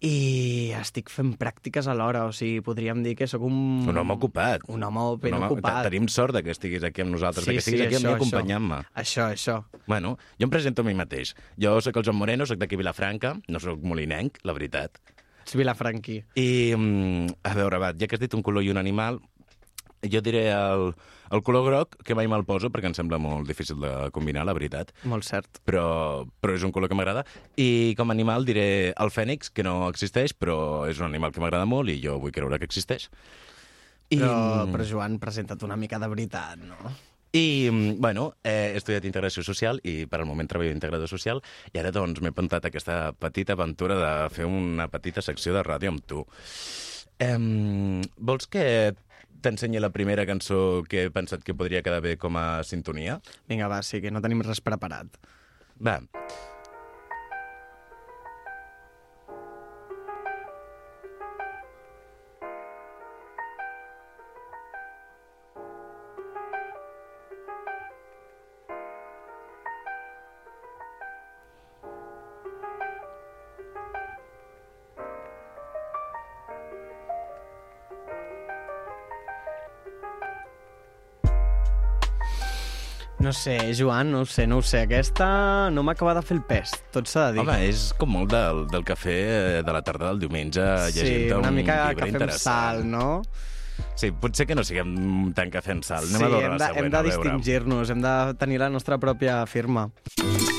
[0.00, 3.56] i estic fent pràctiques alhora, o sigui, podríem dir que sóc un...
[3.90, 4.62] Un home ocupat.
[4.70, 5.82] Un home ben Un home- ocupat.
[5.88, 8.04] Tenim sort de que estiguis aquí amb nosaltres, Sí, de que estiguis sí, aquí amb
[8.04, 8.78] això, mi acompanyant-me.
[8.94, 9.56] Això, això.
[9.88, 11.34] Bueno, jo em presento a mi mateix.
[11.58, 15.00] Jo sóc el Joan Moreno, sóc d'aquí Vilafranca, no sóc molinenc, la veritat.
[15.42, 16.20] Ets vilafranquí.
[16.36, 19.18] I, mm, a veure, va, ja que has dit un color i un animal,
[20.06, 20.92] Jo diré el,
[21.34, 24.54] el color groc, que mai me'l poso perquè em sembla molt difícil de combinar, la
[24.54, 24.92] veritat.
[25.10, 25.60] Molt cert.
[25.66, 27.24] Però, però és un color que m'agrada.
[27.58, 31.42] I com a animal diré el fènix, que no existeix, però és un animal que
[31.42, 33.08] m'agrada molt i jo vull creure que existeix.
[34.08, 36.94] I, Però, però Joan, presenta't una mica de veritat, no?
[37.36, 41.42] I, mm, bueno, eh, he estudiat integració social i per al moment treballo d'integrador social
[41.74, 45.92] i ara doncs m'he plantat aquesta petita aventura de fer una petita secció de ràdio
[45.92, 46.24] amb tu.
[47.20, 47.36] Eh,
[48.16, 48.94] vols que
[49.42, 53.20] t'ensenyi la primera cançó que he pensat que podria quedar bé com a sintonia?
[53.48, 55.20] Vinga, va, sí, que no tenim res preparat.
[55.78, 56.00] Va.
[83.18, 84.84] No sé, Joan, no ho sé, no ho sé.
[84.86, 85.26] Aquesta
[85.74, 87.42] no m'acaba de fer el pes, tot s'ha de dir.
[87.42, 91.38] Home, és com molt del, del cafè eh, de la tarda del diumenge sí, llegint
[91.40, 93.08] una un mica llibre cafè amb sal, no?
[93.98, 94.94] Sí, potser que no siguem
[95.34, 96.06] tan cafè amb sal.
[96.06, 98.70] Anem sí, a veure hem la de, següent, hem de distingir-nos, hem de tenir la
[98.74, 99.88] nostra pròpia firma.
[100.14, 100.57] Todos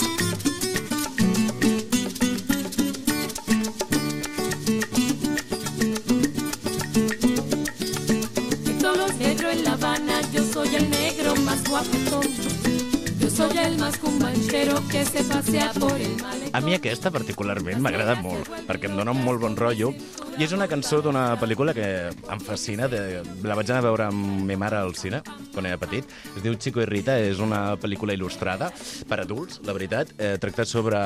[13.90, 16.50] soy el más cumbanchero que se pasea por el malecón.
[16.54, 19.94] A mi aquesta particularment m'agrada molt, perquè em dona un molt bon rotllo.
[20.40, 22.88] I és una cançó d'una pel·lícula que em fascina.
[22.88, 23.22] De...
[23.44, 25.22] La vaig anar a veure amb ma mare al cine,
[25.54, 26.06] quan era petit.
[26.36, 28.72] Es diu Chico y Rita, és una pel·lícula il·lustrada
[29.10, 30.14] per adults, la veritat.
[30.18, 31.00] Eh, tracta sobre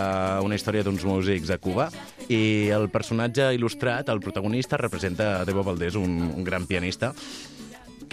[0.44, 1.90] una història d'uns músics a Cuba
[2.30, 7.14] i el personatge il·lustrat, el protagonista, representa Debo Valdés, un, un gran pianista.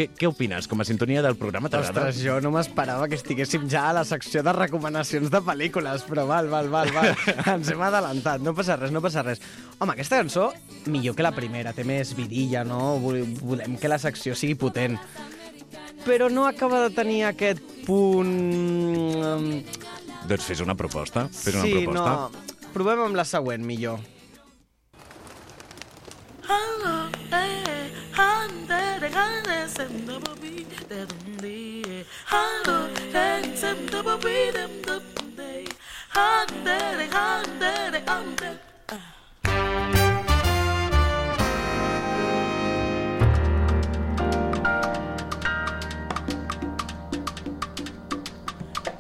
[0.00, 0.64] Què, què opines?
[0.64, 2.06] Com a sintonia del programa t'agrada?
[2.08, 6.24] Ostres, jo no m'esperava que estiguéssim ja a la secció de recomanacions de pel·lícules, però
[6.24, 7.10] val, val, val, val.
[7.52, 9.42] Ens hem adelantat, no passa res, no passa res.
[9.76, 10.46] Home, aquesta cançó,
[10.88, 12.94] millor que la primera, té més vidilla, no?
[13.02, 14.96] Vol- Volem que la secció sigui potent.
[16.06, 18.32] Però no acaba de tenir aquest punt...
[20.30, 21.26] Doncs fes una proposta.
[21.28, 22.08] Fes una sí, proposta.
[22.08, 22.72] no.
[22.72, 24.00] Provem amb la següent, millor.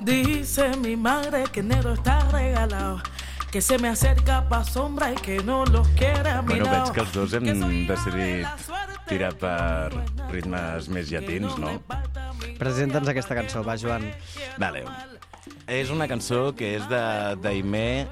[0.00, 3.00] Dice mi madre que enero está regalado,
[3.50, 6.92] que se me acerca pa' sombra y que no los quiere a mi Bueno, veig
[6.94, 7.46] que els dos hem
[7.88, 8.46] decidit
[9.10, 9.90] tirar per
[10.30, 11.72] ritmes més llatins, no?
[12.60, 14.06] Presenta'ns aquesta cançó, va, Joan.
[14.60, 14.84] Vale.
[15.66, 17.02] És una cançó que és de
[17.42, 18.06] Daimé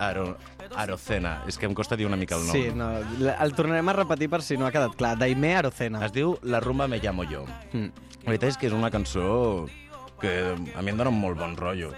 [0.00, 0.32] Aro...
[0.76, 1.40] Arocena.
[1.50, 2.54] És que em costa dir una mica el nom.
[2.54, 2.92] Sí, no,
[3.32, 5.16] el tornarem a repetir per si no ha quedat clar.
[5.18, 6.00] Daimé Arocena.
[6.06, 7.42] Es diu La rumba me llamo yo.
[7.72, 7.90] Mm.
[8.22, 9.66] La veritat és que és una cançó
[10.22, 11.90] que a mi em dona un molt bon rotllo.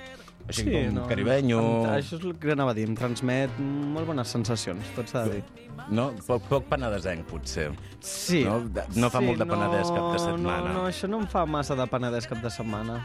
[0.50, 1.58] Així com caribenyo...
[1.62, 5.24] Em- Això és el que anava a dir, em transmet molt bones sensacions, tot s'ha
[5.28, 5.68] de dir.
[5.92, 6.10] No?
[6.26, 7.70] Poc, poc penedesenc, potser.
[8.00, 8.42] Sí.
[8.46, 8.60] No,
[8.98, 10.68] no fa sí, molt de penedès cap de setmana.
[10.68, 13.00] No, no, això no em fa massa de penedès cap de setmana.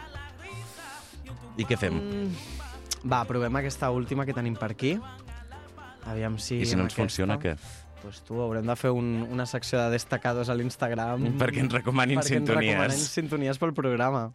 [1.58, 1.98] I què fem?
[1.98, 2.32] Mm,
[3.10, 4.96] va, provem aquesta última que tenim per aquí.
[6.08, 6.62] Aviam si...
[6.64, 7.56] I si no ens funciona, què?
[8.02, 11.26] Pues tu, haurem de fer un, una secció de destacados a l'Instagram.
[11.42, 12.76] Perquè ens recomanin perquè ens sintonies.
[12.76, 14.28] recomanin sintonies pel programa.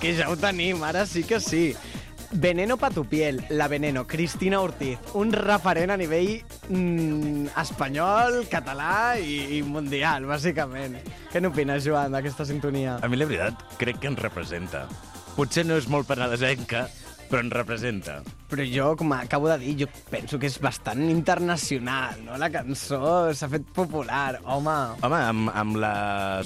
[0.00, 1.74] Que ja ho tenim, ara sí que sí.
[2.30, 6.36] Veneno pa tu piel, la Veneno, Cristina Ortiz, un referent a nivell
[6.68, 10.94] mm, espanyol, català i, i mundial, bàsicament.
[11.32, 13.00] Què n'opines, Joan, d'aquesta sintonia?
[13.02, 14.86] A mi, la veritat, crec que ens representa.
[15.34, 16.86] Potser no és molt penedesenca,
[17.30, 18.18] però ens representa.
[18.50, 22.38] Però jo, com acabo de dir, jo penso que és bastant internacional, no?
[22.40, 24.76] La cançó s'ha fet popular, home.
[25.06, 25.94] Home, amb, amb la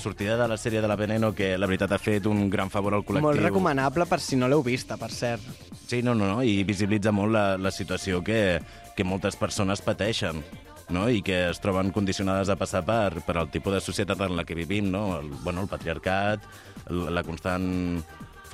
[0.00, 2.98] sortida de la sèrie de la Veneno, que la veritat ha fet un gran favor
[2.98, 3.30] al col·lectiu.
[3.30, 5.48] Molt recomanable per si no l'heu vista, per cert.
[5.86, 8.60] Sí, no, no, no, i visibilitza molt la, la situació que,
[8.94, 10.44] que moltes persones pateixen
[10.92, 11.08] no?
[11.08, 14.44] i que es troben condicionades a passar per, per el tipus de societat en la
[14.44, 15.18] que vivim, no?
[15.20, 16.44] el, bueno, el patriarcat,
[16.90, 17.66] la constant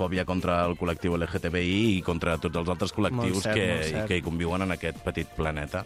[0.01, 4.25] fòbia contra el col·lectiu LGTBI i contra tots els altres col·lectius cert, que, que hi
[4.25, 5.83] conviuen en aquest petit planeta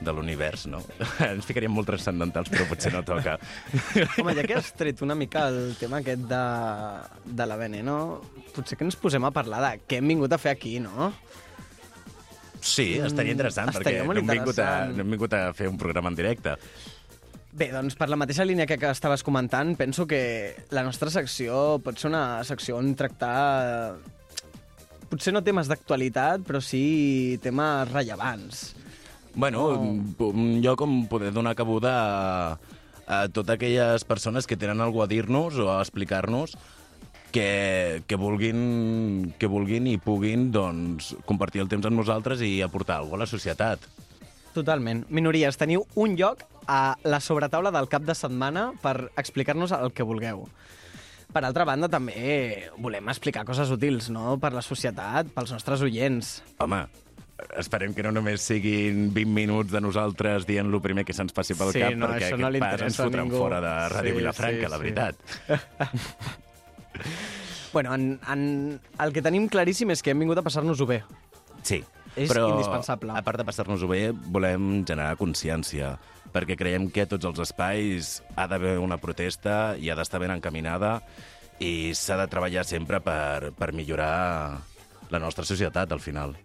[0.00, 0.80] de l'univers, no?
[1.26, 3.36] Ens ficaríem molt transcendentals, però potser no toca.
[4.20, 6.42] Home, ja que has tret una mica el tema aquest de,
[7.40, 7.98] de la Veneno,
[8.54, 11.12] potser que ens posem a parlar de què hem vingut a fer aquí, no?
[12.58, 15.68] Sí, estaria interessant, Mm, Estaria perquè no hem, vingut a, no hem vingut a fer
[15.70, 16.56] un programa en directe.
[17.58, 21.80] Bé, doncs per la mateixa línia que, que estaves comentant, penso que la nostra secció
[21.82, 23.96] pot ser una secció on tractar
[25.10, 28.74] potser no temes d'actualitat, però sí temes rellevants.
[29.34, 30.32] Bueno, Oh.
[30.62, 32.58] lloc on poder donar cabuda a,
[33.06, 36.56] a totes aquelles persones que tenen alguna a dir-nos o a explicar-nos
[37.32, 43.00] que, que, vulguin, que vulguin i puguin doncs, compartir el temps amb nosaltres i aportar
[43.00, 43.82] alguna a la societat.
[44.54, 45.04] Totalment.
[45.08, 50.04] Minories, teniu un lloc a la sobretaula del cap de setmana per explicar-nos el que
[50.06, 50.44] vulgueu.
[51.32, 56.30] Per altra banda, també volem explicar coses útils, no?, per la societat, pels nostres oients.
[56.64, 56.82] Home,
[57.60, 61.56] esperem que no només siguin 20 minuts de nosaltres dient el primer que se'ns passi
[61.56, 63.42] pel Sí, cap, no, perquè no aquest pas ens fotran ningú.
[63.44, 64.82] fora de Ràdio Sí, Vilafranca, sí, la sí.
[64.84, 65.14] veritat.
[67.72, 71.02] Bueno, en, en, el que tenim claríssim és que hem vingut a passar-nos-ho bé.
[71.62, 71.82] Sí,
[72.16, 73.12] És però indispensable.
[73.14, 75.96] a part de passar-nos-ho bé, volem generar consciència,
[76.32, 80.34] perquè creiem que a tots els espais ha d'haver una protesta i ha d'estar ben
[80.34, 80.98] encaminada
[81.58, 84.58] i s'ha de treballar sempre per, per millorar
[85.10, 86.36] la nostra societat, al final.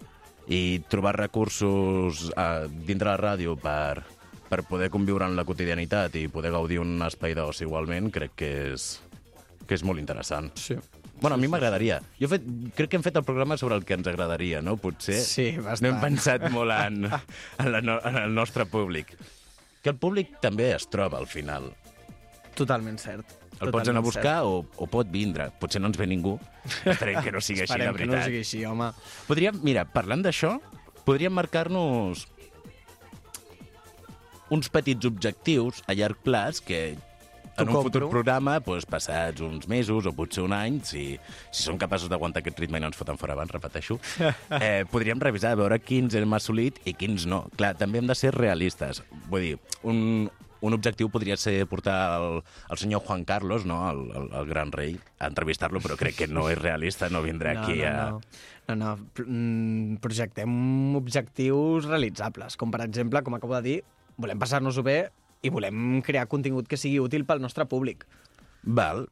[0.47, 4.03] I trobar recursos eh, dintre la ràdio per,
[4.49, 8.51] per poder conviure en la quotidianitat i poder gaudir un espai d'oci igualment, crec que
[8.73, 8.89] és,
[9.67, 10.51] que és molt interessant.
[10.59, 10.79] Sí.
[11.23, 12.01] Bueno, a mi m'agradaria.
[12.19, 12.43] Jo fet,
[12.75, 14.75] crec que hem fet el programa sobre el que ens agradaria, no?
[14.75, 15.85] Potser Sí, bastant.
[15.87, 19.13] no hem pensat molt en, en, la, no- en el nostre públic.
[19.81, 21.71] Que el públic també es troba al final.
[22.59, 23.25] Totalment cert.
[23.63, 25.47] El pots anar a buscar o, o pot vindre.
[25.61, 26.35] Potser no ens ve ningú.
[26.83, 28.27] Esperem que no sigui així, la Esperem que no veritat.
[28.27, 28.91] sigui així, home.
[29.29, 30.57] Podríem, mira, parlant d'això,
[31.07, 32.27] podríem marcar-nos
[34.53, 36.81] uns petits objectius a llarg plaç que
[37.57, 37.83] en un compro.
[37.89, 41.05] futur programa, doncs, passats uns mesos o potser un any, si,
[41.51, 43.99] si som capaços d'aguantar aquest ritme i no ens foten fora abans, repeteixo,
[44.59, 47.45] eh, podríem revisar a veure quins hem assolit i quins no.
[47.57, 49.03] Clar, també hem de ser realistes.
[49.29, 50.29] Vull dir, un,
[50.63, 52.39] un objectiu podria ser portar el,
[52.71, 53.83] el senyor Juan Carlos, no?
[53.91, 57.53] el, el, el gran rei, a entrevistar-lo, però crec que no és realista, no vindrà
[57.57, 58.09] No, aquí no, a...
[58.15, 58.21] no.
[58.63, 60.51] No, no, mm, projectem
[60.95, 63.75] objectius realitzables, com per exemple, com acabo de dir,
[64.15, 64.97] volem passar-nos-ho bé
[65.43, 68.07] i volem crear contingut que sigui útil pel nostre públic.
[68.63, 69.05] Val.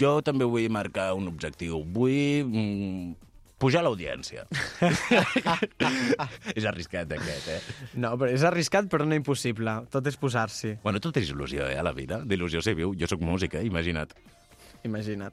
[0.00, 1.82] Jo també vull marcar un objectiu.
[1.94, 3.14] Vull mm,
[3.60, 4.44] pujar l'audiència.
[6.58, 7.58] és arriscat, aquest, eh?
[8.00, 9.78] No, però és arriscat, però no impossible.
[9.92, 12.20] Tot és posar-s'hi, Bueno, tot és il·lusió, eh, a la vida.
[12.24, 12.96] D'il·lusió se viu.
[12.98, 14.16] Jo sóc música, imagina't.
[14.84, 15.32] imagina't.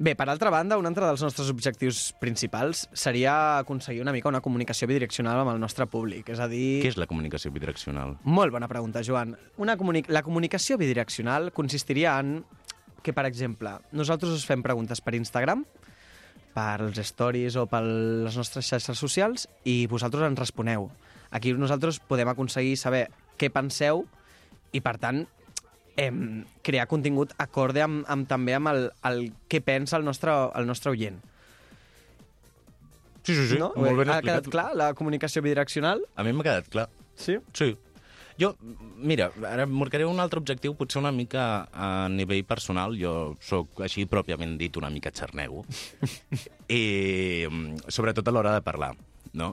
[0.00, 4.40] Bé, per altra banda, un altre dels nostres objectius principals seria aconseguir una mica una
[4.40, 6.30] comunicació bidireccional amb el nostre públic.
[6.32, 6.80] És a dir...
[6.80, 8.14] Què és la comunicació bidireccional?
[8.24, 9.34] Molt bona pregunta, Joan.
[9.60, 12.38] Una comuni la comunicació bidireccional consistiria en
[13.04, 15.66] que, per exemple, nosaltres us fem preguntes per Instagram,
[16.56, 20.88] pels stories o per les nostres xarxes socials i vosaltres ens responeu.
[21.28, 24.06] Aquí nosaltres podem aconseguir saber què penseu
[24.72, 25.26] i, per tant,
[26.00, 29.20] em, crear contingut acorde amb, amb, també amb el, el
[29.50, 31.20] què pensa el nostre, el nostre oient.
[33.22, 33.60] Sí, sí, sí.
[33.60, 33.70] No?
[33.76, 34.24] Molt ben ha explicat.
[34.24, 36.02] quedat clar la comunicació bidireccional?
[36.16, 36.88] A mi m'ha quedat clar.
[37.20, 37.36] Sí?
[37.52, 37.74] Sí.
[38.40, 38.54] Jo,
[38.96, 42.96] mira, ara marcaré un altre objectiu, potser una mica a nivell personal.
[42.96, 45.66] Jo sóc, així pròpiament dit, una mica xarnego.
[46.80, 46.82] I
[47.50, 48.94] mm, sobretot a l'hora de parlar,
[49.36, 49.52] no?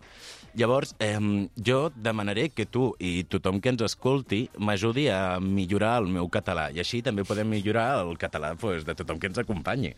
[0.55, 1.19] Llavors, eh,
[1.65, 6.69] jo demanaré que tu i tothom que ens escolti m'ajudi a millorar el meu català.
[6.73, 9.93] I així també podem millorar el català pues, de tothom que ens acompanyi.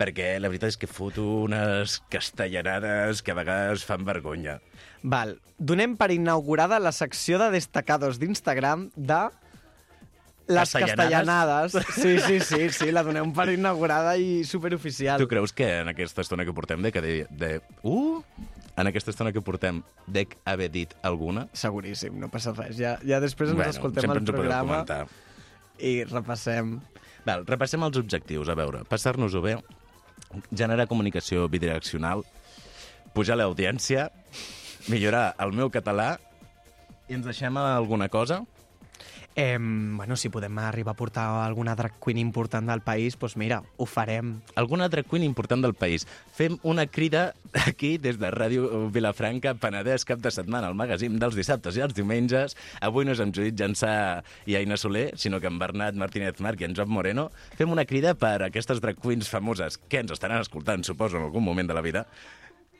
[0.00, 4.60] Perquè la veritat és que foto unes castellanades que a vegades fan vergonya.
[5.02, 5.36] Val.
[5.58, 9.26] Donem per inaugurada la secció de destacados d'Instagram de
[10.50, 11.76] les Castellanades?
[11.94, 15.20] Sí, sí, sí, sí, la donem per inaugurada i superoficial.
[15.20, 16.90] Tu creus que en aquesta estona que portem de...
[17.00, 17.52] de, de
[17.82, 18.24] uh,
[18.76, 21.46] en aquesta estona que portem dec haver dit alguna?
[21.56, 22.76] Seguríssim, no passa res.
[22.78, 24.84] Ja, ja després ens Bueno, escoltem el programa
[25.80, 26.78] i repassem.
[27.26, 28.84] Val, repassem els objectius, a veure.
[28.88, 29.56] Passar-nos-ho bé,
[30.56, 32.24] generar comunicació bidireccional,
[33.16, 34.08] pujar l'audiència,
[34.88, 36.14] millorar el meu català
[37.10, 38.44] i ens deixem alguna cosa?
[39.42, 43.62] Eh, bueno, si podem arribar a portar alguna drag queen important del país, doncs mira,
[43.80, 44.34] ho farem.
[44.54, 46.04] Alguna drag queen important del país.
[46.36, 47.32] Fem una crida
[47.64, 51.96] aquí des de Ràdio Vilafranca, Penedès, cap de setmana, al magazín dels dissabtes i els
[51.96, 52.52] diumenges.
[52.84, 53.94] Avui no és amb Judit Jansà
[54.44, 57.30] i Aina Soler, sinó que amb Bernat Martínez Marc i en Joan Moreno.
[57.56, 61.30] Fem una crida per a aquestes drag queens famoses que ens estaran escoltant, suposo, en
[61.30, 62.04] algun moment de la vida,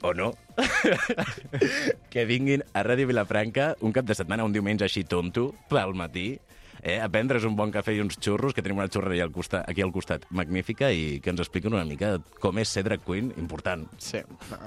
[0.02, 0.34] o no,
[2.12, 6.34] que vinguin a Ràdio Vilafranca un cap de setmana, un diumenge així tonto, pel matí,
[6.82, 9.68] eh, a prendre's un bon cafè i uns xurros, que tenim una xurreria al costat,
[9.68, 13.32] aquí al costat magnífica, i que ens expliquin una mica com és ser drag queen
[13.36, 13.86] important.
[13.98, 14.22] Sí,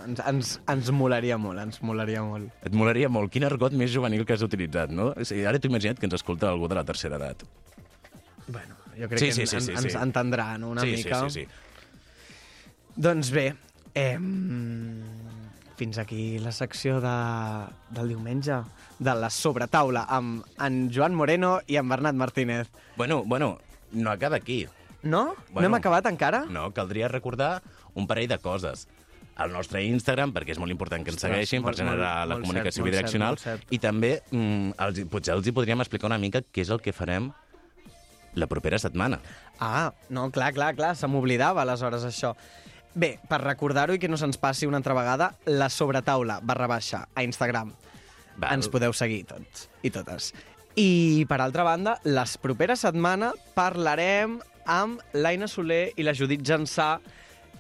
[0.07, 2.51] ens, ens, ens molaria molt, ens molaria molt.
[2.63, 3.31] Et molaria molt.
[3.33, 5.11] Quin argot més juvenil que has utilitzat, no?
[5.17, 7.43] O sigui, ara t'ho imagina't que ens escolta algú de la tercera edat.
[8.47, 9.97] Bueno, jo crec Sí, que sí, en- sí, sí, en- ens sí.
[10.01, 11.23] entendran una sí, mica.
[11.29, 11.47] Sí, sí, sí.
[12.95, 13.55] Doncs bé,
[13.95, 14.17] eh,
[15.75, 17.13] fins aquí la secció de,
[17.95, 18.61] del diumenge
[18.99, 22.69] de la sobretaula amb en Joan Moreno i en Bernat Martínez.
[22.95, 23.57] Bueno, bueno,
[23.91, 24.67] no acaba aquí.
[25.01, 25.35] No?
[25.51, 25.61] Bueno.
[25.61, 26.45] no hem acabat encara?
[26.49, 27.61] No, caldria recordar
[27.93, 28.87] un parell de coses.
[29.43, 32.29] El nostre Instagram, perquè és molt important que ens Ostres, segueixin molt, per generar molt,
[32.29, 33.37] la molt comunicació cert, molt bidireccional.
[33.41, 33.73] cert, molt cert.
[33.73, 36.93] I també, mm, els, potser els hi podríem explicar una mica què és el que
[36.93, 37.31] farem
[38.35, 39.19] la propera setmana.
[39.59, 42.35] Ah, no, clar, clar, clar, se m'oblidava aleshores això.
[42.95, 47.07] Bé, per recordar-ho i que no se'ns passi una altra vegada, la sobretaula barra baixa
[47.15, 47.71] a Instagram.
[48.37, 48.53] Val.
[48.53, 50.31] Ens podeu seguir tots i totes.
[50.77, 56.95] I, per altra banda, les properes setmana parlarem amb l'Aina Soler i la Judit Jansà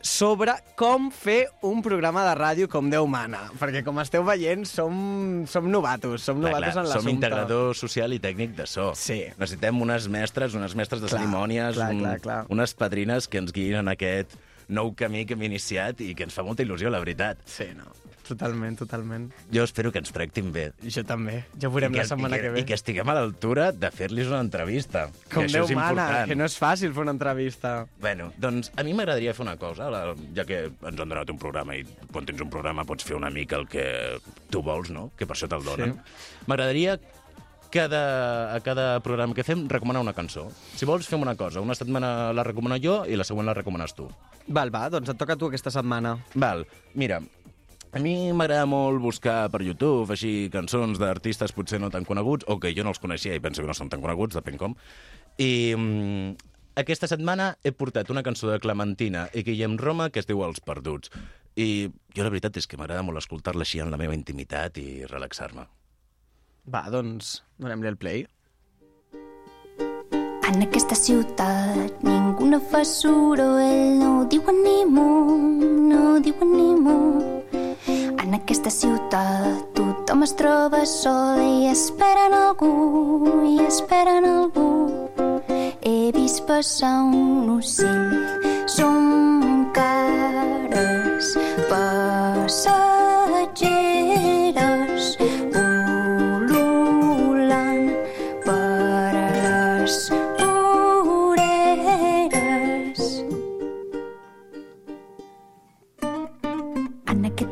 [0.03, 3.45] sobre com fer un programa de ràdio com Déu mana.
[3.59, 7.13] Perquè, com esteu veient, som, som novatos, som Clar, novatos clar, en som l'assumpte.
[7.15, 8.89] integrador social i tècnic de so.
[8.99, 9.21] Sí.
[9.37, 12.39] Necessitem unes mestres, unes mestres de Clar, cerimònies, clar, un- clar, clar.
[12.51, 14.35] unes padrines que ens guiïn en aquest
[14.73, 17.41] nou camí que hem iniciat i que ens fa molta il·lusió, la veritat.
[17.49, 17.91] Sí, no.
[18.23, 19.25] Totalment, totalment.
[19.51, 20.69] Jo espero que ens tractin bé.
[20.87, 21.41] Jo també.
[21.59, 22.61] Ja veurem I la setmana i que ve.
[22.61, 25.09] I que estiguem a l'altura de fer-los una entrevista.
[25.33, 26.29] Com que Déu mana, important.
[26.31, 27.73] que no és fàcil fer una entrevista.
[27.99, 29.89] Bueno, doncs a mi m'agradaria fer una cosa,
[30.37, 31.83] ja que ens han donat un programa i
[32.13, 33.83] quan tens un programa pots fer una mica el que
[34.49, 35.09] tu vols, no?
[35.19, 35.97] Que per això te'l donen.
[35.99, 36.39] Sí.
[36.47, 36.95] M'agradaria
[37.73, 40.47] cada, a cada programa que fem recomanar una cançó.
[40.77, 41.59] Si vols, fem una cosa.
[41.59, 44.07] Una setmana la recomano jo i la següent la recomanes tu.
[44.47, 46.17] Val, va, doncs et toca a tu aquesta setmana.
[46.35, 46.65] Val,
[46.99, 47.21] mira,
[47.93, 52.57] a mi m'agrada molt buscar per YouTube així cançons d'artistes potser no tan coneguts, o
[52.59, 54.75] que jo no els coneixia i penso que no són tan coneguts, depèn com.
[55.37, 56.33] I mm,
[56.81, 60.59] aquesta setmana he portat una cançó de Clementina i Guillem Roma que es diu Els
[60.65, 61.13] Perduts.
[61.53, 61.87] I
[62.17, 65.67] jo la veritat és que m'agrada molt escoltar-la així en la meva intimitat i relaxar-me.
[66.73, 68.25] Va, doncs, donem-li el play.
[70.43, 75.05] En aquesta ciutat ningú no fa soroll, no diuen ni mu,
[75.89, 76.97] no diuen ni mu.
[78.23, 82.73] En aquesta ciutat tothom es troba sol i esperen algú,
[83.47, 84.69] i esperen algú.
[85.81, 88.19] He vist passar un ocell,
[88.67, 91.37] som cares
[91.71, 93.22] passatgeres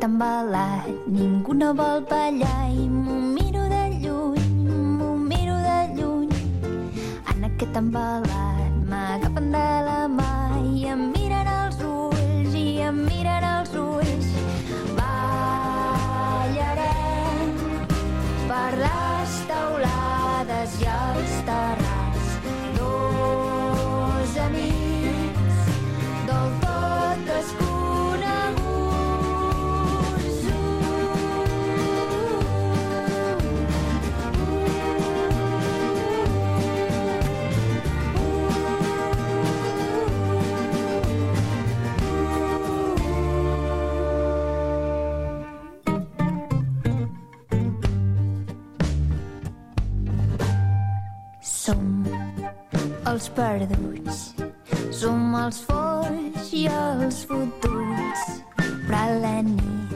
[0.02, 4.48] Aquest embalat ningú no vol ballar i m'ho miro de lluny,
[4.98, 6.32] m'ho miro de lluny.
[7.30, 10.32] En aquest embalat m'agafen de la mà
[10.72, 14.26] i em miren els ulls, i em miren els ulls.
[14.98, 16.42] Ballarem
[18.50, 21.81] per les taulades i els terrats.
[53.12, 54.20] Els perduts,
[54.96, 58.22] som els folls i els fotuts,
[58.86, 59.92] però a la nit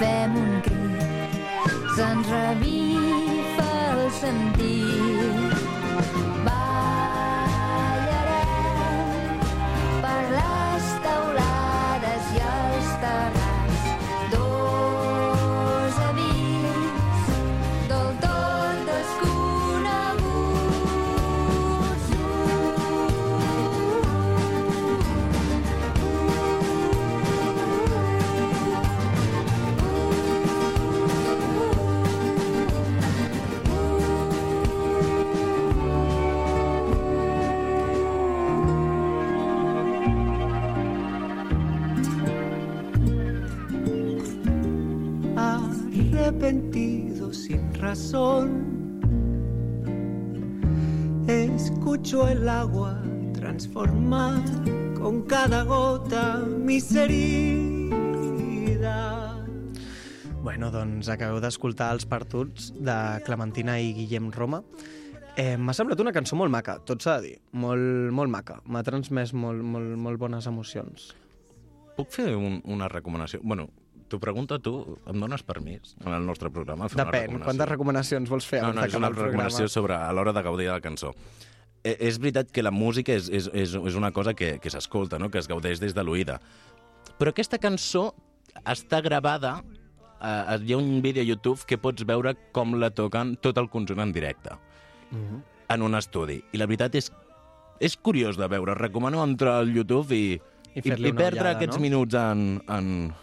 [0.00, 5.55] fem un crit, se'ns revifa el sentit.
[47.96, 49.00] Corazón.
[51.28, 53.02] Escucho el agua
[53.32, 54.42] transformar
[54.94, 57.86] con cada gota mis heridas.
[60.42, 62.94] Bueno, doncs acabeu d'escoltar els partuts de
[63.26, 64.62] Clementina i Guillem Roma.
[65.36, 67.40] Eh, M'ha semblat una cançó molt maca, tot s'ha de dir.
[67.52, 68.60] Molt, molt maca.
[68.64, 71.10] M'ha transmès molt, molt, molt bones emocions.
[71.96, 73.40] Puc fer un, una recomanació?
[73.42, 73.68] Bueno,
[74.08, 76.88] t'ho pregunto a tu, em dones permís en el nostre programa?
[76.88, 77.44] fer Depèn, recomanació?
[77.44, 78.62] quantes recomanacions vols fer?
[78.62, 79.44] No, no, és una el programa?
[79.46, 81.14] recomanació sobre a l'hora de gaudir de la cançó.
[81.84, 85.18] Eh, és veritat que la música és, és, és, és una cosa que, que s'escolta,
[85.18, 85.30] no?
[85.30, 86.40] que es gaudeix des de l'oïda.
[87.18, 88.08] Però aquesta cançó
[88.64, 89.60] està gravada,
[90.20, 93.68] eh, hi ha un vídeo a YouTube que pots veure com la toquen tot el
[93.70, 94.50] conjunt en directe,
[95.10, 95.42] Mhm.
[95.68, 96.42] en un estudi.
[96.52, 97.12] I la veritat és,
[97.80, 98.74] és curiós de veure.
[98.74, 100.40] Recomano entrar al YouTube i,
[100.74, 101.82] I i una perdre ullada, aquests no?
[101.82, 103.14] minuts en, en,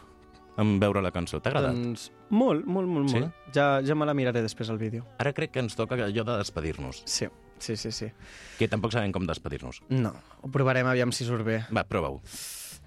[0.57, 1.39] en veure la cançó.
[1.41, 1.73] T'ha agradat?
[1.75, 3.19] Doncs molt, molt, molt, Sí?
[3.19, 3.33] molt.
[3.53, 5.05] Ja, ja me la miraré després al vídeo.
[5.19, 7.03] Ara crec que ens toca allò de despedir-nos.
[7.05, 7.27] Sí,
[7.59, 8.11] sí, sí, sí.
[8.59, 9.81] Que tampoc sabem com despedir-nos.
[9.89, 11.63] No, ho provarem aviam si surt bé.
[11.75, 12.21] Va, prova-ho.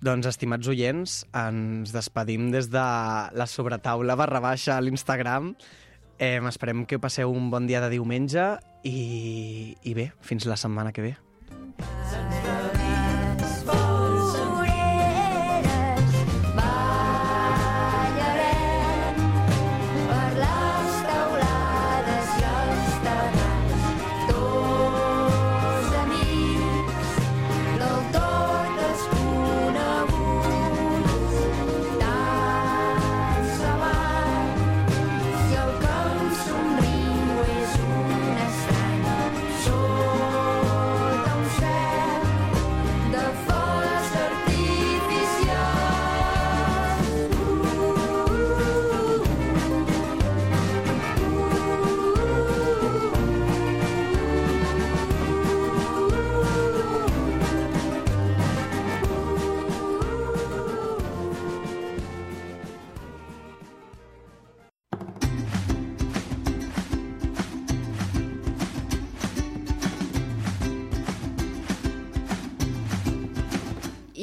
[0.00, 2.78] Doncs, estimats oients, ens despedim des de
[3.32, 5.54] la sobretaula barra baixa a l'Instagram.
[6.18, 10.92] Eh, esperem que passeu un bon dia de diumenge i, i bé, fins la setmana
[10.92, 11.16] que ve.
[11.78, 12.45] Ballarem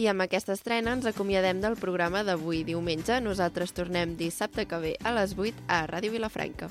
[0.03, 3.21] I amb aquesta estrena ens acomiadem del programa d'avui diumenge.
[3.23, 6.67] Nosaltres tornem dissabte que ve a les 8 a Ràdio Vilafranca.